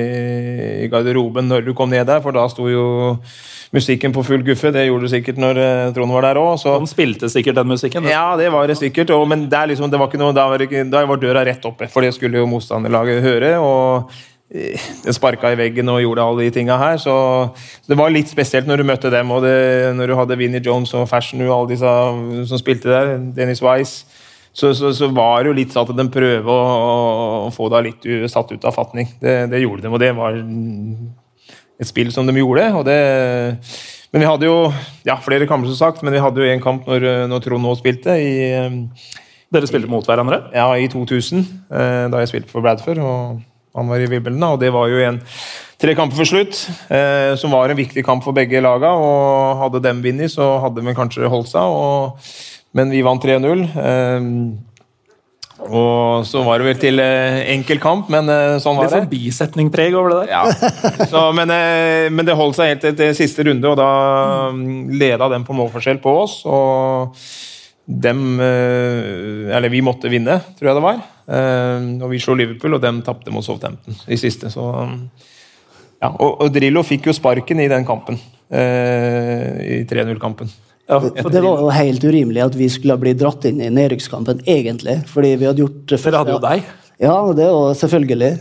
[0.84, 2.88] i garderoben når du kom ned der, for da sto jo
[3.76, 4.72] musikken på full guffe.
[4.76, 6.56] Det gjorde du sikkert når eh, Trond var der òg.
[6.68, 8.04] Han spilte sikkert den musikken.
[8.04, 8.14] da.
[8.14, 9.12] Ja, det var det sikkert.
[9.16, 11.68] Og, men det er liksom, det var ikke noe, da, var da var døra rett
[11.68, 13.54] oppe, for det skulle jo motstanderlaget høre.
[13.64, 14.12] og
[14.52, 17.00] eh, det sparka i veggen og gjorde alle de tinga her.
[17.04, 17.16] Så,
[17.56, 19.32] så det var litt spesielt når du møtte dem.
[19.32, 19.58] og det,
[19.96, 21.98] Når du hadde Vinnie Jones og Fashion og alle disse
[22.52, 24.17] som spilte der, Dennis Wise,
[24.58, 27.92] så, så, så var det jo litt sånn at de prøver å, å få deg
[27.92, 29.12] litt satt ut av fatning.
[29.22, 30.40] Det, det gjorde de, og det var
[31.78, 32.66] et spill som de gjorde.
[32.74, 32.98] og det
[34.14, 34.58] men vi hadde jo
[35.06, 37.76] ja, flere kamper, som sagt, men vi hadde jo en kamp når, når Trond nå
[37.80, 38.16] spilte.
[38.16, 38.78] i eh,
[39.54, 40.48] Dere spilte mot hverandre?
[40.56, 43.00] ja, i 2000, eh, da jeg spilte for Bradford.
[43.04, 43.44] og
[43.78, 45.20] Han var i Wimbledon, og det var jo en
[45.78, 49.84] tre kamper for slutt, eh, som var en viktig kamp for begge laga, og Hadde
[49.84, 52.18] dem vunnet, så hadde de kanskje holdt seg, og,
[52.78, 53.66] men vi vant 3-0.
[53.82, 54.32] Eh,
[55.58, 59.02] og så var det vel til eh, enkel kamp, men eh, sånn var Litt det.
[59.02, 60.34] sånn bisetningpreg over det der.
[60.36, 60.44] Ja.
[61.12, 61.54] Så, men,
[62.14, 63.90] men det holdt seg helt til, siste runde, og da
[64.54, 66.40] mm, leda dem på målforskjell på oss.
[66.46, 67.18] Og
[67.88, 70.98] dem Eller vi måtte vinne, tror jeg det var.
[72.04, 74.52] Og vi slo Liverpool, og dem tapte mot Southampton i siste.
[74.52, 74.66] Så,
[76.04, 76.10] ja.
[76.12, 78.20] og, og Drillo fikk jo sparken i den kampen.
[78.52, 80.52] I 3-0-kampen.
[80.88, 85.02] Ja, Det var jo helt urimelig at vi skulle bli dratt inn i nedrykkskampen, egentlig.
[85.12, 86.70] Fordi vi hadde gjort det Dere hadde jo deg.
[87.04, 88.32] Ja, det var selvfølgelig.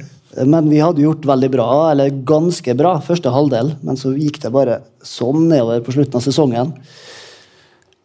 [0.46, 3.72] Men vi hadde gjort veldig bra, eller ganske bra, første halvdel.
[3.82, 6.70] Men så gikk det bare sånn nedover på slutten av sesongen.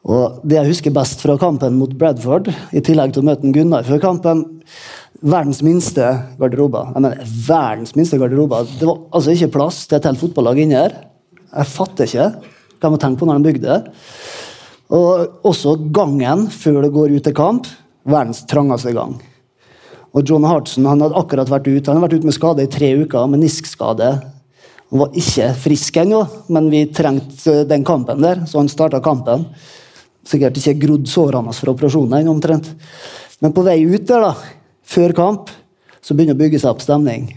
[0.09, 3.85] Og det jeg husker best fra kampen mot Bradford, i tillegg til å møte Gunnar
[3.85, 4.45] før kampen
[5.21, 6.05] Verdens minste
[6.39, 6.95] garderober.
[6.95, 8.65] Jeg mener, verdens minste garderober.
[8.79, 10.95] Det var altså ikke plass til et helt fotballag inni her.
[11.51, 12.50] Jeg fatter ikke
[12.81, 13.95] hva de tenke på når de bygde det.
[14.91, 17.69] Og også gangen før det går ut til kamp.
[18.01, 19.15] Verdens trangeste gang.
[20.11, 22.71] Og John Hartson han hadde akkurat vært ute Han hadde vært ute med skade i
[22.71, 24.09] tre uker, meniskskade.
[24.91, 28.99] Han var ikke frisk ennå, men vi trengte eh, den kampen der, så han starta
[29.03, 29.45] kampen.
[30.27, 32.67] Sikkert ikke grodd sårene hans fra operasjonen ennå, omtrent.
[33.41, 34.33] Men på vei ut der, da,
[34.83, 35.53] før kamp,
[36.03, 37.29] så begynner det å bygge seg opp stemning.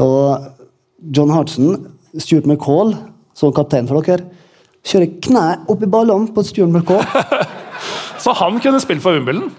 [0.00, 0.46] Og
[1.10, 1.74] John Hartson,
[2.14, 2.94] Stuart McCall,
[3.34, 4.28] som kaptein for dere,
[4.86, 7.04] kjører kne oppi ballene på Stuart McCall.
[8.22, 9.50] Så han kunne spilt for Wimbledon?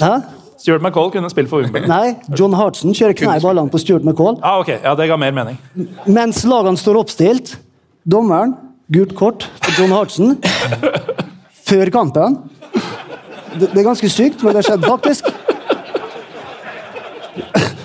[0.00, 0.14] Hæ?
[0.60, 1.90] Stuart McCall kunne spilt for Wimbledon?
[1.92, 4.38] Nei, John Hartson kjører kne i ballene på Stuart McCall.
[4.40, 4.70] Ja, ok.
[4.82, 5.58] Ja, Det ga mer mening.
[6.06, 7.56] Mens lagene står oppstilt.
[8.04, 8.54] Dommeren,
[8.92, 10.36] gult kort for John Hartson.
[11.68, 12.38] Før kampen.
[13.54, 15.28] Det, det er ganske sykt, men det skjedde faktisk.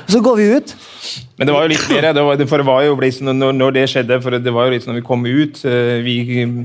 [0.10, 0.73] Så går vi ut.
[1.38, 3.76] Men det var jo litt mer, det var, for det var jo sånn når, når
[3.77, 6.17] det skjedde, for det var jo litt sånn når vi kom ut, eh, vi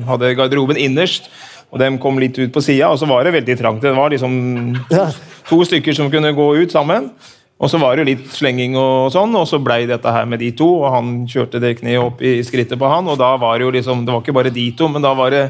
[0.09, 1.31] hadde garderoben innerst,
[1.75, 3.83] og de kom litt ut på sida, og så var det veldig trangt.
[3.83, 4.35] Det var liksom
[5.49, 7.11] to stykker som kunne gå ut sammen.
[7.63, 10.51] Og så var det litt slenging og sånn, og så blei dette her med de
[10.59, 13.69] to, og han kjørte det kneet opp i skrittet på han, og da var det
[13.69, 15.45] jo liksom Det var ikke bare de to, men da var det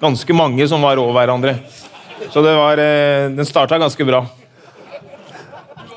[0.00, 1.56] ganske mange som var over hverandre.
[2.30, 4.22] Så det var eh, Den starta ganske bra.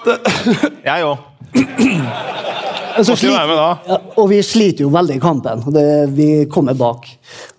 [0.89, 1.27] Jeg òg.
[2.91, 3.67] Da.
[3.87, 5.61] ja, og vi sliter jo veldig i kampen.
[5.73, 7.07] Det, vi kommer bak.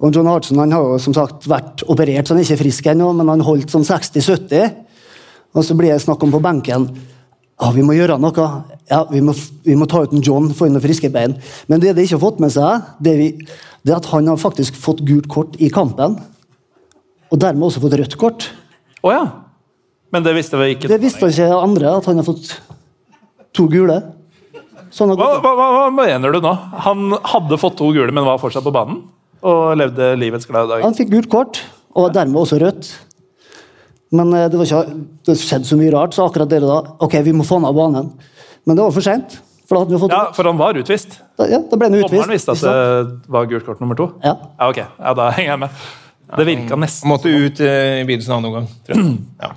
[0.03, 2.91] Og John Hartson han har jo som sagt vært operert, så han er ikke frisk
[2.93, 4.77] ennå, men han holdt sånn 60-70.
[5.57, 6.91] Og så blir det snakk om på benken
[7.63, 8.47] ja, vi må gjøre noe.
[8.91, 11.37] Ja, vi må, vi må ta ut en John, få inn noen friske bein.
[11.71, 13.29] Men det de ikke har fått med seg, det, vi,
[13.87, 16.17] det er at han har faktisk fått gult kort i kampen.
[17.31, 18.49] Og dermed også fått rødt kort.
[19.05, 19.23] Oh, ja.
[20.13, 20.91] Men det visste vi ikke.
[20.93, 22.51] Det visste ikke andre, at han har fått
[23.57, 23.99] to gule.
[24.93, 26.53] Sånn Hva, hva, hva, hva mener du nå?
[26.85, 29.01] Han hadde fått to gule, men var fortsatt på banen?
[29.43, 30.85] Og levde livets glade dag?
[30.85, 31.63] Han fikk gult kort,
[31.97, 32.91] og dermed også rødt.
[34.13, 34.99] Men eh, det var ikke
[35.31, 36.77] det skjedde så mye rart, så akkurat dere da
[37.07, 38.13] Ok, vi må få han av banen.
[38.69, 39.41] Men det var for seint.
[39.73, 41.17] For Ja, for han var utvist.
[41.41, 42.13] da, ja, da ble han utvist.
[42.13, 44.11] Dommeren visste at det var gult kort nummer to?
[44.21, 44.35] Ja.
[44.59, 44.81] Ja, ok.
[44.85, 45.83] Ja, da henger jeg med.
[46.33, 48.69] Det virka nesten Måtte ut eh, i begynnelsen av noen gang.
[48.85, 49.19] Tror jeg.
[49.43, 49.55] Ja.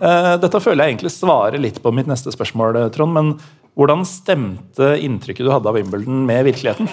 [0.00, 3.14] Eh, Dette føler jeg egentlig svarer litt på mitt neste spørsmål, eh, Trond.
[3.16, 3.32] Men
[3.76, 6.88] hvordan stemte inntrykket du hadde av Wimbledon med virkeligheten?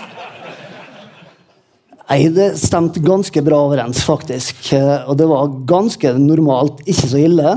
[2.10, 4.74] Nei, det stemte ganske bra overens, faktisk.
[4.76, 7.56] Eh, Og det var ganske normalt, ikke så ille.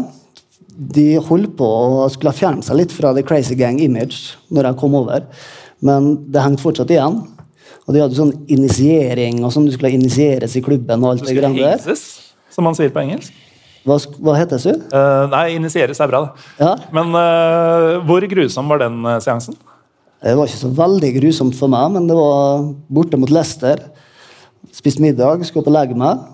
[0.76, 4.76] De holdt på å skulle fjerne seg litt fra The Crazy Gang Image når jeg
[4.82, 5.24] kom over,
[5.82, 7.22] men det hengte fortsatt igjen.
[7.86, 11.36] Og de hadde sånn initiering og sånn, du skulle initieres i klubben og alt det
[11.38, 11.96] greiene der.
[12.50, 13.32] Som man sier på engelsk.
[13.86, 14.62] Hva, hva heter det?
[14.64, 14.72] så?
[14.74, 16.46] Eh, nei, initieres er bra, det.
[16.58, 16.72] Ja.
[16.94, 19.54] Men uh, hvor grusom var den eh, seansen?
[20.24, 23.84] Det var ikke så veldig grusomt for meg, men det var borte mot Lester.
[24.74, 26.24] Spist middag, skulle opp og legge meg.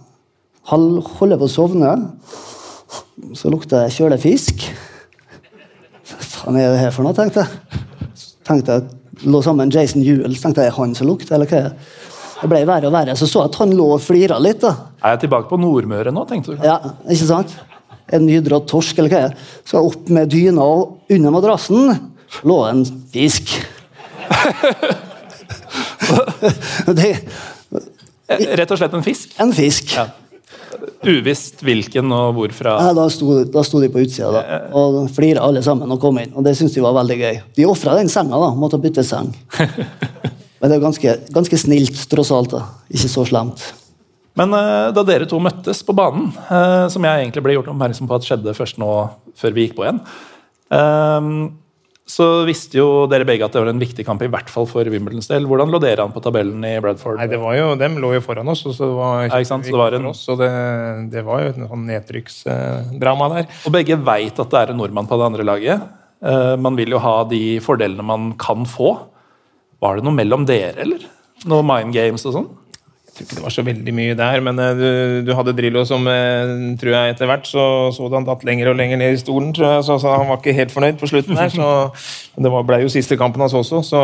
[0.70, 1.92] Halv, holder på å sovne.
[3.36, 4.64] Så lukter det kjølig fisk.
[6.08, 7.82] Hva faen er det her for noe, tenkte jeg.
[8.48, 8.88] Tenkte jeg,
[9.28, 11.90] lå sammen Jason Juel, tenkte jeg, er han som lukter, eller hva er det?
[12.42, 13.14] Det ble verre og verre.
[13.18, 14.60] Så så jeg at han lå og flira litt.
[14.64, 14.72] da.
[15.02, 16.64] Er jeg tilbake på Nordmøre nå, tenkte du?
[16.66, 17.54] Ja, ikke sant?
[18.12, 19.44] En hydra torsk, eller hva er det?
[19.68, 21.92] Så opp med dyna og under madrassen
[22.48, 22.82] lå en
[23.14, 23.54] fisk.
[26.98, 27.12] det,
[28.32, 29.32] Rett og slett en fisk?
[29.42, 29.92] en fisk.
[29.96, 30.06] Ja.
[31.04, 32.76] Uvisst hvilken og hvorfra.
[32.88, 34.42] Ja, da, sto, da sto de på utsida da,
[34.78, 36.32] og flira alle sammen og kom inn.
[36.34, 37.40] Og det syntes de var veldig gøy.
[37.58, 38.50] De ofra den senga, da.
[38.58, 39.30] Måtte bytte seng.
[40.62, 42.52] Men det er ganske, ganske snilt, tross alt.
[42.54, 42.60] da.
[42.94, 43.64] Ikke så slemt.
[44.38, 48.06] Men eh, da dere to møttes på banen, eh, som jeg egentlig ble gjort oppmerksom
[48.08, 48.92] på at skjedde først nå
[49.36, 49.98] før vi gikk på igjen,
[50.72, 51.26] eh,
[52.12, 54.88] så visste jo dere begge at det var en viktig kamp, i hvert fall for
[54.90, 55.44] Wimbledons del.
[55.48, 57.18] Hvordan lå dere an på tabellen i Bradford?
[57.20, 59.50] Nei, det var jo, Dem lå jo foran oss, og så det var Ja, ikke
[59.52, 60.50] sant, så det var en- for oss, og det,
[61.12, 63.46] det var jo et sånn nedtrykksdrama der.
[63.66, 65.82] Og begge veit at det er en nordmann på det andre laget.
[66.22, 68.94] Eh, man vil jo ha de fordelene man kan få.
[69.82, 71.06] Var det noe mellom dere, eller?
[71.50, 72.50] Noe mind games og sånn?
[73.12, 74.86] Jeg tror ikke det var så veldig mye der, men eh, du,
[75.26, 78.70] du hadde Drillo som eh, tror jeg etter hvert så, så du han datt lenger
[78.70, 81.10] og lenger ned i stolen, tror jeg, så, så han var ikke helt fornøyd på
[81.10, 81.52] slutten der.
[81.52, 81.66] Så,
[82.46, 84.00] det var, ble jo siste kampen hans også, så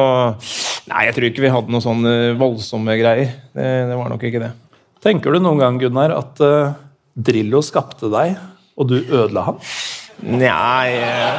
[0.91, 3.33] nei, jeg tror ikke vi hadde noen sånne voldsomme greier.
[3.57, 4.53] Det, det var nok ikke det.
[5.05, 6.75] Tenker du noen gang, Gunnar, at uh,
[7.15, 8.35] Drillo skapte deg,
[8.77, 9.63] og du ødela han?
[10.43, 11.33] Nei eh.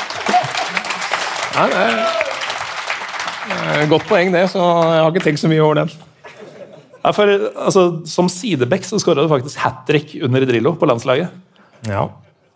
[1.50, 1.88] Nei, det er
[3.82, 5.90] et Godt poeng, det, så jeg har ikke tenkt så mye over den.
[7.00, 11.32] Ja, for, altså, som sideback så skåra du faktisk hat trick under Drillo på landslaget.
[11.88, 12.04] Ja.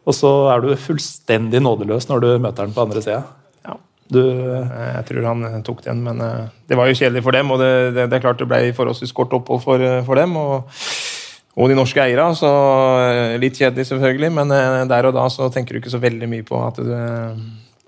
[0.05, 3.23] Og så er du fullstendig nådeløs når du møter den på andre sida.
[3.65, 3.75] ja.
[4.13, 7.51] Du Jeg tror han eh, tok den, men eh, det var jo kjedelig for dem.
[7.51, 10.37] Og det, det, det er klart det ble forholdsvis kort opphold for, eh, for dem.
[10.37, 10.69] Og,
[11.57, 12.51] og de norske eierne, så
[13.01, 16.29] eh, litt kjedelig selvfølgelig, men eh, der og da så tenker du ikke så veldig
[16.29, 16.93] mye på at du,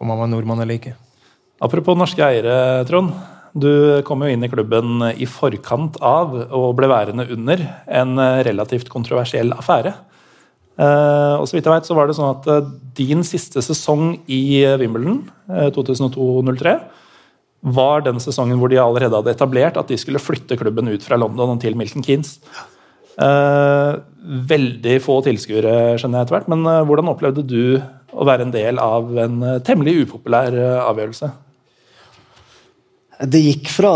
[0.00, 0.96] om han var nordmann eller ikke.
[1.62, 3.14] Apropos norske eiere, Trond.
[3.56, 8.90] Du kom jo inn i klubben i forkant av og ble værende under en relativt
[8.92, 9.94] kontroversiell affære.
[10.76, 14.18] Eh, og så vidt jeg vet, så var det sånn at eh, din siste sesong
[14.28, 16.76] i eh, Wimbledon, eh, 2002-03,
[17.76, 21.16] var den sesongen hvor de allerede hadde etablert at de skulle flytte klubben ut fra
[21.18, 22.36] London og til Milton Keynes.
[23.16, 23.92] Eh,
[24.52, 27.62] veldig få tilskuere, skjønner jeg etter hvert, men eh, hvordan opplevde du
[28.16, 31.28] å være en del av en eh, temmelig upopulær eh, avgjørelse?
[33.26, 33.92] Det gikk fra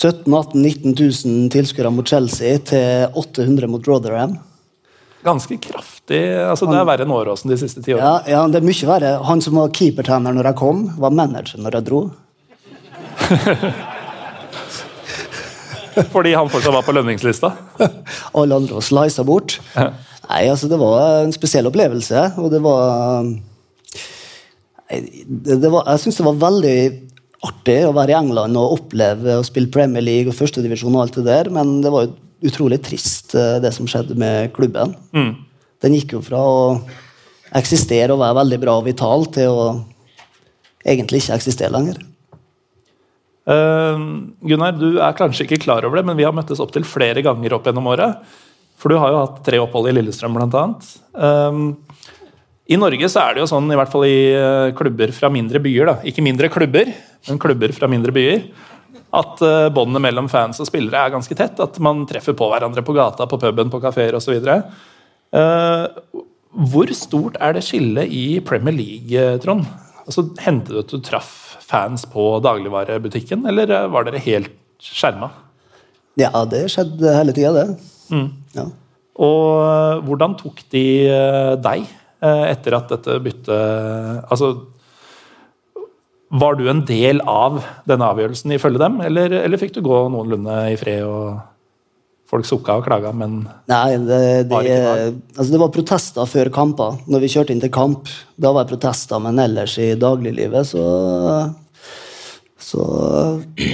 [0.00, 4.38] 17 18 19 000 tilskuere mot Chelsea til 800 mot Rotherham.
[5.22, 6.22] Ganske kraftig.
[6.48, 8.06] altså Det er verre enn Åråsen de siste ti årene.
[8.06, 9.10] Ja, ja, det er mye verre.
[9.28, 12.00] Han som var keepertrener når jeg kom, var manager når jeg dro.
[16.14, 17.48] Fordi han fortsatt var på lønningslista.
[18.38, 19.58] Alle andre var slisa bort.
[20.30, 23.26] Nei, altså Det var en spesiell opplevelse, og det var
[24.90, 26.78] det, det var, Jeg syns det var veldig
[27.46, 31.20] artig å være i England og oppleve å spille Premier League og førstedivisjon og alt
[31.20, 32.10] det der, men det var
[32.44, 34.92] utrolig trist, eh, det som skjedde med klubben.
[35.80, 36.60] Den gikk jo fra å
[37.56, 39.64] eksistere og være veldig bra og vital, til å
[40.84, 41.98] egentlig ikke eksistere lenger.
[43.50, 47.24] Uh, Gunnar, du er kanskje ikke klar over det, men vi har møttes opptil flere
[47.24, 48.20] ganger opp gjennom året.
[48.80, 50.88] For du har jo hatt tre opphold i Lillestrøm, blant annet.
[51.14, 51.60] Eh,
[52.72, 55.62] I Norge så er det jo sånn, i hvert fall i eh, klubber fra mindre
[55.62, 55.96] byer, da.
[56.08, 56.92] ikke mindre klubber,
[57.28, 58.48] men klubber fra mindre byer,
[59.10, 61.58] at uh, båndene mellom fans og spillere er ganske tett.
[61.58, 64.36] At man treffer på hverandre på gata, på puben, på kafeer osv.
[65.34, 66.20] Uh,
[66.70, 69.66] hvor stort er det skillet i Premier League, Trond?
[70.06, 71.34] Altså, Hendte det at du traff
[71.70, 74.50] fans på dagligvarebutikken, eller eh, var dere helt
[74.82, 75.30] skjerma?
[76.18, 77.66] Ja, det skjedde hele tida, det.
[78.56, 78.66] Ja.
[79.20, 84.52] Og eh, hvordan tok de eh, deg eh, etter at dette byttet Altså
[86.40, 87.60] Var du en del av
[87.90, 91.40] denne avgjørelsen ifølge dem, eller, eller fikk du gå noenlunde i fred og
[92.30, 94.20] folk sukka og klaga, men Nei, det,
[94.52, 97.00] Var det, det altså det var protester før kamper.
[97.10, 98.06] Når vi kjørte inn til kamp,
[98.38, 100.84] da var det protester, men ellers i dagliglivet så
[102.70, 102.84] så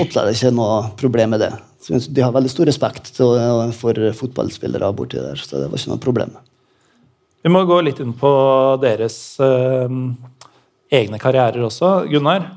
[0.00, 1.50] opplevde jeg ikke noe problem med det.
[1.86, 6.36] De har veldig stor respekt for fotballspillere borti der, så det var ikke noe problem.
[7.46, 8.30] Vi må gå litt inn på
[8.82, 9.92] deres eh,
[10.98, 12.00] egne karrierer også.
[12.10, 12.48] Gunnar,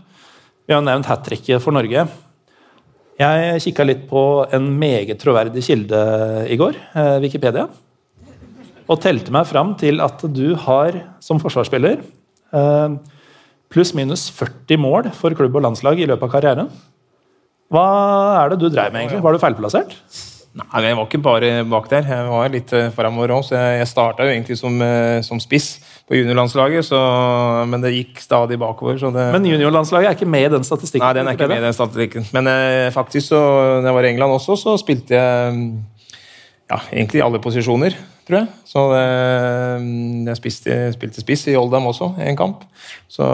[0.66, 2.08] vi har nevnt hat tricket for Norge.
[3.20, 4.24] Jeg kikka litt på
[4.56, 6.02] en meget troverdig kilde
[6.50, 7.68] i går, eh, Wikipedia,
[8.90, 12.00] og telte meg fram til at du har, som forsvarsspiller,
[12.56, 12.96] eh,
[13.70, 16.72] pluss minus 40 mål for klubb og landslag i løpet av karrieren.
[17.70, 17.86] Hva
[18.42, 19.22] er det du dreiv med, egentlig?
[19.24, 19.96] Var du feilplassert?
[20.58, 22.08] Nei, jeg var ikke bare bak der.
[22.10, 23.52] Jeg var litt uh, framover òg.
[23.54, 25.76] Jeg, jeg starta jo egentlig som, eh, som spiss
[26.10, 27.00] på juniorlandslaget, så,
[27.70, 28.98] men det gikk stadig bakover.
[28.98, 31.06] Så det, Men juniorlandslaget er ikke med i den statistikken?
[31.06, 32.26] nei, den er ikke med i den statistikken.
[32.34, 33.40] Men eh, faktisk, så,
[33.78, 35.68] når jeg var i England også, så spilte jeg mm,
[36.74, 38.00] ja, egentlig i alle posisjoner,
[38.30, 38.48] tror jeg.
[38.70, 39.04] Så det,
[40.30, 42.64] jeg spiste, spilte spiss i Oldham også, en kamp.
[43.12, 43.26] Så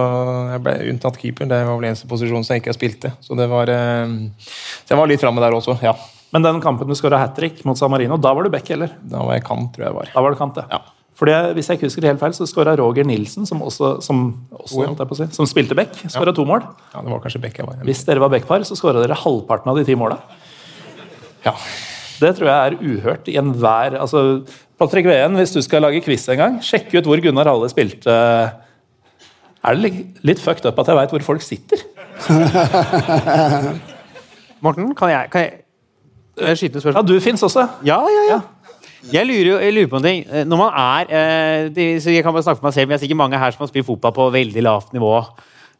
[0.54, 1.50] jeg ble unntatt keeper.
[1.52, 3.14] Det var vel eneste posisjon som jeg ikke spilte.
[3.26, 5.94] Så det var eh, Så jeg var litt framme der også, ja.
[6.34, 8.96] Men den kampen du skåra hat trick mot San Marino, da var du back, eller?
[9.08, 10.14] Da var jeg kant, tror jeg det var.
[10.16, 10.66] Da var du kant, det.
[10.72, 10.82] Ja.
[11.16, 14.90] Fordi, Hvis jeg ikke husker helt feil, så skåra Roger Nilsen, som også, som, også,
[15.00, 16.66] på å si, som spilte back, skåra to mål.
[16.92, 17.80] Ja, det var kanskje Beck jeg var.
[17.88, 20.20] Hvis dere var backpar, så skåra dere halvparten av de ti måla.
[21.46, 21.56] Ja.
[22.20, 24.44] Det tror jeg er uhørt i enhver altså,
[24.80, 28.12] Patrick Ween, hvis du skal lage quiz en gang, sjekk ut hvor Gunnar Halle spilte.
[29.66, 29.92] Er det
[30.28, 31.80] litt, fucked up at jeg veit hvor folk sitter?
[34.66, 35.62] Morten, kan jeg, kan jeg
[36.36, 37.64] jeg skyte et Ja, du fins også.
[37.88, 38.40] Ja, ja, ja.
[39.14, 40.26] Jeg lurer, jo- jeg lurer på en ting.
[40.28, 41.70] Eh, Når man er eh,
[42.16, 43.70] Jeg kan bare snakke for meg selv, men jeg er sikkert mange her som har
[43.72, 45.14] spilt fotball på veldig lavt nivå.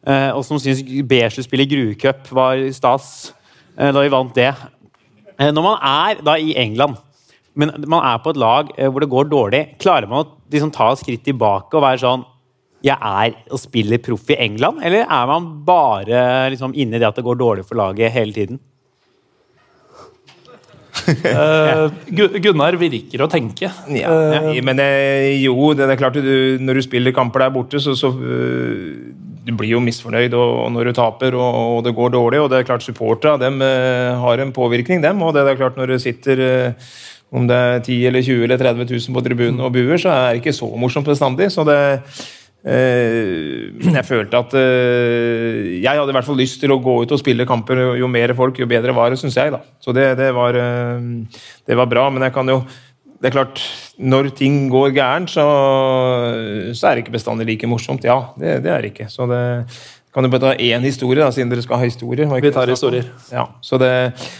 [0.06, 3.32] eh, Og som syns Beige spille gruecup var stas
[3.76, 4.54] da vi vant det.
[5.38, 6.96] Eh, Når man er da i England,
[7.56, 10.72] men man er på et lag eh, hvor det går dårlig, klarer man å liksom
[10.74, 12.24] ta et skritt tilbake og være sånn
[12.84, 16.22] jeg er og spiller proff i England, eller er man bare
[16.52, 18.60] liksom inni det at det går dårlig for laget hele tiden?
[21.06, 21.86] uh,
[22.42, 23.70] Gunnar virker å tenke.
[23.94, 27.80] Ja, ja, men eh, jo, det er klart du, når du spiller kamper der borte,
[27.82, 28.10] så, så
[29.46, 32.40] Du blir jo misfornøyd og, og når du taper og, og det går dårlig.
[32.42, 35.22] Og det er klart supporterne dem har en påvirkning, dem.
[35.22, 36.42] Og det er klart når du sitter
[37.32, 40.32] om det er 10 eller 20 eller 30 000 på tribunen og buer, så er
[40.36, 41.48] det ikke så morsomt bestandig.
[41.52, 41.78] Så det
[42.66, 47.12] øh, Jeg følte at øh, Jeg hadde i hvert fall lyst til å gå ut
[47.14, 47.82] og spille kamper.
[47.98, 49.52] Jo- mer folk, jo bedre var det, syns jeg.
[49.54, 49.60] da.
[49.80, 51.00] Så det, det, var, øh,
[51.66, 52.08] det var bra.
[52.10, 52.62] Men jeg kan jo
[53.16, 53.60] det er klart,
[53.98, 55.44] når ting går gærent, så,
[56.76, 58.04] så er det ikke bestandig like morsomt.
[58.04, 59.06] Ja, det, det er det ikke.
[59.08, 59.40] Så det
[60.16, 62.30] kan du bare ta én historie, da, siden dere skal ha historier.
[62.40, 63.04] Vi tar historier.
[63.28, 63.90] Ja, så det,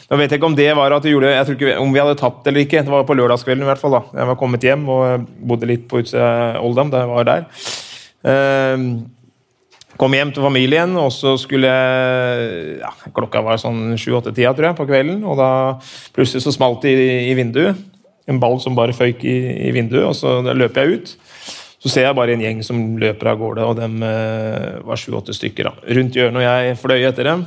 [0.09, 2.01] Nå vet jeg ikke om det var at du gjorde jeg tror ikke om vi
[2.01, 2.81] hadde tapt eller ikke.
[2.86, 3.98] Det var på lørdagskvelden i hvert fall.
[3.98, 4.01] da.
[4.16, 6.31] Jeg var kommet hjem og bodde litt på utsida
[6.65, 7.44] Oldham da jeg var der.
[8.32, 8.86] Ehm,
[10.01, 14.78] kom hjem til familien, og så skulle jeg ja, Klokka var sånn sju-åtte-tida tror jeg,
[14.81, 15.20] på kvelden.
[15.28, 15.51] Og da
[16.16, 17.85] plutselig så smalt det i, i vinduet.
[18.32, 19.36] En ball som bare føyk i,
[19.69, 21.16] i vinduet, og så løp jeg ut.
[21.87, 25.35] Så ser jeg bare en gjeng som løper av gårde, og dem eh, var sju-åtte
[25.37, 25.69] stykker.
[25.69, 25.93] da.
[25.95, 27.45] Rundt hjørnet, og jeg fløy etter dem.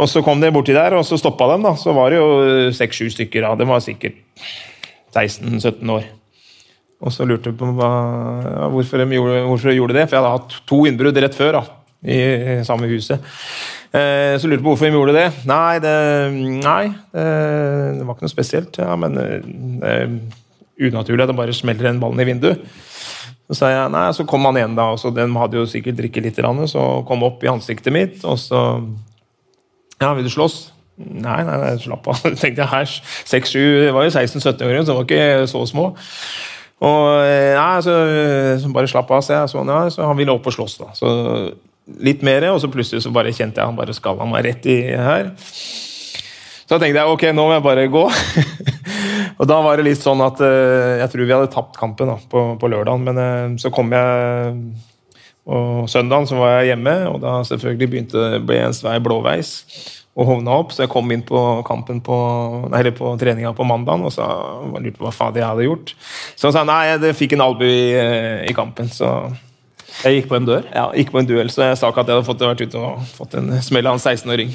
[0.00, 1.66] Og så kom de borti der, og så stoppa dem.
[1.68, 1.74] da.
[1.76, 3.44] Så var det jo seks-sju stykker.
[3.44, 3.52] da.
[3.60, 4.16] De var sikkert
[5.12, 6.08] 16-17 år.
[7.04, 7.90] Og så lurte jeg på hva,
[8.40, 11.36] ja, hvorfor, de gjorde, hvorfor de gjorde det, for jeg hadde hatt to innbrudd rett
[11.36, 11.60] før.
[11.60, 13.20] da, I samme huset.
[13.92, 15.26] Eh, så lurte jeg på hvorfor de gjorde det.
[15.48, 15.94] Nei, det,
[16.64, 16.82] nei,
[17.12, 17.28] det,
[18.00, 18.80] det var ikke noe spesielt.
[18.80, 19.38] Ja, men eh,
[19.84, 20.18] det er
[20.80, 22.62] unaturlig at det bare smeller den ballen i vinduet.
[23.46, 24.88] Så sa jeg, nei, så kom han igjen, da.
[24.92, 26.40] og så Den hadde jo sikkert drikket litt,
[26.70, 28.62] så kom opp i ansiktet mitt, og så
[30.00, 30.72] Ja, vil du slåss?
[30.96, 32.20] Nei, nei, nei slapp av.
[32.40, 32.90] tenkte jeg her,
[33.28, 35.90] 6-7, det var jo 16-17-åringer, så de var ikke så små.
[36.86, 37.96] Og eh, nei, så,
[38.60, 40.90] så bare slapp av, så jeg så, ja, så han ville opp og slåss, da.
[40.96, 41.12] Så
[42.02, 44.80] litt mer, og så plutselig så bare kjente jeg han bare skalla meg rett i
[44.90, 45.30] her.
[46.66, 48.04] Så da tenkte jeg ok, nå må jeg bare gå.
[49.36, 52.18] og da var det litt sånn at eh, jeg tror vi hadde tapt kampen da,
[52.30, 54.60] på, på lørdagen, men eh, så kom jeg
[55.46, 59.52] og søndagen så var jeg hjemme, og da selvfølgelig begynte ble en svær blåveis
[60.16, 62.16] og hovna opp, så jeg kom inn på kampen på,
[62.74, 64.26] eller på treninga på mandagen og sa,
[64.72, 65.92] lurte på hva fader jeg hadde gjort.
[66.34, 69.12] Så han sa nei, jeg fikk en albu i, eh, i kampen, så
[70.04, 70.64] Jeg gikk på en dør.
[70.74, 72.76] ja, gikk på en duell, så jeg sa ikke at jeg hadde fått, vært ute
[72.76, 74.50] og fått en smell av en 16-åring.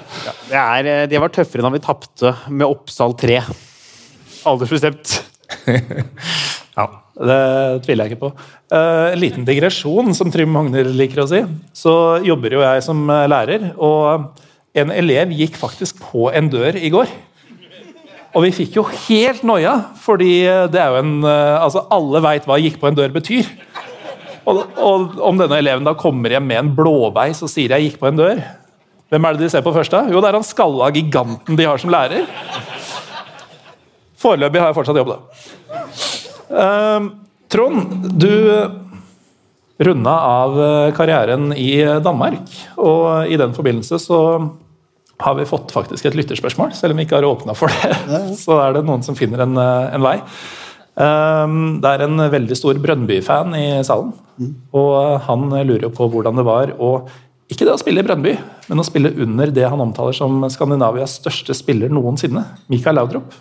[0.54, 3.40] Er, de var tøffere da vi tapte med Oppsal 3.
[4.50, 5.18] Aldersbestemt.
[6.74, 8.30] Ja, Det tviler jeg ikke på.
[8.74, 11.44] Eh, en liten digresjon, som Trym Magner liker å si.
[11.70, 11.92] Så
[12.26, 14.34] jobber jo jeg som eh, lærer, og
[14.74, 17.12] en elev gikk faktisk på en dør i går.
[18.34, 20.32] Og vi fikk jo helt noia, fordi
[20.74, 23.46] det er jo en eh, Altså, alle veit hva 'gikk på en dør' betyr.
[24.50, 28.02] Og, og om denne eleven da kommer hjem med en blåveis og sier 'jeg gikk
[28.02, 28.42] på en dør',
[29.14, 30.04] hvem er det de ser på først da?
[30.10, 32.26] Jo, det er han skalla giganten de har som lærer.
[34.18, 35.84] Foreløpig har jeg fortsatt jobb, da.
[36.54, 37.12] Uh,
[37.54, 38.32] Trond, du
[39.78, 41.70] runda av eh, karrieren i
[42.02, 42.50] Danmark.
[42.80, 44.20] Og i den forbindelse så
[45.22, 47.94] har vi fått faktisk et lytterspørsmål, selv om vi ikke har åpna for det.
[48.44, 50.18] Så er det noen som finner en, eh, en vei.
[50.94, 54.12] Um, det er en veldig stor Brønnby-fan i salen.
[54.74, 54.94] Og
[55.26, 56.90] han lurer på hvordan det var å
[57.52, 58.34] ikke det å spille i Brønnby,
[58.70, 63.34] men å spille under det han omtaler som Skandinavias største spiller noensinne, Mikael Laudrup.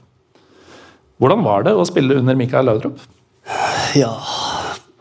[1.24, 3.00] Hvordan var det å spille under Mikael Laudrup?
[3.96, 4.12] Ja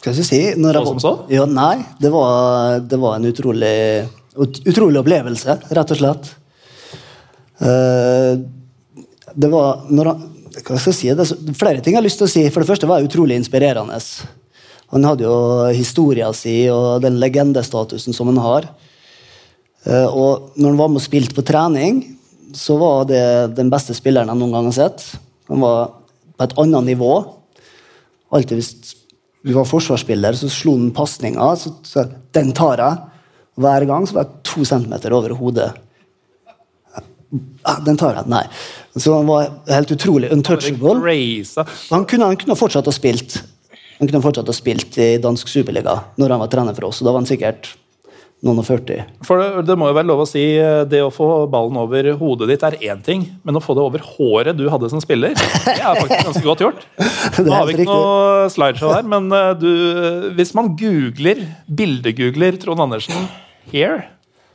[0.03, 0.41] Hva skal jeg si?
[0.59, 1.13] Når jeg Så som så?
[1.33, 3.75] Ja, nei, det var, det var en utrolig,
[4.35, 6.31] ut, utrolig opplevelse, rett og slett.
[7.63, 8.35] Eh,
[9.33, 10.23] det var når han,
[10.53, 11.11] Hva skal jeg si?
[11.17, 12.43] Det er flere ting jeg har lyst til å si.
[12.53, 13.99] For det første var det utrolig inspirerende.
[14.93, 15.37] Han hadde jo
[15.73, 18.69] historia si og den legendestatusen som han har.
[19.87, 22.03] Eh, og når han var med og spilte på trening,
[22.55, 23.23] så var det
[23.57, 25.07] den beste spilleren jeg noen gang har sett.
[25.51, 25.95] Han var
[26.37, 27.13] på et annet nivå.
[28.33, 28.73] Alltid hvis
[29.43, 31.53] vi var forsvarsspiller, så slo han pasninga.
[31.59, 33.01] Så, så den tar jeg.
[33.63, 35.73] Hver gang så var jeg to centimeter over hodet.
[37.33, 38.29] Ja, den tar jeg.
[38.31, 38.45] Nei.
[38.97, 40.99] Så han var helt utrolig untouchable.
[41.91, 43.39] Han kunne, han kunne fortsatt ha spilt
[43.97, 47.01] Han kunne fortsatt ha spilt i dansk superliga når han var trener for oss.
[47.01, 47.71] og Da var han sikkert
[48.43, 49.03] noen og 40.
[49.27, 52.09] For det, det må jo være lov å si eh, det å få ballen over
[52.19, 55.37] hodet ditt er én ting, men å få det over håret du hadde som spiller,
[55.39, 56.87] det er faktisk ganske godt gjort.
[57.39, 59.71] Det Nå har vi ikke noe slideshow her, men eh, du,
[60.39, 63.29] hvis man googler, bildegoogler Trond Andersen
[63.71, 64.03] here,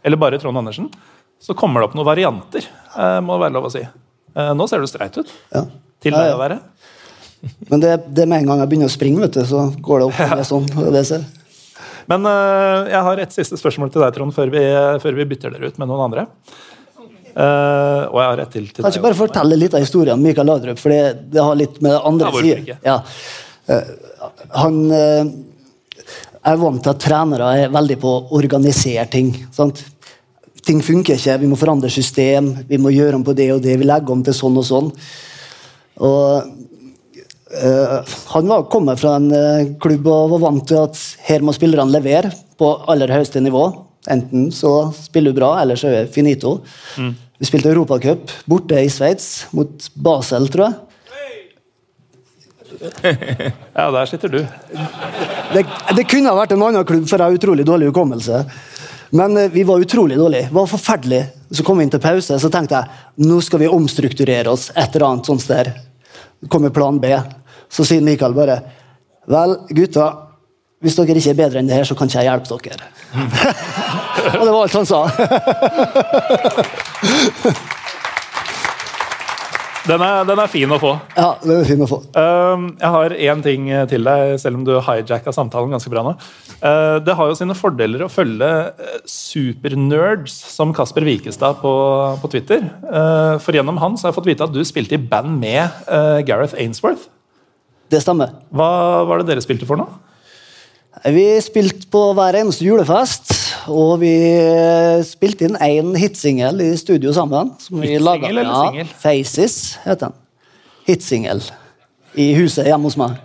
[0.04, 0.92] eller bare Trond Andersen,
[1.40, 3.86] så kommer det opp noen varianter, eh, må det være lov å si.
[4.38, 5.32] Nå ser du streit ut.
[5.50, 5.64] Ja.
[6.04, 6.60] Til deg å være.
[7.72, 10.10] Men det, det med en gang jeg begynner å springe, vet du, så går det
[10.12, 10.20] opp.
[10.28, 10.44] Ja.
[10.46, 11.24] sånn, det ser.
[12.12, 14.64] Men uh, jeg har et siste spørsmål til deg, Trond, før vi,
[15.04, 16.28] før vi bytter dere ut med noen andre.
[17.38, 19.04] Uh, og jeg har et til til Kan deg.
[19.04, 22.00] bare fortelle litt av historien om Mikael Laudrup, for det, det har litt med det
[22.10, 22.56] andre å si.
[22.88, 22.98] Ja.
[23.68, 23.92] Uh,
[24.56, 29.34] han Jeg er vant til at trenere er veldig på å organisere ting.
[29.52, 29.84] Sant?
[30.68, 33.76] Ting funker ikke, vi må forandre system, vi må gjøre om på det og det,
[33.80, 34.90] vi legger om til sånn og sånn.
[36.08, 36.57] Og
[37.52, 41.56] eh, han var, kommer fra en eh, klubb og var vant til at her må
[41.56, 43.66] spillerne levere på aller høyeste nivå.
[44.12, 46.60] Enten så spiller du bra, eller så er det finito.
[47.38, 50.84] Vi spilte Europacup borte i Sveits, mot Basel, tror jeg.
[53.78, 54.40] Ja, der sitter du.
[55.54, 55.64] Det,
[55.96, 58.44] det kunne ha vært en annen klubb, for jeg har utrolig dårlig hukommelse.
[59.10, 60.50] Men eh, vi var utrolig dårlige.
[60.50, 61.24] Det var forferdelig.
[61.52, 64.70] Så kom vi inn til pause, så tenkte jeg nå skal vi omstrukturere oss.
[64.76, 65.72] et eller annet sånt der.
[66.50, 67.10] Kommer plan B.
[67.70, 68.62] Så sier Mikael bare
[69.28, 70.06] Vel, gutta,
[70.80, 72.86] hvis dere ikke er bedre enn det her, så kan ikke jeg hjelpe dere.
[74.38, 75.00] Og det var alt han sa.
[79.88, 80.90] Den er, den er fin å få.
[81.16, 82.02] Ja, den er fin å få.
[82.12, 86.14] Um, jeg har én ting til deg, selv om du hijacka samtalen ganske bra nå.
[86.60, 91.74] Uh, det har jo sine fordeler å følge uh, supernerds som Kasper Wikestad på,
[92.20, 92.66] på Twitter.
[92.84, 95.88] Uh, for gjennom han så har jeg fått vite at du spilte i band med
[96.28, 97.08] Gareth Ainsworth.
[97.88, 98.36] Det stemmer.
[98.52, 98.70] Hva
[99.08, 99.88] var det dere spilte for nå?
[101.14, 103.32] Vi spilte på hver eneste julefest,
[103.72, 107.54] og vi eh, spilte inn én hitsingel i studio sammen.
[107.62, 108.86] Som vi laget- eller ja?
[109.02, 110.14] Faces heter den.
[110.88, 111.42] Hitsingel.
[112.18, 113.12] I huset hjemme hos meg.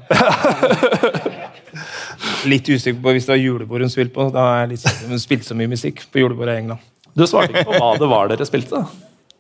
[2.51, 4.23] Litt usikker på hvis det var julebord hun spilte på.
[4.35, 5.05] Da er jeg litt sikker.
[5.13, 6.81] Hun spilte så mye musikk på julebordet i England.
[7.15, 8.79] Du svarte ikke på hva det var dere spilte.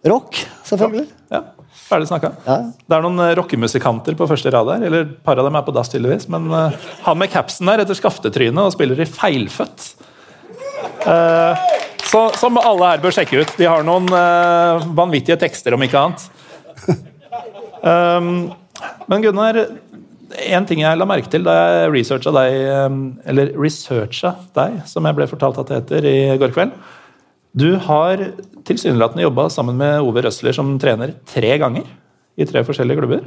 [0.09, 0.33] Rock,
[0.67, 1.07] selvfølgelig.
[1.33, 1.41] Ja,
[1.93, 2.31] Ferdig snakka.
[2.47, 2.55] Ja.
[2.89, 4.87] Det er noen eh, rockemusikanter på første rad her.
[4.89, 6.29] Eller et par av dem er på dass, tydeligvis.
[6.33, 9.91] Men uh, han med capsen der heter Skaftetryne og spiller i Feilfødt.
[11.07, 11.69] Eh,
[12.13, 13.55] så, som alle her bør sjekke ut.
[13.59, 16.29] De har noen eh, vanvittige tekster, om ikke annet.
[17.83, 18.53] Um,
[19.11, 19.57] men Gunnar,
[20.47, 22.99] en ting jeg la merke til da jeg researcha deg, eh,
[23.33, 26.77] eller researcha deg, som jeg ble fortalt at det heter, i går kveld.
[27.59, 28.23] Du har
[28.65, 31.85] tilsynelatende jobba sammen med Ove Røsler som trener tre ganger
[32.41, 33.27] i tre forskjellige klubber.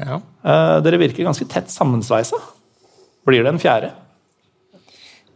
[0.00, 0.16] Ja.
[0.16, 2.38] Eh, dere virker ganske tett sammensveisa.
[3.28, 3.92] Blir det en fjerde?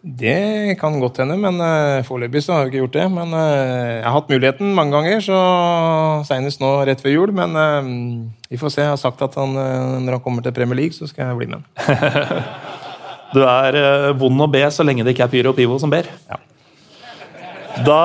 [0.07, 3.07] Det kan godt hende, men uh, foreløpig så har jeg ikke gjort det.
[3.11, 5.39] Men eh, jeg har hatt muligheten mange ganger, så
[6.28, 7.33] senest nå rett før jul.
[7.35, 7.91] Men eh,
[8.53, 8.85] vi får se.
[8.85, 9.59] Jeg har sagt at han,
[10.07, 11.66] når han kommer til Premier League, så skal jeg bli med.
[13.35, 16.07] Du er vond å be så lenge det ikke er Pyro og Pivo som ber.
[16.31, 16.39] Ja.
[17.85, 18.03] Da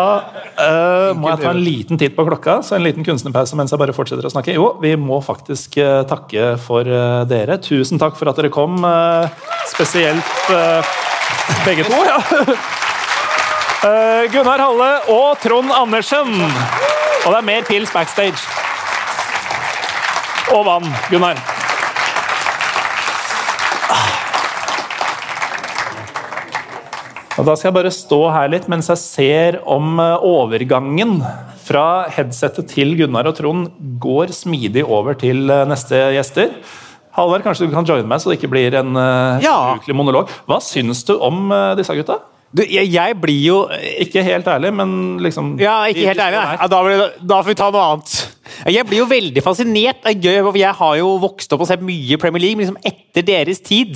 [0.57, 3.79] uh, må jeg ta en liten titt på klokka, så en liten kunstnerpause mens jeg
[3.79, 4.57] bare fortsetter å snakke.
[4.57, 7.61] Jo, vi må faktisk uh, takke for uh, dere.
[7.63, 8.81] Tusen takk for at dere kom.
[9.71, 10.49] spesielt
[11.65, 12.03] begge to.
[12.05, 12.19] ja.
[13.81, 16.35] Eh, Gunnar Halle og Trond Andersen.
[17.25, 18.37] Og det er mer pils backstage.
[20.53, 21.39] Og vann, Gunnar.
[27.39, 31.21] Og Da skal jeg bare stå her litt mens jeg ser om eh, overgangen
[31.65, 33.71] fra headsetet til Gunnar og Trond
[34.03, 36.51] går smidig over til eh, neste gjester.
[37.15, 39.77] Halvard, kanskje du kan joine meg, så det ikke blir en uh, Ja.
[39.93, 40.29] monolog.
[40.47, 42.19] Hva syns du om uh, disse gutta?
[42.51, 43.57] Du, jeg, jeg blir jo
[44.03, 44.89] Ikke helt ærlig, men
[45.23, 46.39] liksom Ja, ikke helt ærlig.
[46.59, 48.15] Ja, da, blir det- da får vi ta noe annet.
[48.67, 50.01] Jeg blir jo veldig fascinert.
[50.03, 53.23] Er gøy, Jeg har jo vokst opp og sett mye Premier League, men liksom etter
[53.23, 53.95] deres tid.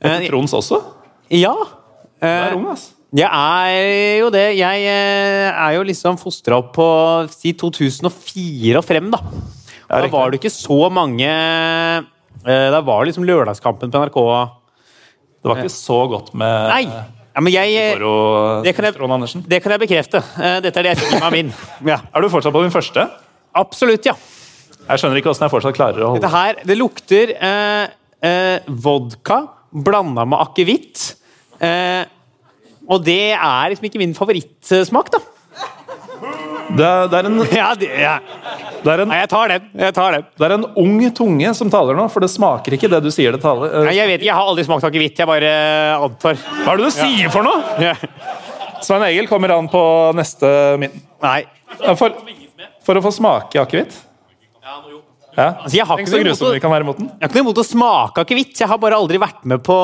[0.00, 0.82] Etter Trons også?
[1.30, 1.54] Ja.
[1.54, 2.92] Du Eh, er ung, ass.
[3.14, 4.56] Jeg er jo det.
[4.56, 6.86] Jeg eh, er jo liksom fostra opp på
[7.30, 9.18] si 2004 og frem, da.
[9.90, 11.26] Da var det ikke så mange
[12.46, 14.18] eh, Da var liksom lørdagskampen på NRK.
[15.44, 16.84] Det var ikke så godt med Nei!
[17.34, 17.98] Ja, men jeg, eh,
[18.62, 20.22] det kan jeg- det kan jeg bekrefte.
[20.38, 21.52] Eh, Dette er det jeg fikk meg min.
[21.90, 23.08] Ja, Er du fortsatt på din første?
[23.54, 24.14] absolutt, ja.
[24.88, 27.88] Jeg skjønner ikke åssen jeg fortsatt klarer å Dette holde her, det lukter eh,
[28.22, 31.14] eh, vodka blanda med akevitt.
[31.60, 32.04] Eh,
[32.88, 35.18] og det er liksom ikke min favorittsmak, da.
[36.78, 38.14] Det det, er en, Ja, det, ja.
[38.82, 39.66] det, er en, Nei, jeg tar den.
[39.84, 40.28] Jeg tar den.
[40.40, 43.36] det er en ung tunge som taler nå, for det smaker ikke det du sier
[43.36, 43.70] det taler.
[43.70, 45.20] Eh, Nei, jeg vet ikke, jeg har aldri smakt akevitt.
[45.22, 45.52] Jeg bare
[45.98, 46.40] antar.
[46.64, 47.76] Hva er det du sier for noe?!
[47.82, 47.94] Ja.
[48.84, 49.80] Svein Egil kommer an på
[50.16, 50.48] neste
[50.82, 50.92] min.
[51.24, 51.38] Nei.
[51.96, 52.12] For,
[52.84, 53.96] for å få smake akevitt?
[55.34, 55.48] Ja.
[55.64, 57.08] Altså, jeg har Tenk ikke så imot vi kan være imot den.
[57.10, 58.54] Jeg har ikke noe imot å smake akevitt.
[58.60, 59.76] Jeg har bare aldri vært med på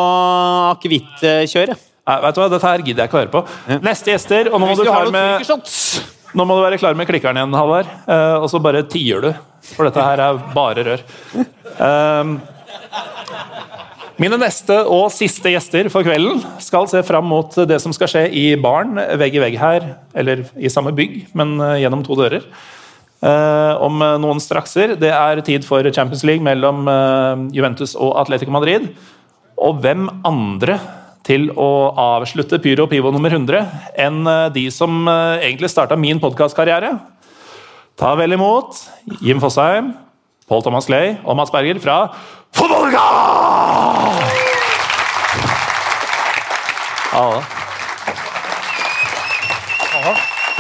[0.77, 1.87] akevittkjøret.
[2.11, 3.43] Nei, vet du hva, Dette her gidder jeg ikke å høre på.
[3.87, 5.51] Neste gjester, og nå må, du du noen med,
[6.37, 7.91] nå må du være klar med klikkeren igjen, Halvard.
[8.07, 9.31] Eh, og så bare tier du.
[9.75, 11.05] For dette her er bare rør.
[11.81, 12.39] Um,
[14.21, 18.27] mine neste og siste gjester for kvelden skal se fram mot det som skal skje
[18.37, 22.45] i baren vegg i vegg her, eller i samme bygg, men eh, gjennom to dører.
[23.21, 24.95] Eh, om eh, noen strakser.
[25.01, 28.89] Det er tid for Champions League mellom eh, Juventus og Atletico Madrid.
[29.61, 30.79] Og hvem andre
[31.27, 31.69] til å
[32.01, 33.61] avslutte Pyro Pivo nummer 100
[34.01, 36.95] enn eh, de som eh, egentlig starta min podkastkarriere?
[38.01, 38.79] Ta vel imot
[39.21, 39.93] Jim Fosheim,
[40.49, 42.03] Paul Thomas Clay og Mats Berger fra
[42.57, 43.05] Fotballuka!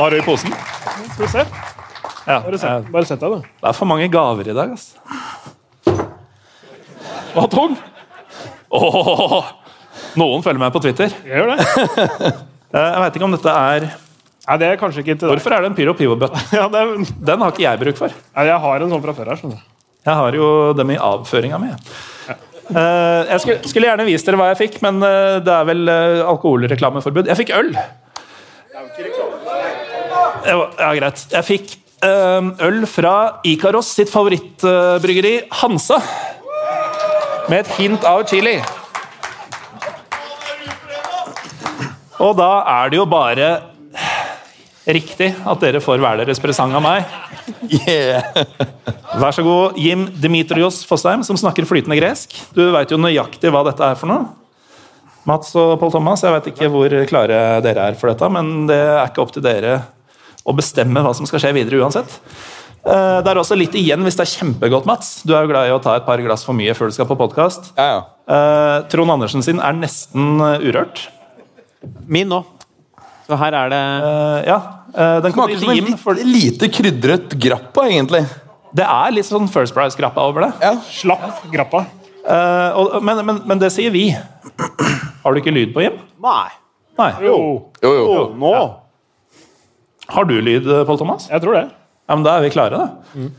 [0.00, 0.52] Hva har du i posen?
[1.12, 1.44] Skal vi se.
[2.26, 3.48] Ja, Bare eh, sett, bare sett deg, du.
[3.60, 4.94] det er for mange gaver i dag, ass.
[7.34, 7.74] Hva tung?
[8.70, 9.50] Åh,
[10.18, 11.12] noen følger meg på Twitter.
[11.26, 12.32] Jeg gjør det.
[12.70, 15.30] Eh, Jeg vet ikke om dette er Nei, det er kanskje ikke til deg.
[15.32, 16.38] Hvorfor er det en Pyro Pivo-bøtte?
[16.54, 16.84] Ja, det
[17.26, 18.14] Den har ikke jeg bruk for.
[18.36, 19.40] Nei, jeg har en sånn fra før her.
[19.40, 19.64] skjønner du.
[20.06, 20.46] Jeg har jo
[20.78, 21.72] dem i avføringa mi.
[22.70, 25.82] Uh, jeg skulle, skulle gjerne vist dere hva jeg fikk, men uh, det er vel
[25.90, 27.26] uh, alkoholreklameforbud.
[27.26, 27.72] Jeg fikk øl.
[30.46, 31.26] Ja, greit.
[31.34, 31.74] Jeg fikk
[32.06, 33.14] eh, øl fra
[33.46, 35.98] Ikaros sitt favorittbryggeri, Hansa.
[37.50, 38.56] Med et hint av chili.
[42.20, 43.50] Og da er det jo bare
[44.90, 47.06] riktig at dere får hver deres presang av meg.
[49.20, 52.34] Vær så god, Jim Dimitrios Fossheim, som snakker flytende gresk.
[52.56, 54.28] Du veit jo nøyaktig hva dette er for noe.
[55.28, 58.78] Mats og Pål Thomas, jeg vet ikke hvor klare dere er for dette, men det
[58.80, 59.74] er ikke opp til dere
[60.48, 62.14] å bestemme hva som skal skje videre uansett.
[62.80, 65.20] Eh, Det er også litt igjen hvis det er kjempegodt, Mats.
[65.28, 67.08] Du er jo glad i å ta et par glass for mye før du skal
[67.10, 67.72] på podkast.
[67.76, 68.82] Ja, ja.
[68.88, 71.04] Trond Andersen sin er nesten eh, urørt.
[72.06, 72.42] Min nå.
[73.28, 74.56] Så her er det Eh, Ja,
[74.94, 78.24] eh, den Smaker som en litt For lite krydret grappa, egentlig.
[78.74, 80.52] det er litt sånn First Price-grappa over det.
[80.60, 80.74] Ja.
[80.90, 81.84] Slapp grappa.
[82.26, 84.10] Eh, og, men, men, men det sier vi.
[85.22, 85.96] Har du ikke lyd på, Jim?
[86.22, 86.48] Nei.
[86.98, 87.10] Nei.
[87.24, 87.36] Jo,
[87.82, 88.34] Jo, jo.
[88.36, 88.52] Nå?
[90.10, 91.28] Har du lyd, Pål Thomas?
[91.30, 91.64] jeg tror det.
[92.08, 93.30] Ja, men Da er vi klare, da.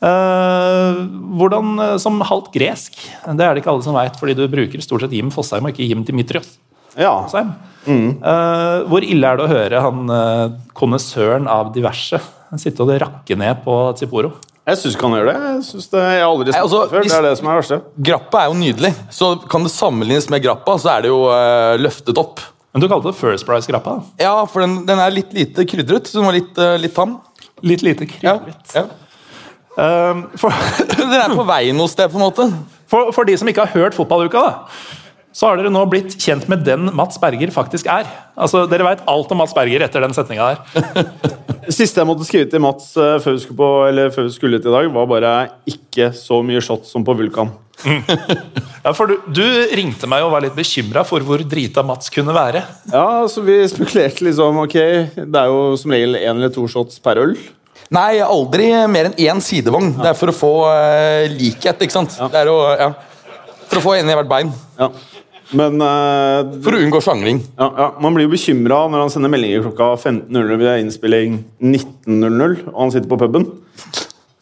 [0.00, 1.00] Eh,
[1.36, 2.94] hvordan eh, Som halvt gresk.
[3.26, 5.74] Det er det ikke alle som veit, fordi du bruker stort sett Jim Fosheim og
[5.74, 6.54] ikke Jim Dimitrios.
[6.96, 7.12] Ja.
[7.26, 7.50] Fosheim.
[7.88, 12.20] Eh, hvor ille er det å høre han uh, konnessøren av diverse
[12.60, 14.34] sitte og rakke ned på Tsiporo?
[14.68, 15.34] Jeg syns ikke han gjør det.
[15.40, 17.06] Jeg, synes det, jeg har aldri Nei, altså, det før.
[17.08, 17.78] Det er det som er verste.
[18.10, 18.92] Grappa er jo nydelig.
[19.16, 22.42] Så kan det sammenlignes med grappa, så er det jo uh, løftet opp.
[22.70, 23.96] Men du kalte det First Price-grappa.
[24.20, 27.16] Ja, for den, den er litt lite krydret, så den var litt, uh, litt tam.
[27.66, 28.36] Litt lite Ja.
[28.38, 28.76] krydret.
[28.76, 28.86] Ja.
[29.80, 30.54] Eh, for,
[30.98, 32.46] Den er på vei noe sted, på en måte.
[32.90, 34.98] for, for de som ikke har hørt Fotballuka, da,
[35.32, 38.08] så har dere nå blitt kjent med den Mats Berger faktisk er.
[38.34, 41.08] Altså, Dere veit alt om Mats Berger etter den setninga der.
[41.76, 44.66] Siste jeg måtte skrive til Mats før vi skulle, på, eller før vi skulle ut
[44.66, 45.34] i dag, var bare
[45.68, 47.52] 'ikke så mye shot som på Vulkan'.
[48.80, 49.44] Ja, for du, du
[49.76, 52.62] ringte meg og var litt bekymra for hvor drita Mats kunne være.
[52.88, 54.76] Ja, så vi spekulerte liksom Ok,
[55.20, 57.34] det er jo som regel én eller to shots per øl.
[57.92, 59.92] Nei, aldri mer enn én sidevogn.
[59.98, 62.14] Det er for å få uh, likhet, ikke sant?
[62.16, 62.90] Det er å, ja.
[63.66, 64.52] For å få en i hvert bein.
[64.78, 64.88] Ja.
[65.56, 67.40] Men uh, For å unngå sjangling.
[67.58, 72.60] ja, ja, man blir jo bekymra når han sender meldinger klokka 15.00 ved innspilling 19.00,
[72.70, 73.48] og han sitter på puben.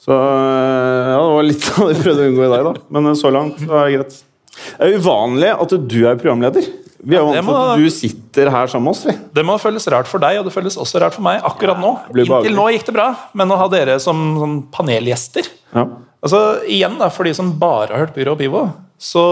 [0.02, 2.88] Så uh, ja, det var litt av det jeg prøvde å unngå i dag, da.
[2.96, 4.18] Men uh, så langt så er det greit.
[4.58, 6.68] Det er uvanlig at du er programleder.
[6.98, 9.04] Vi er jo vant til at du sitter her sammen med oss.
[9.06, 9.14] vi.
[9.38, 11.92] Det må føles rart for deg, og det føles også rart for meg akkurat nå.
[12.10, 13.06] Inntil nå gikk det bra,
[13.38, 15.86] men å ha dere som, som panelgjester Ja.
[16.18, 18.62] Altså, igjen da, For de som bare har hørt Byrå og Pivo,
[18.98, 19.24] så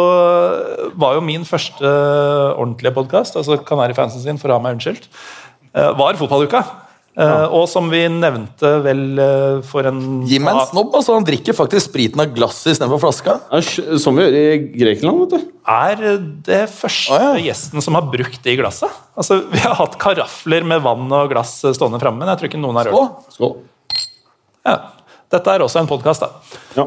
[0.94, 1.90] var jo min første
[2.54, 5.08] ordentlige podkast, altså Kanari-fansen sin, for å ha meg unnskyldt,
[5.74, 6.64] eh, var Fotballuka.
[7.16, 7.46] Ja.
[7.48, 11.14] Og som vi nevnte vel eh, for en Gi meg en snobb, altså.
[11.16, 13.38] Han drikker faktisk spriten av glasset istedenfor flaska.
[14.02, 15.54] Som vi gjør i Grekenland, vet du.
[15.76, 16.02] er
[16.44, 17.46] det første ah, ja.
[17.48, 18.92] gjesten som har brukt det i glasset.
[19.16, 22.60] Altså, Vi har hatt karafler med vann og glass stående framme, men jeg tror ikke
[22.60, 23.34] noen har rørt det.
[23.38, 23.56] Skål.
[24.68, 24.76] Ja.
[25.32, 26.60] Dette er også en podkast, da.
[26.76, 26.86] Ja.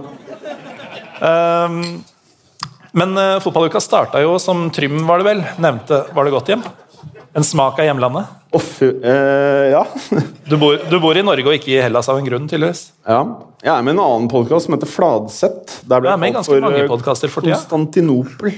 [1.26, 1.82] Ehm,
[2.98, 6.64] men uh, fotballuka starta jo, som Trym var det vel, nevnte Var det godt hjem?
[7.38, 8.32] En smak av hjemlandet.
[8.58, 9.84] Fy, eh, ja.
[10.50, 12.90] Du bor, du bor i Norge og ikke i Hellas av en grunn, tydeligvis.
[13.06, 13.22] ja.
[13.60, 15.74] Jeg er med i en annen podkast som heter Fladsett.
[15.84, 17.58] Der ble jeg med i ganske mange podkaster for tida.
[17.60, 18.54] Konstantinopel.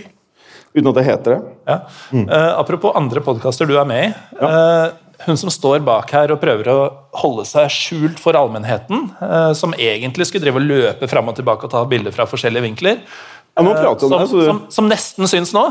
[0.75, 1.39] Uten at det heter det.
[1.67, 1.77] Ja.
[2.21, 4.11] Eh, apropos andre podkaster du er med i.
[4.45, 4.91] eh,
[5.25, 6.77] hun som står bak her og prøver å
[7.21, 11.67] holde seg skjult for allmennheten, uh, som egentlig skulle drive og løpe fram og tilbake
[11.67, 13.03] og ta bilder fra forskjellige vinkler,
[13.57, 14.27] Jeg må prater om som, det.
[14.31, 15.63] Så som, som nesten syns nå,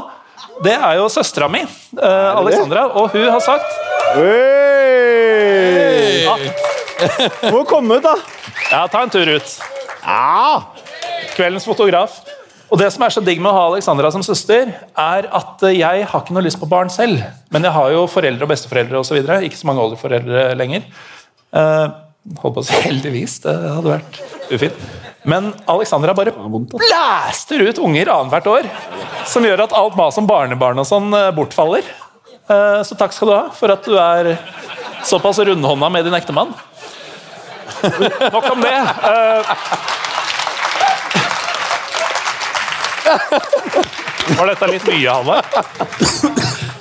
[0.65, 1.62] det er jo søstera mi,
[1.97, 3.70] uh, Alexandra, og hun har sagt
[4.11, 5.01] Hey!
[7.55, 8.16] Må komme ut, da!
[8.70, 9.48] Ja, ta en tur ut.
[11.36, 12.20] Kveldens fotograf.
[12.70, 15.78] Og det som er så digg med å ha Alexandra som søster, er at eh,
[15.81, 17.23] jeg har ikke noe lyst på barn selv.
[17.51, 19.19] Men jeg har jo foreldre og besteforeldre osv.
[19.47, 20.86] Ikke så mange oldeforeldre lenger.
[21.51, 21.90] Uh,
[22.39, 24.20] holdt på å si heldigvis, det hadde vært
[24.55, 24.78] ufint.
[25.22, 28.68] Men Alexandra bare blæster ut unger annethvert år.
[29.28, 31.84] Som gjør at alt mas om barnebarn og sånn eh, bortfaller.
[32.48, 34.32] Eh, så takk skal du ha for at du er
[35.06, 36.55] såpass rundhånda med din ektemann.
[38.34, 38.76] Nok om det.
[39.10, 39.55] Eh,
[44.38, 46.76] var dette litt mye, Halvard?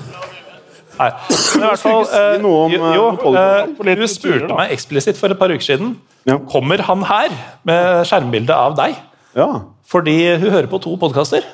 [1.00, 1.10] Nei.
[1.56, 5.52] Men i hvert fall eh, eh, Jo, eh, du spurte meg eksplisitt for et par
[5.54, 5.94] uker siden
[6.28, 6.36] Ja.
[6.52, 7.32] Kommer han her
[7.66, 8.98] med skjermbilde av deg.
[9.38, 9.48] Ja.
[9.88, 11.48] Fordi hun hører på to podkaster.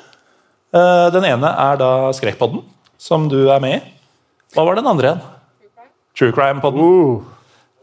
[0.74, 2.64] Eh, Den ene er da Skrekkpodden,
[2.98, 3.80] som du er med i.
[4.56, 5.24] Hva var den andre igjen?
[6.16, 7.24] True Crime-podden.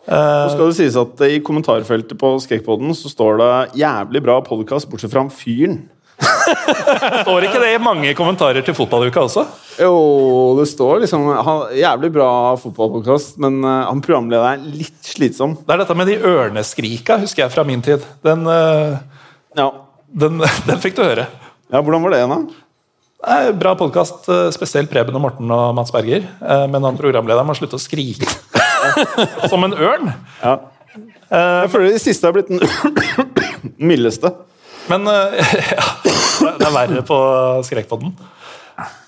[0.03, 0.13] Uh.
[0.13, 4.89] Nå skal det sies at I kommentarfeltet på Skrekkpodden så står det 'jævlig bra podkast',
[4.91, 5.85] bortsett fra han fyren.
[7.23, 9.43] Står ikke det i mange kommentarer til fotballuka også?
[9.81, 9.93] Jo,
[10.59, 12.29] det står liksom han, Jævlig bra
[12.61, 15.55] fotballpodkast, men uh, han programlederen er litt slitsom.
[15.65, 18.03] Det er dette med de ørneskrika, husker jeg fra min tid.
[18.25, 18.99] Den, uh,
[19.57, 19.69] Ja.
[20.13, 21.27] den, den fikk du høre.
[21.73, 22.41] ja, Hvordan var det, da?
[23.33, 26.25] Er Bra podkast, spesielt Preben og Morten og Mats Berger.
[26.43, 28.27] eh, Men han programlederen må slutte å skrike
[29.51, 30.09] som en ørn.
[30.41, 30.57] Ja.
[31.31, 32.59] Jeg føler de siste har blitt den
[33.93, 34.33] mildeste.
[34.91, 35.87] Men eh, ja,
[36.59, 37.17] det er verre på
[37.67, 38.13] Skrekkpodden.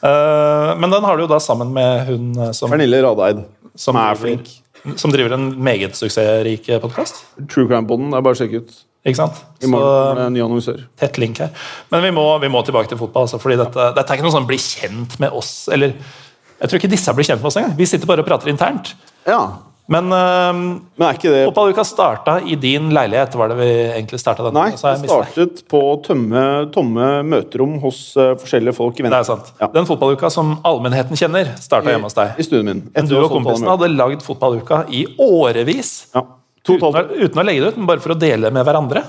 [0.06, 3.44] Eh, Men den har du jo da sammen med hun eh, som, Pernille Radeid,
[3.76, 4.52] som, er flink.
[4.96, 7.24] som driver en meget suksessrik podkast.
[7.52, 8.76] True Crime-poden, det er bare å sjekke ut.
[9.06, 9.44] Ikke sant?
[9.62, 11.52] I morgen Så tett link her.
[11.94, 13.28] Men vi må, vi må tilbake til fotball.
[13.28, 15.68] Altså, fordi dette, dette er ikke noe sånn bli kjent med oss.
[15.74, 17.76] Eller jeg tror ikke disse blir kjent med oss engang.
[17.78, 18.96] Vi sitter bare og prater internt.
[19.30, 19.44] Ja,
[19.92, 20.52] Men eh,
[20.98, 24.58] Men er ikke det fotballuka starta i din leilighet, var det vi egentlig starta den?
[24.58, 29.52] Nei, det startet på tømme, tomme møterom hos uh, forskjellige folk i Det er sant.
[29.62, 29.70] Ja.
[29.76, 32.34] Den fotballuka som allmennheten kjenner, starta hjemme hos deg.
[32.42, 32.82] I stuen min.
[32.96, 35.94] Men du og kompisen kompisene hadde lagd fotballuka i årevis.
[36.16, 36.26] Ja.
[36.66, 37.12] Totalt.
[37.12, 39.06] Uten uten å legge det ut, men bare for å dele med hverandre.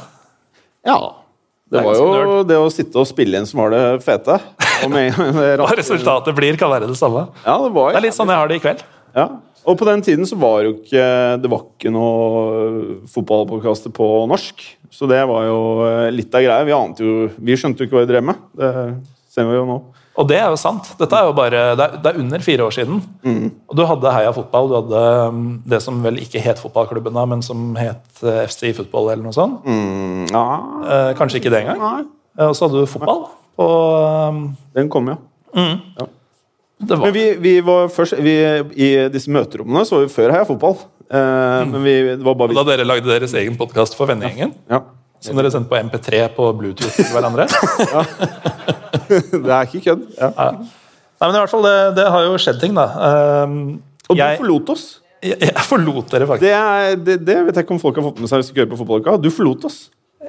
[0.86, 0.98] Ja.
[1.66, 4.36] Det Det var jo det å sitte og spille inn som var det fete.
[4.84, 7.26] Og med, med, Hva resultatet blir, kan være det samme.
[7.46, 8.84] Ja, det var Det er litt sånn jeg har det i kveld.
[9.16, 9.30] Ja.
[9.66, 11.02] Og på den tiden så var jo ikke
[11.42, 14.62] Det var ikke noe fotballpodkaster på norsk.
[14.94, 16.64] Så det var jo eh, litt av greia.
[16.66, 18.42] Vi jo Vi skjønte jo ikke hva vi drev med.
[18.56, 18.72] Det
[19.34, 19.80] ser vi jo nå.
[20.16, 20.94] Og det er jo sant.
[20.96, 23.02] Dette er jo bare, det er, det er under fire år siden.
[23.26, 23.50] Mm.
[23.68, 24.70] Og du hadde Heia Fotball.
[24.70, 28.70] Du hadde um, det som vel ikke het fotballklubben da, men som het eh, FC
[28.78, 29.66] Football eller noe sånt.
[29.68, 30.44] Mm, ja
[30.86, 32.06] Eh, kanskje ikke det engang.
[32.38, 33.26] Eh, Og så hadde du fotball.
[33.60, 34.40] Og
[34.76, 35.18] Den kom, ja.
[35.56, 35.80] Mm.
[35.98, 36.08] var
[36.78, 38.34] Men vi, vi var først vi,
[38.76, 40.74] I disse møterommene så var vi før Heia Fotball.
[41.08, 44.52] Eh, Men vi, det var bare da dere lagde deres egen podkast for vennegjengen.
[44.70, 44.80] ja.
[45.24, 47.46] Som dere sendte på MP3 på Bluetooth til hverandre.
[49.32, 50.02] Det er ikke kødd.
[50.20, 50.28] Ja.
[50.36, 52.84] Nei, men i hvert fall, det, det har jo skjedd ting, da.
[53.48, 53.80] Um,
[54.12, 54.84] Og jeg, du forlot oss.
[55.24, 56.44] jeg, jeg forlot dere, faktisk.
[56.44, 58.52] Det, er, det, det vet jeg ikke om folk har fått med seg hvis Du
[58.52, 59.16] ikke hører på fotballuka.
[59.24, 59.78] Du forlot oss.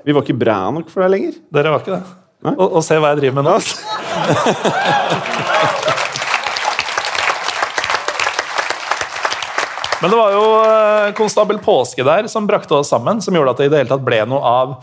[0.08, 1.36] Vi var ikke bra nok for deg lenger.
[1.60, 2.04] Dere var ikke det.
[2.56, 3.58] Og, og se hva jeg driver med nå.
[10.02, 13.58] Men det var jo eh, konstabel Påske der som brakte oss sammen, som gjorde at
[13.64, 14.76] det i det hele tatt ble noe av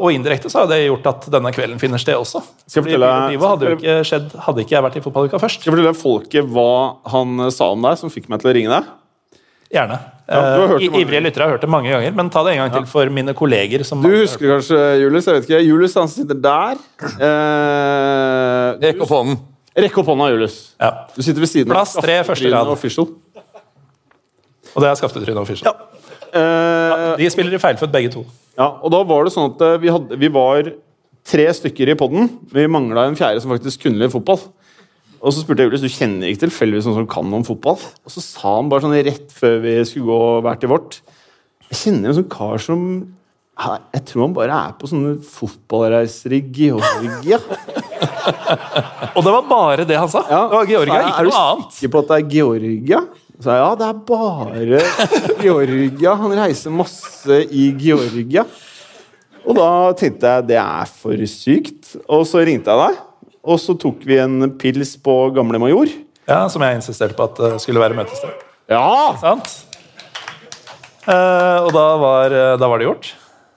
[0.00, 2.40] Og indirekte så har det gjort at denne kvelden finner sted også.
[2.66, 5.60] Skal jeg fortelle- livet hadde jo ikke skjedd hadde ikke jeg vært i fotballuka først.
[5.60, 6.68] Skal jeg fortelle folket hva
[7.12, 8.92] han sa om deg, som fikk meg til å ringe deg?
[9.74, 9.98] Gjerne.
[10.24, 12.70] Ja, Eh, mange Ivrige lyttere har hørt det mange ganger, men ta det en gang
[12.72, 13.84] til for mine kolleger.
[13.84, 15.26] som Du husker kanskje Julius?
[15.26, 15.60] Jeg vet ikke.
[15.66, 16.78] Julius han sitter der.
[17.20, 19.38] Eh, Rekk opp hånden.
[19.76, 20.56] Rekk opp hånda, Julius.
[20.80, 20.90] Ja.
[21.14, 22.72] Du sitter ved siden Plass tre, første rad.
[24.74, 25.74] Og det er Skaftetryne Official.
[26.34, 28.24] Eh, De spiller i feilfødt, begge to.
[28.58, 30.72] Ja, og da var det sånn at eh, vi, hadde, vi var
[31.24, 32.28] tre stykker i podden.
[32.52, 34.42] Vi mangla en fjerde som faktisk kunne litt fotball.
[35.24, 37.78] Og så spurte jeg Julius du kjenner ikke tilfeldigvis noen som kan om fotball.
[38.04, 40.98] Og så sa han bare sånn rett før vi skulle gå hver til vårt
[41.70, 42.82] Jeg kjenner en sånn kar som
[43.94, 47.38] Jeg tror han bare er på sånne fotballreiser i Georgia.
[49.14, 50.24] Og det var bare det han sa.
[50.28, 51.64] Ja, det var Georgia, ikke noe annet.
[51.64, 53.00] er du sikker på at det er Georgia?
[53.50, 54.80] Jeg, ja, det er bare
[55.42, 56.14] Georgia.
[56.20, 58.44] Han reiser masse i Georgia.
[59.44, 59.68] Og da
[59.98, 61.94] tenkte jeg det er for sykt.
[62.08, 63.02] Og så ringte jeg deg,
[63.44, 65.90] og så tok vi en pils på Gamle Major.
[66.24, 68.32] Ja, Som jeg insisterte på at det skulle være møtested.
[68.72, 68.86] Ja!
[69.20, 69.50] Sant?
[71.04, 73.10] Eh, og da var, eh, da var det gjort.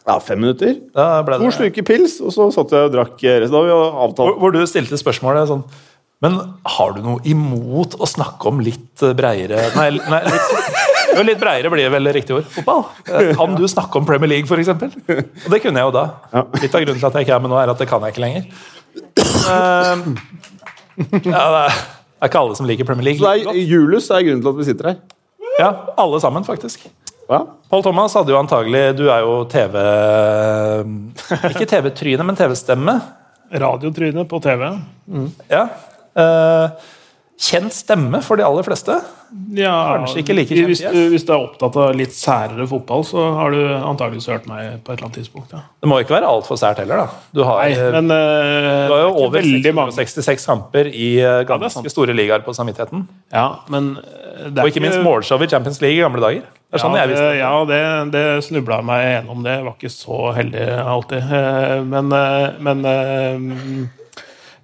[0.08, 0.74] ja fem minutter.
[0.96, 3.54] Da ble To sluker pils, og så satt jeg og drakk resten.
[3.54, 4.18] Da hadde vi avtalt.
[4.18, 5.64] hvor, hvor du stilte spørsmålet sånn
[6.24, 10.48] Men har du noe imot å snakke om litt eh, breiere Nei, nei litt,
[11.14, 12.48] jo, litt breiere blir vel riktig ord.
[12.56, 12.82] Fotball.
[13.06, 14.72] Eh, Kan du snakke om Premier League, f.eks.?
[14.74, 16.06] Og det kunne jeg jo da.
[16.58, 18.16] Litt av grunnen til at jeg ikke er med nå, er at det kan jeg
[18.16, 18.50] ikke lenger.
[19.48, 20.02] Eh,
[21.30, 21.78] ja, det er,
[22.28, 23.22] ikke alle som liker Premier League.
[23.22, 23.60] Så like det godt.
[23.62, 24.98] er Julius er grunnen til at vi sitter her.
[25.62, 25.70] Ja,
[26.02, 26.88] alle sammen, faktisk.
[27.30, 27.44] Hva?
[27.70, 29.74] Paul Thomas hadde jo antagelig Du er jo TV
[31.50, 32.94] Ikke TV-tryne, men TV-stemme.
[33.52, 34.70] Radiotryne på TV.
[35.52, 35.66] Ja.
[36.18, 36.94] Eh,
[37.38, 38.96] kjent stemme for de aller fleste.
[39.54, 43.04] Ja, Kanskje ikke like hvis, kjent, du, hvis du er opptatt av litt særere fotball,
[43.06, 45.54] så har du antakeligvis hørt meg på et eller annet tidspunkt.
[45.54, 45.62] Ja.
[45.84, 47.26] Det må ikke være altfor sært heller, da.
[47.36, 51.10] Du har, Nei, eh, men eh, du har jo er over 66 kamper i
[51.50, 53.06] ganske ja, store ligaer på samvittigheten.
[53.36, 56.48] Ja, men det er Og ikke minst målshow i Champions League i gamle dager.
[56.68, 57.84] Det er sånn ja, jeg visste det, ja, det,
[58.16, 59.46] det snubla meg gjennom.
[59.46, 60.66] Det Jeg var ikke så heldig
[60.96, 61.30] alltid.
[61.94, 62.12] Men,
[62.66, 62.84] men,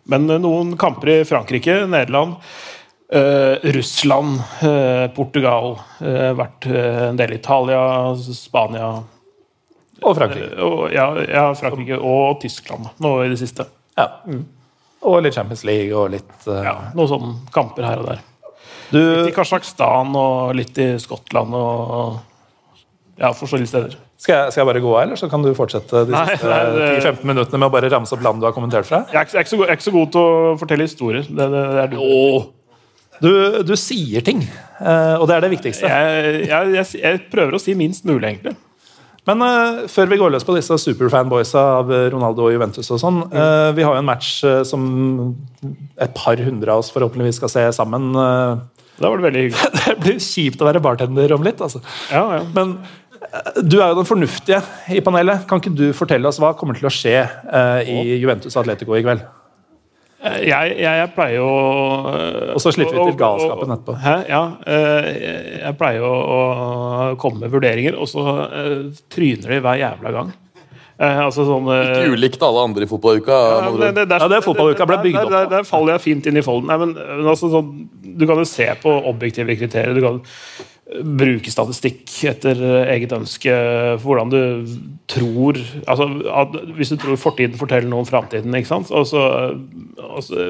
[0.09, 2.35] men noen kamper i Frankrike, Nederland,
[3.13, 7.83] eh, Russland, eh, Portugal, eh, vært eh, en del i Italia,
[8.35, 8.89] Spania
[10.03, 10.49] Og Frankrike.
[10.57, 13.67] eh, og, ja, ja, Frankrike og Tyskland nå i det siste.
[13.97, 14.09] Ja.
[15.03, 18.21] Og litt Champions League og litt eh, Ja, Noen sånne kamper her og der.
[18.93, 22.19] Du, Litt i Kasjokstan og litt i Skottland og
[23.23, 23.93] ja, forskjellige steder.
[24.19, 26.57] skal, jeg, skal jeg bare gå av, eller så kan du fortsette de Nei, siste
[26.75, 29.05] det- 10-15 minuttene med å bare ramse opp land du har kommentert fra?
[29.13, 30.57] Jeg er, ikke, jeg, er ikke så god, jeg er ikke så god til å
[30.59, 31.29] fortelle historier.
[31.29, 32.51] Det, det, det er du.
[33.23, 33.31] Du,
[33.63, 35.87] du sier ting, eh, og det er det viktigste.
[35.87, 38.57] Jeg, jeg, jeg, prøver å si minst mulig, egentlig.
[39.23, 43.21] Men uh, før vi går løs på disse superfanboysa av Ronaldo og Juventus og sånn
[43.31, 44.83] uh, Vi har jo en match uh, som
[45.95, 48.11] et par hundre av oss forhåpentligvis skal se sammen.
[48.99, 49.69] Da var det veldig hyggelig.
[49.79, 51.81] det blir kjipt å være bartender om litt, altså.
[52.11, 52.43] Ja, ja.
[52.55, 52.75] Men
[53.65, 54.59] du er jo den fornuftige
[54.93, 55.45] i panelet.
[55.49, 59.01] Kan ikke du fortelle oss hva kommer til å skje eh, i Juventus Atletico i
[59.05, 59.23] kveld?
[60.23, 60.45] Jeg,
[60.79, 61.47] jeg, jeg pleier jo
[62.53, 63.95] Og så slipper vi til galskapen etterpå.
[63.99, 64.13] Hæ?
[64.31, 64.43] Ja.
[64.71, 65.09] eh,
[65.65, 66.37] Jeg pleier jo å
[67.19, 68.77] komme med vurderinger, og så eh,
[69.11, 70.31] tryner de hver jævla gang.
[70.95, 73.35] Eh, Altså sånn eh, Ikke ulikt alle andre i fotballuka.
[73.65, 75.97] Ja, det, det, Ja, det er fotballuka ble bygd der- opp Der, der, der faller
[75.97, 76.71] jeg fint inn i folden.
[76.71, 77.73] Nei, men, men altså, sånn,
[78.13, 79.97] du kan jo se på objektive kriterier.
[79.97, 80.21] Du kan
[80.83, 82.59] bruke statistikk etter
[82.91, 83.53] eget ønske.
[84.01, 84.75] for Hvordan du
[85.07, 85.57] tror
[85.87, 88.53] altså, at, Hvis du tror fortiden forteller noe om framtiden?
[88.91, 89.23] Og så,
[89.97, 90.49] og så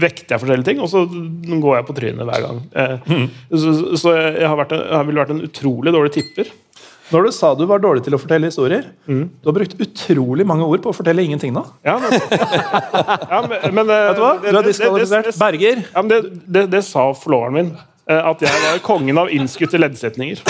[0.00, 2.64] vekter jeg forskjellige ting, og så går jeg på trynet hver gang.
[3.04, 3.28] Mm.
[3.52, 6.52] Så, så jeg har, vært en, jeg har vel vært en utrolig dårlig tipper.
[7.12, 10.64] Når du sa du var dårlig til å fortelle historier, du har brukt utrolig mange
[10.64, 11.66] ord på å fortelle ingenting nå.
[11.84, 14.36] Ja, men, ja, men, men eh, Vet du hva?
[14.40, 15.34] Du er diskvalifisert.
[15.36, 15.82] Berger.
[15.90, 17.74] Ja, men det, det, det sa forloveren min.
[18.08, 20.42] Eh, At jeg var kongen av innskutte leddsetninger.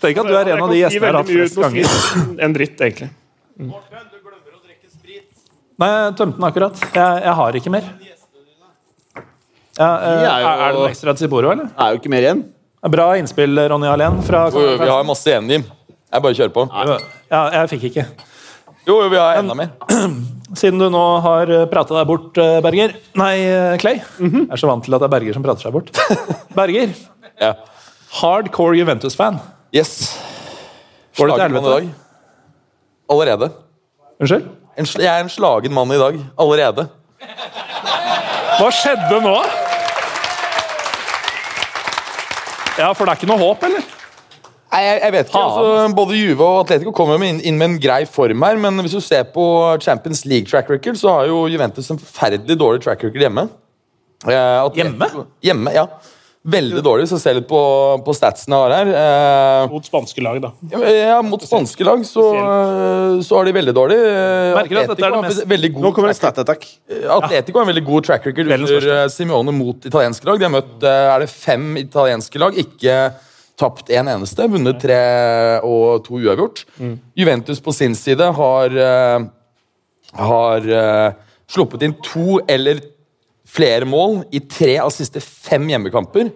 [0.00, 1.70] Tenk at du er en av de gjestene jeg har hatt veldig mye flest uten
[1.74, 3.10] Morten, du glemmer En dritt, egentlig.
[5.74, 6.82] Nei, jeg tømte den akkurat.
[6.94, 7.86] Jeg, jeg har ikke mer.
[9.74, 11.66] Ja, eh, er er, jo- er det noe ekstra til Siboro, eller?
[11.72, 12.44] Det er jo ikke mer igjen.
[12.94, 14.20] Bra innspill, Ronny Alén.
[14.22, 15.64] Vi har masse igjen, Jim.
[16.12, 16.66] Jeg bare kjører på.
[17.32, 18.04] Ja, jeg fikk ikke.
[18.86, 19.72] Jo, jo, vi har enda mer.
[20.52, 24.02] Siden du nå har prata deg bort, eh, Berger Nei, eh, Clay.
[24.20, 25.88] Jeg er så vant til at det er Berger som prater seg bort.
[26.58, 26.92] Berger,
[27.40, 27.54] Ja.
[28.20, 29.40] hardcore Juventus-fan.
[29.74, 29.94] Yes.
[31.16, 31.94] Går det til helvete?
[33.10, 33.48] Allerede.
[34.20, 34.44] Unnskyld?
[34.76, 36.20] En, jeg er en slagen mann i dag.
[36.38, 36.88] Allerede.
[38.58, 39.34] Hva skjedde nå?
[42.78, 43.84] Ja, For det er ikke noe håp, eller?
[44.74, 45.42] Nei, jeg, jeg vet ikke.
[45.46, 48.96] Altså, både Juve og Atletico kommer inn, inn med en grei form her, men hvis
[48.98, 49.44] du ser på
[49.84, 53.46] Champions League track record, så har jo Juventus en forferdelig dårlig track record hjemme.
[54.26, 55.86] Eh, Atletico- Hjemme, ja.
[56.44, 57.56] Veldig dårlig, så se litt på,
[58.04, 58.88] på statsene jeg har her.
[59.00, 60.50] Eh, Mot spanske lag, da.
[60.92, 63.96] ja, Mot spanske lag så, eh, så er de veldig dårlig.
[63.96, 66.66] Eh, Merker du at dette er det mest- veldig god Nå kommer det stat attack.
[67.14, 70.42] Atletico har en veldig god track record under eh, Simeone mot italienske lag.
[70.42, 72.98] De har møtt eh, er det fem italienske lag, ikke
[73.60, 74.48] tapt én eneste.
[74.50, 75.00] Vunnet tre
[75.64, 76.64] og to uavgjort.
[77.16, 79.26] Juventus på sin side har, eh,
[80.18, 81.12] har eh,
[81.46, 82.82] sluppet inn to eller
[83.54, 86.32] flere mål i tre av siste fem hjemmekamper.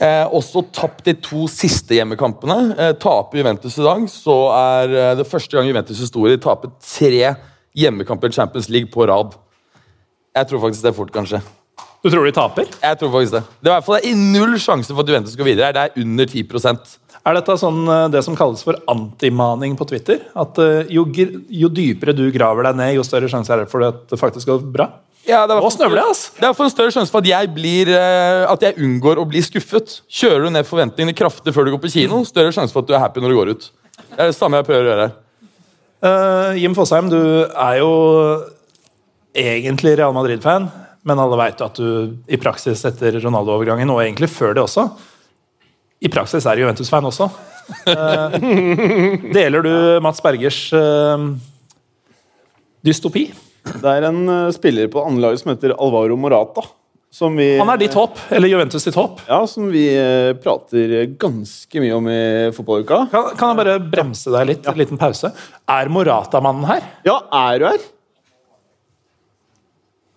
[0.00, 2.72] Eh, også tapt de to siste hjemmekampene.
[2.72, 7.34] Eh, taper Juventus i dag, så er eh, det første gang Juventus' historie taper tre
[7.76, 9.36] hjemmekamper i Champions League på rad.
[10.34, 11.42] Jeg tror faktisk det fort kan skje.
[12.00, 12.70] Du tror de taper?
[12.80, 15.50] Jeg tror faktisk Det Det er i hvert fall null sjanse for at Juventus går
[15.50, 15.72] videre.
[15.76, 20.22] Det er under 10% Er dette sånn eh, det som kalles for antimaning på Twitter?
[20.32, 23.84] At eh, jo, jo dypere du graver deg ned, jo større sjanse er det for
[23.84, 24.88] at det faktisk går bra?
[25.28, 25.76] ja, det er for!
[26.40, 29.26] Det er for en større sjanse for at jeg, blir, eh, at jeg unngår å
[29.28, 30.00] bli skuffet.
[30.08, 32.96] Kjører du ned forventningene kraftig før du går på kino, større sjanse for at du
[32.96, 33.68] er happy når du går ut.
[34.00, 35.08] Det er det samme jeg prøver å gjøre.
[36.08, 37.90] Eh, Jim Fosheim, du er jo
[39.36, 40.70] egentlig Real Madrid-fan,
[41.06, 44.88] men alle veit at du i praksis etter Ronaldo-overgangen, og egentlig før det også
[46.04, 47.28] I praksis er Juventus-fan også.
[47.86, 48.34] Eh,
[49.36, 49.72] deler du
[50.02, 51.24] Mats Bergers eh,
[52.86, 53.28] dystopi?
[53.70, 56.64] Det er en eh, spiller på andre laget som heter Alvaro Morata.
[57.10, 59.18] Som vi, Han er ditt håp, eller Juventus sitt håp.
[59.26, 59.82] Ja, som vi
[60.38, 62.20] prater ganske mye om i
[62.54, 63.00] fotballuka.
[63.10, 64.68] Kan, kan jeg bare bremse deg litt?
[64.70, 65.32] En liten pause.
[65.66, 66.86] Er Morata-mannen her?
[67.08, 67.88] Ja, er du her?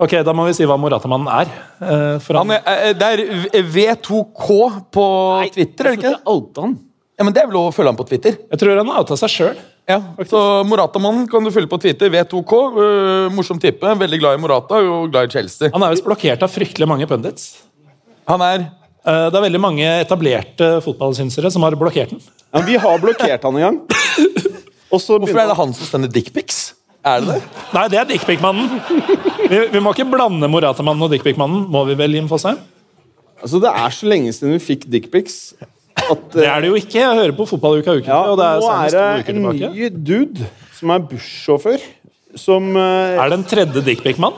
[0.03, 1.51] Ok, Da må vi si hva Morata-mannen er.
[1.79, 3.11] eh, for han, Han er, eh, det
[3.55, 4.47] er V2K
[4.91, 5.05] på
[5.53, 6.23] Twitter, er det ikke det?
[6.27, 6.73] Outa han.
[7.17, 8.35] Ja, men Det er vel lov å følge ham på Twitter?
[8.51, 9.57] jeg tror han har outa seg sjøl.
[9.87, 12.09] Ja, så Morata-mannen kan du følge på Twitter.
[12.09, 12.53] V2K.
[12.77, 13.83] Uh, morsom type.
[13.83, 15.69] Veldig glad i Morata og glad i Chelsea.
[15.73, 17.49] Han er visst blokkert av fryktelig mange pundits.
[18.31, 18.63] Han er
[19.03, 22.23] uh, Det er veldig mange etablerte fotballsynsere som har blokkert den.
[22.53, 23.81] Ja, vi har blokkert han en gang.
[24.93, 26.62] Hvorfor er det han som sender dickpics?
[27.03, 27.39] Er det det?
[27.73, 28.69] Nei, det er dickpic-mannen.
[29.49, 32.61] Vi, vi må ikke blande Morata-mannen og dickpic-mannen, må vi vel, Jim Fosheim?
[33.43, 35.39] Altså, det er så lenge siden vi fikk dickpics
[36.03, 36.97] Uh, Det er det jo ikke.
[36.99, 38.07] Jeg hører på Fotballuka uke.
[38.09, 41.83] ja, og det er Nå er det en ny dude som er bussjåfør.
[42.39, 44.35] Som uh, Er det en tredje dickpic-mann?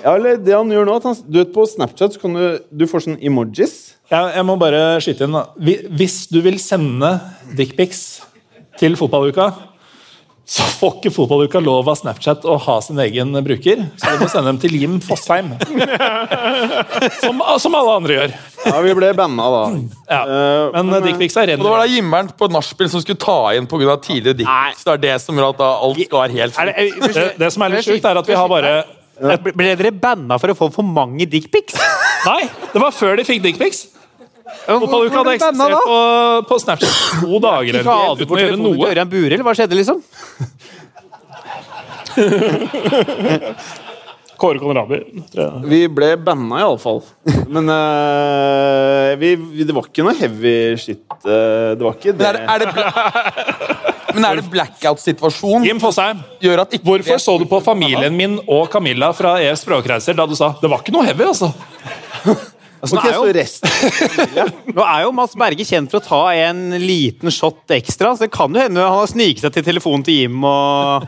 [0.00, 2.44] Ja, eller det han gjør nå at han, Du vet På Snapchat så kan du,
[2.72, 3.76] du får sånne emojis.
[4.10, 5.36] Jeg, jeg må bare skyte inn.
[5.36, 5.44] da.
[6.00, 7.12] Hvis du vil sende
[7.56, 8.02] dickpics
[8.80, 9.52] til Fotballuka,
[10.44, 13.80] så får ikke Fotballuka lov av Snapchat å ha sin egen bruker.
[13.96, 15.54] Så du må sende dem til Jim Fosheim.
[17.22, 18.34] Som, som alle andre gjør.
[18.64, 19.62] Ja, vi ble banna da.
[20.08, 20.18] Ja.
[20.24, 23.68] Eh, Men dickpics er Og det var da Jimmeren på nachspiel som skulle ta inn
[23.68, 23.96] pga.
[24.04, 24.84] tidligere dickpics.
[24.84, 27.16] Det er det som gjør at da alt skal være helt det, fint.
[27.16, 28.74] Det, det som er litt sjukt, er at vi har bare
[29.14, 31.76] Ble dere banna for å få for mange dickpics?
[32.26, 33.84] Nei, det var før de fikk dickpics.
[34.44, 35.96] Fotballuka hadde eksistert på,
[36.50, 38.90] på Snapchat to dager eller noe, uten å gjøre noe.
[38.90, 39.98] Ørjan Buril, hva skjedde, liksom?
[44.44, 44.98] Kåre Konradi.
[45.70, 47.00] Vi ble banna, iallfall.
[47.48, 51.04] Men uh, vi, vi, det var ikke noe heavy shit.
[51.24, 52.32] Uh, det var ikke det.
[52.34, 52.84] Men er det, det,
[54.14, 56.20] men er det blackout-situasjon Jim Fosheim,
[56.84, 60.70] hvorfor så du på familien min og Camilla fra EF Språkreiser da du sa det
[60.70, 61.52] var ikke noe heavy, altså?
[62.84, 66.22] Altså, okay, nå, er jo, resten nå er jo Mads Berge kjent for å ta
[66.46, 70.04] en liten shot ekstra, så det kan jo hende han har sniket seg til telefonen
[70.04, 71.06] til Jim og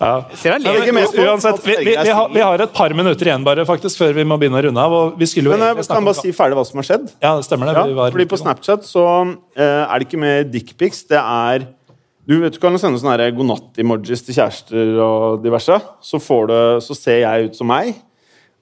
[0.00, 0.24] ja.
[0.32, 4.14] på Uansett, vi, vi, vi, har, vi har et par minutter igjen bare faktisk før
[4.16, 4.94] vi må begynne å runde av.
[4.96, 7.10] og vi jo Men jeg kan bare om- si ferdig hva som har skjedd.
[7.20, 7.74] Ja, det stemmer det.
[7.76, 11.04] Ja, var, fordi på Snapchat så uh, er det ikke mer dickpics.
[11.10, 11.68] Det er
[12.30, 15.80] Du vet du kan jo sende sånne her godnatt-emojis til kjærester og diverse.
[16.00, 17.96] Så, får du, så ser jeg ut som meg,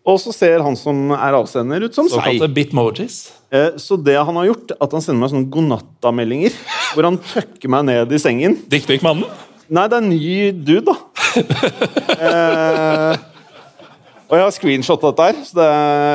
[0.09, 2.17] og så ser han som er avsender, ut som seg.
[2.17, 3.19] såkalte bitmojis.
[3.53, 6.57] Eh, så det han har gjort, at han sender meg sånne godnatta-meldinger
[6.95, 8.57] hvor han tøkker meg ned i sengen.
[8.73, 9.29] Dickpic-mannen.
[9.69, 10.95] Nei, det er en ny dude, da.
[12.17, 13.27] eh,
[14.29, 15.67] og jeg har screenshotta dette her, så det,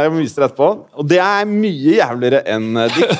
[0.03, 0.67] jeg må vise dere etterpå.
[1.01, 3.09] Og det er mye jævligere enn eh, dick.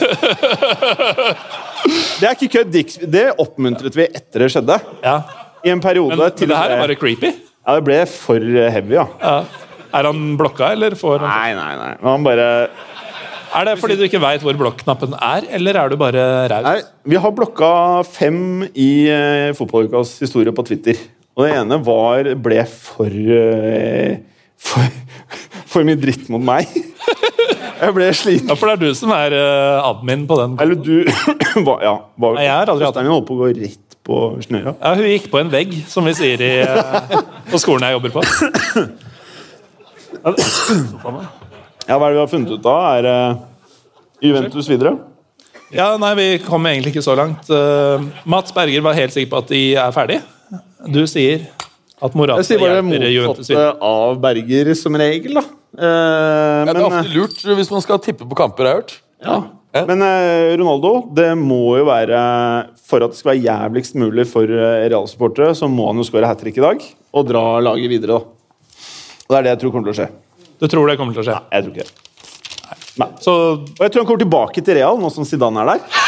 [1.83, 2.75] Det er ikke kødd.
[3.11, 4.77] Det oppmuntret vi etter det skjedde.
[5.03, 5.17] Ja.
[5.67, 6.15] I en periode.
[6.15, 7.33] Men, til men det her er bare creepy.
[7.63, 8.39] Ja, det ble for
[8.75, 9.03] heavy, ja.
[9.19, 9.33] Ja.
[9.93, 11.91] Er han blokka, eller får han Nei, nei, nei.
[12.01, 12.47] Men han bare
[13.53, 16.65] Er det fordi du ikke veit hvor blokknappen er, eller er du bare raus?
[16.65, 16.79] Nei,
[17.13, 17.69] vi har blokka
[18.09, 20.97] fem i uh, fotballukas historie på Twitter.
[21.37, 24.17] Og det ene var, ble for, eh,
[24.57, 24.89] for
[25.73, 26.69] For mye dritt mot meg.
[27.83, 28.49] Jeg ble sliten.
[28.51, 30.53] Ja, For det er du som er eh, admin på den.
[30.61, 30.91] Eller du
[31.65, 31.95] hva- Ja.
[32.21, 34.73] Hva, Nei, jeg har aldri hatt din holdt på å gå rett på snøra.
[34.81, 37.17] Ja, Hun gikk på en vegg, som vi sier i, eh,
[37.53, 38.23] på skolen jeg jobber på.
[40.23, 42.83] Ja, hva er det vi har funnet ut av?
[42.97, 43.41] Er uh,
[44.23, 44.95] Juventus videre?
[45.73, 47.49] Ja, nei, Vi kom egentlig ikke så langt.
[47.49, 50.21] Uh, Mats Berger var helt sikker på at de er ferdig.
[50.93, 51.47] Du sier
[52.03, 53.73] at Jeg Morata sier bare hjelper Juventus videre.
[53.89, 55.43] av Berger, som regel, da.
[55.73, 58.83] Uh, Ja, det er ofte lurt hvis man skal tippe på kamper, jeg har jeg
[58.83, 58.95] hørt.
[59.73, 59.85] ja.
[59.87, 62.19] men eh, Ronaldo, det må jo være
[62.85, 66.29] For at det skal være jævligst mulig for uh, Real-supportere, så må han jo skåre
[66.29, 66.83] hat trick i dag
[67.13, 68.42] og dra laget videre, da.
[69.33, 70.09] Og det er det jeg tror kommer til å skje.
[70.61, 71.37] Du tror det kommer til å skje?
[71.41, 73.07] Nei, Jeg tror ikke det.
[73.25, 76.03] Så Og jeg tror han kommer tilbake til Real nå som Zidane er der.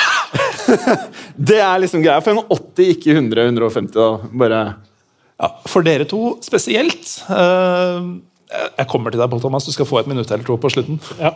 [1.50, 2.22] det er liksom greia.
[2.22, 3.90] For en 80, ikke 100-150.
[3.96, 4.06] da.
[4.44, 4.60] Bare
[5.42, 8.22] ja, For dere to spesielt Uh,
[8.78, 9.66] Jeg kommer til deg, Paul Thomas.
[9.66, 11.02] Du skal få et minutt eller to på slutten.
[11.18, 11.34] Ja.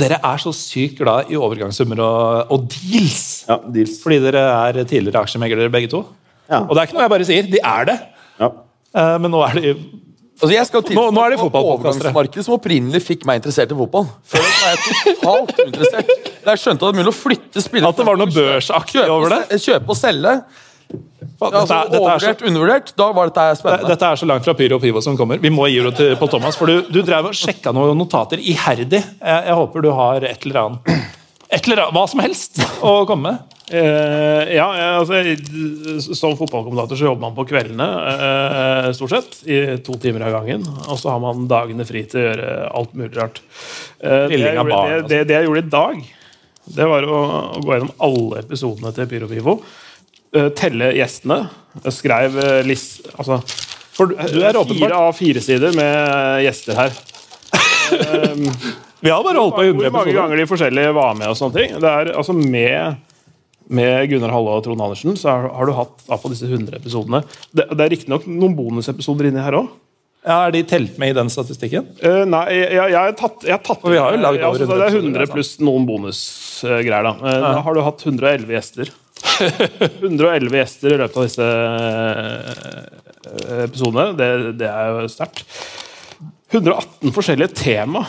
[0.00, 3.44] Dere er så sykt glad i overgangssummer og, og deals.
[3.46, 3.98] Ja, deals.
[4.00, 6.00] Fordi dere er tidligere aksjemeglere begge to.
[6.48, 6.62] Ja.
[6.64, 7.52] Og det er ikke noe jeg bare sier.
[7.52, 7.98] De er det.
[8.40, 8.50] Ja.
[8.96, 9.76] Uh, men nå er de
[10.36, 14.04] Altså, jeg skal Nå- nå er det overgangsmarkedet som opprinnelig fikk meg interessert i fotball.
[14.28, 14.82] Før var jeg
[15.16, 16.10] totalt uinteressert.
[16.44, 19.00] Da jeg skjønte at det var mulig å flytte spillere At det var noe børsaktig
[19.00, 19.60] Kjøpe over det?
[19.64, 20.34] Kjøpe og selge.
[21.36, 22.92] Altså, dette, er, er så, overvurdert, undervurdert.
[22.96, 23.88] Da var dette spennende.
[23.90, 25.40] dette er så langt fra Pyro og Pivo som kommer.
[25.42, 26.56] Vi må gi ordet til Pål Thomas.
[26.60, 29.00] For du, du drev og sjekka noen notater iherdig.
[29.02, 30.96] Jeg, jeg håper du har et eller annet
[31.46, 33.55] et eller annet, Hva som helst å komme med.
[33.70, 34.66] Eh, ja,
[35.00, 35.18] altså,
[36.14, 39.38] Som fotballkommentator så jobber man på kveldene eh, stort sett.
[39.50, 40.66] I to timer av gangen.
[40.86, 43.40] Og så har man dagene fri til å gjøre alt mulig rart.
[43.98, 46.04] Eh, det, jeg gjorde, barn, det, det, det jeg gjorde i dag,
[46.76, 47.18] det var å,
[47.56, 49.56] å gå gjennom alle episodene til Pyro Pivo.
[50.36, 51.40] eh, telle gjestene.
[51.84, 53.40] Jeg skrev eh, list, altså,
[53.96, 56.96] For du, er åpenbart fire av fire sider med gjester her.
[59.06, 60.16] Vi har bare holdt på i 100 Hvor mange episoder.
[60.22, 61.74] ganger de forskjellige var med og sånne ting.
[61.82, 63.05] Det er altså med
[63.68, 67.66] med Gunnar Halle og Trond Andersen så har, du hatt på disse 100 episodene Det,
[67.72, 69.72] det er riktignok noen bonusepisoder inni her òg.
[70.26, 71.86] Ja, Er de telt med i den statistikken?
[72.02, 74.64] nei, jeg, jeg, jeg har tatt, jeg har tatt vi har jo lagd ja, over
[74.64, 75.34] altså, 100 Det er 100 altså.
[75.36, 77.06] pluss noen bonusgreier.
[77.06, 77.12] da.
[77.30, 78.90] Eh, Da har du hatt 111 gjester.
[80.02, 81.46] 111 gjester i løpet av disse
[82.26, 84.08] eh, episodene.
[84.18, 84.30] Det,
[84.62, 85.44] det er jo sterkt.
[86.54, 88.02] 118 forskjellige tema.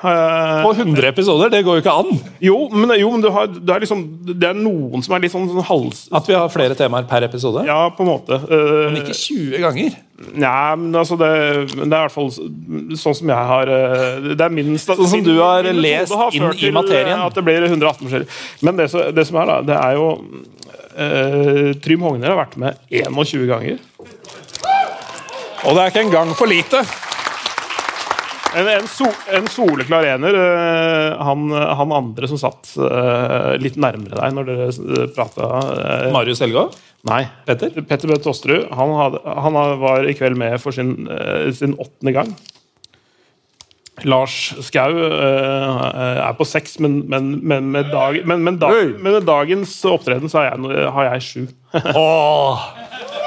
[0.00, 1.50] Eh, På 100 episoder?
[1.52, 2.20] Det går jo ikke an!
[2.40, 5.34] Jo, men, jo, men du har, du har liksom, det er noen som er litt
[5.34, 6.06] sånn, sånn hals...
[6.16, 7.66] At vi har flere temaer per episode?
[7.68, 8.38] Ja, på en måte.
[8.40, 9.98] Eh, Men ikke 20 ganger.
[10.30, 11.28] Nei, men altså det,
[11.76, 15.22] det er i hvert fall sånn som jeg har eh, Det er min Sånn som
[15.24, 17.20] du har lest har inn i materien.
[17.24, 18.40] At det blir 118 forskjeller.
[18.64, 20.08] Men det, det som er, da, det er jo
[20.96, 23.80] uh, Trym Hogner har vært med 21 ganger.
[25.60, 26.84] Og det er ikke engang for lite!
[28.56, 30.34] En, en, so, en soleklar ener.
[30.34, 35.50] eh, han, han andre som satt eh, litt nærmere deg når dere uh, prata
[36.14, 36.70] Marius Helgaa?
[37.08, 37.22] Nei.
[37.46, 37.78] Petter?
[37.88, 38.66] Petter Bøe Tosterud.
[38.76, 42.34] Han, hadde, han var i kveld med for sin, eh, sin åttende gang.
[44.08, 49.16] Lars Skau eh, er på seks, men, men, men, med, dag, men, men, da, men
[49.16, 51.42] med dagens opptreden så har jeg, har jeg sju.
[51.94, 52.62] Åh,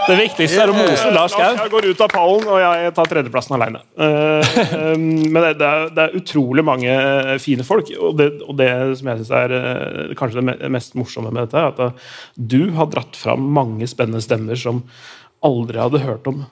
[0.08, 1.56] det viktigste er å mose Lars Skau.
[1.58, 3.82] Jeg går ut av pallen, og jeg tar tredjeplassen alene.
[3.96, 4.96] Eh, eh,
[5.34, 6.96] men det, er, det er utrolig mange
[7.44, 8.70] fine folk, og det, og det
[9.00, 12.62] som jeg syns er eh, kanskje det mest morsomme med dette, er at eh, du
[12.78, 14.84] har dratt fram mange spennende stemmer som
[15.44, 16.44] aldri hadde hørt om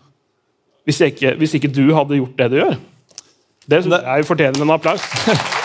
[0.87, 2.77] hvis ikke, hvis ikke du hadde gjort det du gjør.
[3.69, 5.05] Det syns jeg fortjener en applaus.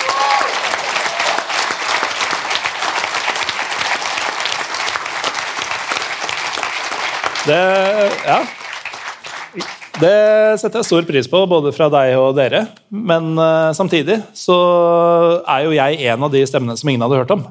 [7.46, 7.58] Det,
[8.26, 8.40] ja.
[10.02, 10.14] det
[10.58, 12.64] setter jeg stor pris på, både fra deg og dere.
[12.90, 14.56] Men uh, samtidig så
[15.44, 17.46] er jo jeg en av de stemmene som ingen hadde hørt om.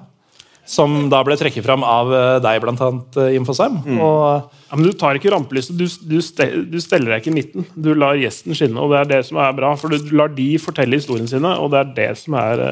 [0.66, 3.76] Som da ble trekket fram av eh, deg, blant annet, eh, Jim Fosheim.
[4.02, 4.24] Og
[4.66, 7.68] Ja, men Du tar ikke rampelyset, du, du, du steller deg ikke i midten.
[7.78, 9.76] Du lar gjesten skinne, og det er det som er bra.
[9.78, 12.64] For du lar de fortelle historiene sine, og det er det som er,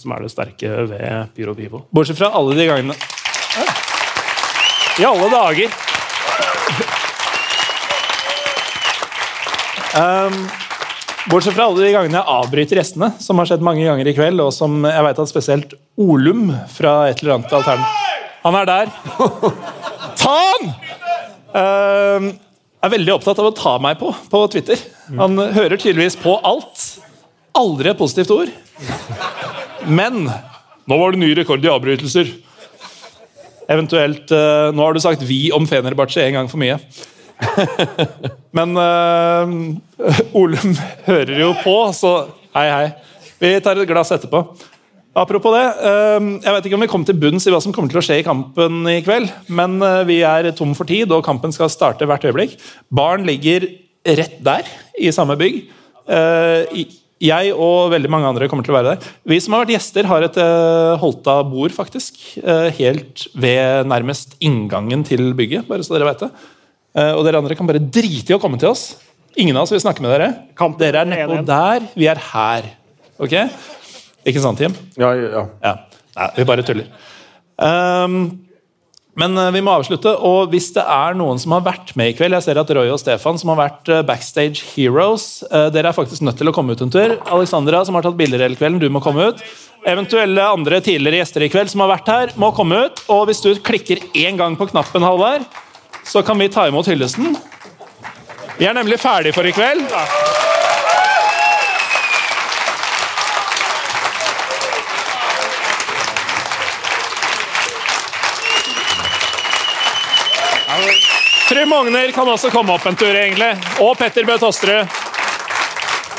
[0.00, 1.84] som er det sterke ved Pyro Pivo.
[1.94, 2.98] bortsett fra alle de gangene
[4.98, 5.89] I alle dager!
[9.90, 10.36] Um,
[11.30, 14.42] bortsett fra alle de gangene jeg avbryter gjestene, som har skjedd mange ganger i kveld,
[14.44, 17.82] og som jeg vet at spesielt Olum fra et eller annet altern
[18.44, 18.92] Han er der.
[20.20, 20.70] Ta han!
[21.50, 22.30] Um,
[22.80, 24.80] er veldig opptatt av å ta meg på på Twitter.
[25.18, 26.84] Han hører tydeligvis på alt.
[27.58, 28.52] Aldri et positivt ord.
[29.90, 32.30] Men nå var det ny rekord i avbrytelser.
[33.70, 36.78] Eventuelt eh, Nå har du sagt 'vi' om Fenerbahçe en gang for mye.
[38.56, 39.54] Men uh,
[40.36, 40.74] Olum
[41.06, 42.14] hører jo på, så
[42.56, 42.86] hei, hei.
[43.40, 44.44] Vi tar et glass etterpå.
[45.18, 47.90] Apropos det, eh, jeg vet ikke om vi kommer til bunns i hva som kommer
[47.90, 51.24] til å skje i kampen i kveld, men eh, vi er tom for tid, og
[51.26, 52.54] kampen skal starte hvert øyeblikk.
[52.94, 53.66] Barn ligger
[54.06, 54.68] rett der,
[55.00, 55.64] i samme bygg.
[57.20, 59.10] Jeg og veldig mange andre kommer til å være der.
[59.28, 62.22] Vi som har vært gjester, har et eh, Holta-bord, faktisk.
[62.78, 66.30] helt ved nærmest inngangen til bygget, bare så dere vet det.
[66.96, 68.96] Eh, og dere andre kan bare drite i å komme til oss.
[69.38, 70.30] Ingen av oss vil snakke med dere.
[70.80, 72.70] Dere er nedpå der, vi er her.
[73.20, 73.36] Ok?
[74.26, 74.74] Ikke sant, Tim?
[75.00, 75.46] Ja, ja.
[75.62, 75.74] Ja.
[76.18, 76.88] Nei, vi bare tuller.
[77.60, 78.40] Um,
[79.20, 82.14] men eh, vi må avslutte, og hvis det er noen som har vært med i
[82.16, 85.42] kveld Jeg ser at Roy og Stefan som har vært eh, backstage heroes.
[85.50, 87.16] eh, Dere er faktisk nødt til å komme ut en tur.
[87.26, 89.42] Alexandra, som har tatt bilder hele kvelden, du må komme ut.
[89.88, 93.02] Eventuelle andre tidligere gjester i kveld som har vært her, må komme ut.
[93.12, 95.46] Og hvis du klikker én gang på knappen, Halvard,
[96.10, 97.36] så kan vi ta imot hyllesten.
[98.58, 99.84] Vi er nemlig ferdig for i kveld.
[111.48, 113.52] Trym Ogner kan også komme opp en tur, egentlig.
[113.78, 114.90] Og Petter Bø Tosterud.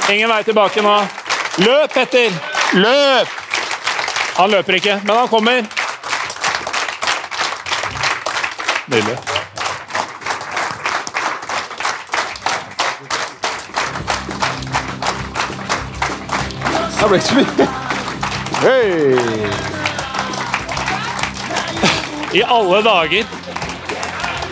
[0.08, 0.96] Ingen vei tilbake nå.
[1.68, 2.32] Løp, Petter!
[2.80, 3.38] Løp!
[4.40, 5.68] Han løper ikke, men han kommer.
[8.88, 9.41] Nydelig.
[17.02, 17.66] Det ble ikke så mye.
[22.38, 23.32] I alle dager.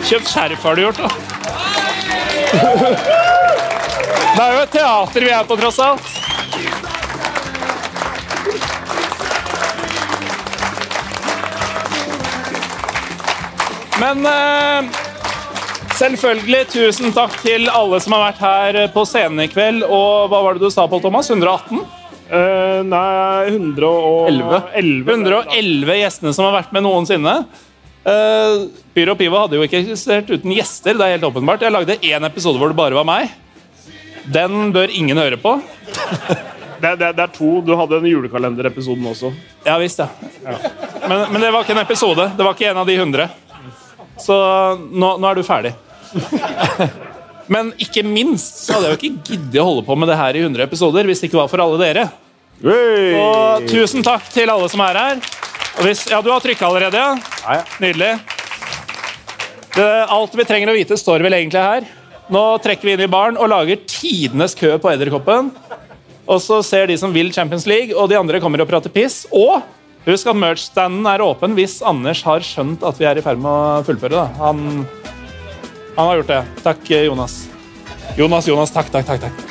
[0.02, 1.08] Kjøpt skjerf har du gjort, da.
[4.34, 6.02] Det er jo et teater vi er på, tross alt.
[14.00, 14.90] Men eh,
[16.02, 19.86] selvfølgelig tusen takk til alle som har vært her på scenen i kveld.
[19.86, 21.30] Og hva var det du sa, Pål Thomas?
[21.30, 21.99] 118?
[22.30, 24.62] Eh, nei, 111.
[24.78, 27.40] 111 gjestene som har vært med noensinne.
[28.00, 30.96] Uh, Pyro Pivo hadde jo ikke eksistert uten gjester.
[30.96, 31.66] det er helt åpenbart.
[31.66, 33.34] Jeg lagde én episode hvor det bare var meg.
[34.30, 35.58] Den bør ingen høre på.
[36.80, 37.58] Det, det, det er to.
[37.60, 39.28] Du hadde en julekalenderepisoden også.
[39.66, 40.06] Ja visst, ja.
[41.04, 42.24] Men, men det var ikke en episode.
[42.38, 43.26] Det var ikke en av de 100.
[44.16, 44.38] Så
[44.88, 45.74] nå, nå er du ferdig.
[47.50, 50.38] Men ikke minst så hadde jeg jo ikke giddet å holde på med det her
[50.38, 52.04] i 100 episoder hvis det ikke var for alle dere.
[53.18, 55.22] Og tusen takk til alle som er her.
[55.80, 57.62] Og hvis, ja, Du har trykka allerede, ja?
[57.82, 58.12] Nydelig.
[59.74, 61.86] Det, alt vi trenger å vite, står vel egentlig her.
[62.30, 65.50] Nå trekker vi inn i baren og lager tidenes kø på Edderkoppen.
[66.30, 69.24] Og så ser de som vil Champions League, og de andre kommer og prater piss.
[69.34, 69.62] Og
[70.06, 73.50] husk at merch-standen er åpen hvis Anders har skjønt at vi er i ferd med
[73.50, 74.14] å fullføre.
[74.14, 74.26] Da.
[74.38, 74.84] Han,
[76.00, 76.42] han har gjort det.
[76.64, 77.38] Takk, Jonas.
[78.16, 79.20] Jonas, Jonas, takk, takk, takk.
[79.20, 79.48] takk.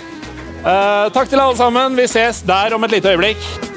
[0.60, 1.96] Uh, takk til alle sammen.
[1.96, 3.69] Vi ses der om et lite øyeblikk.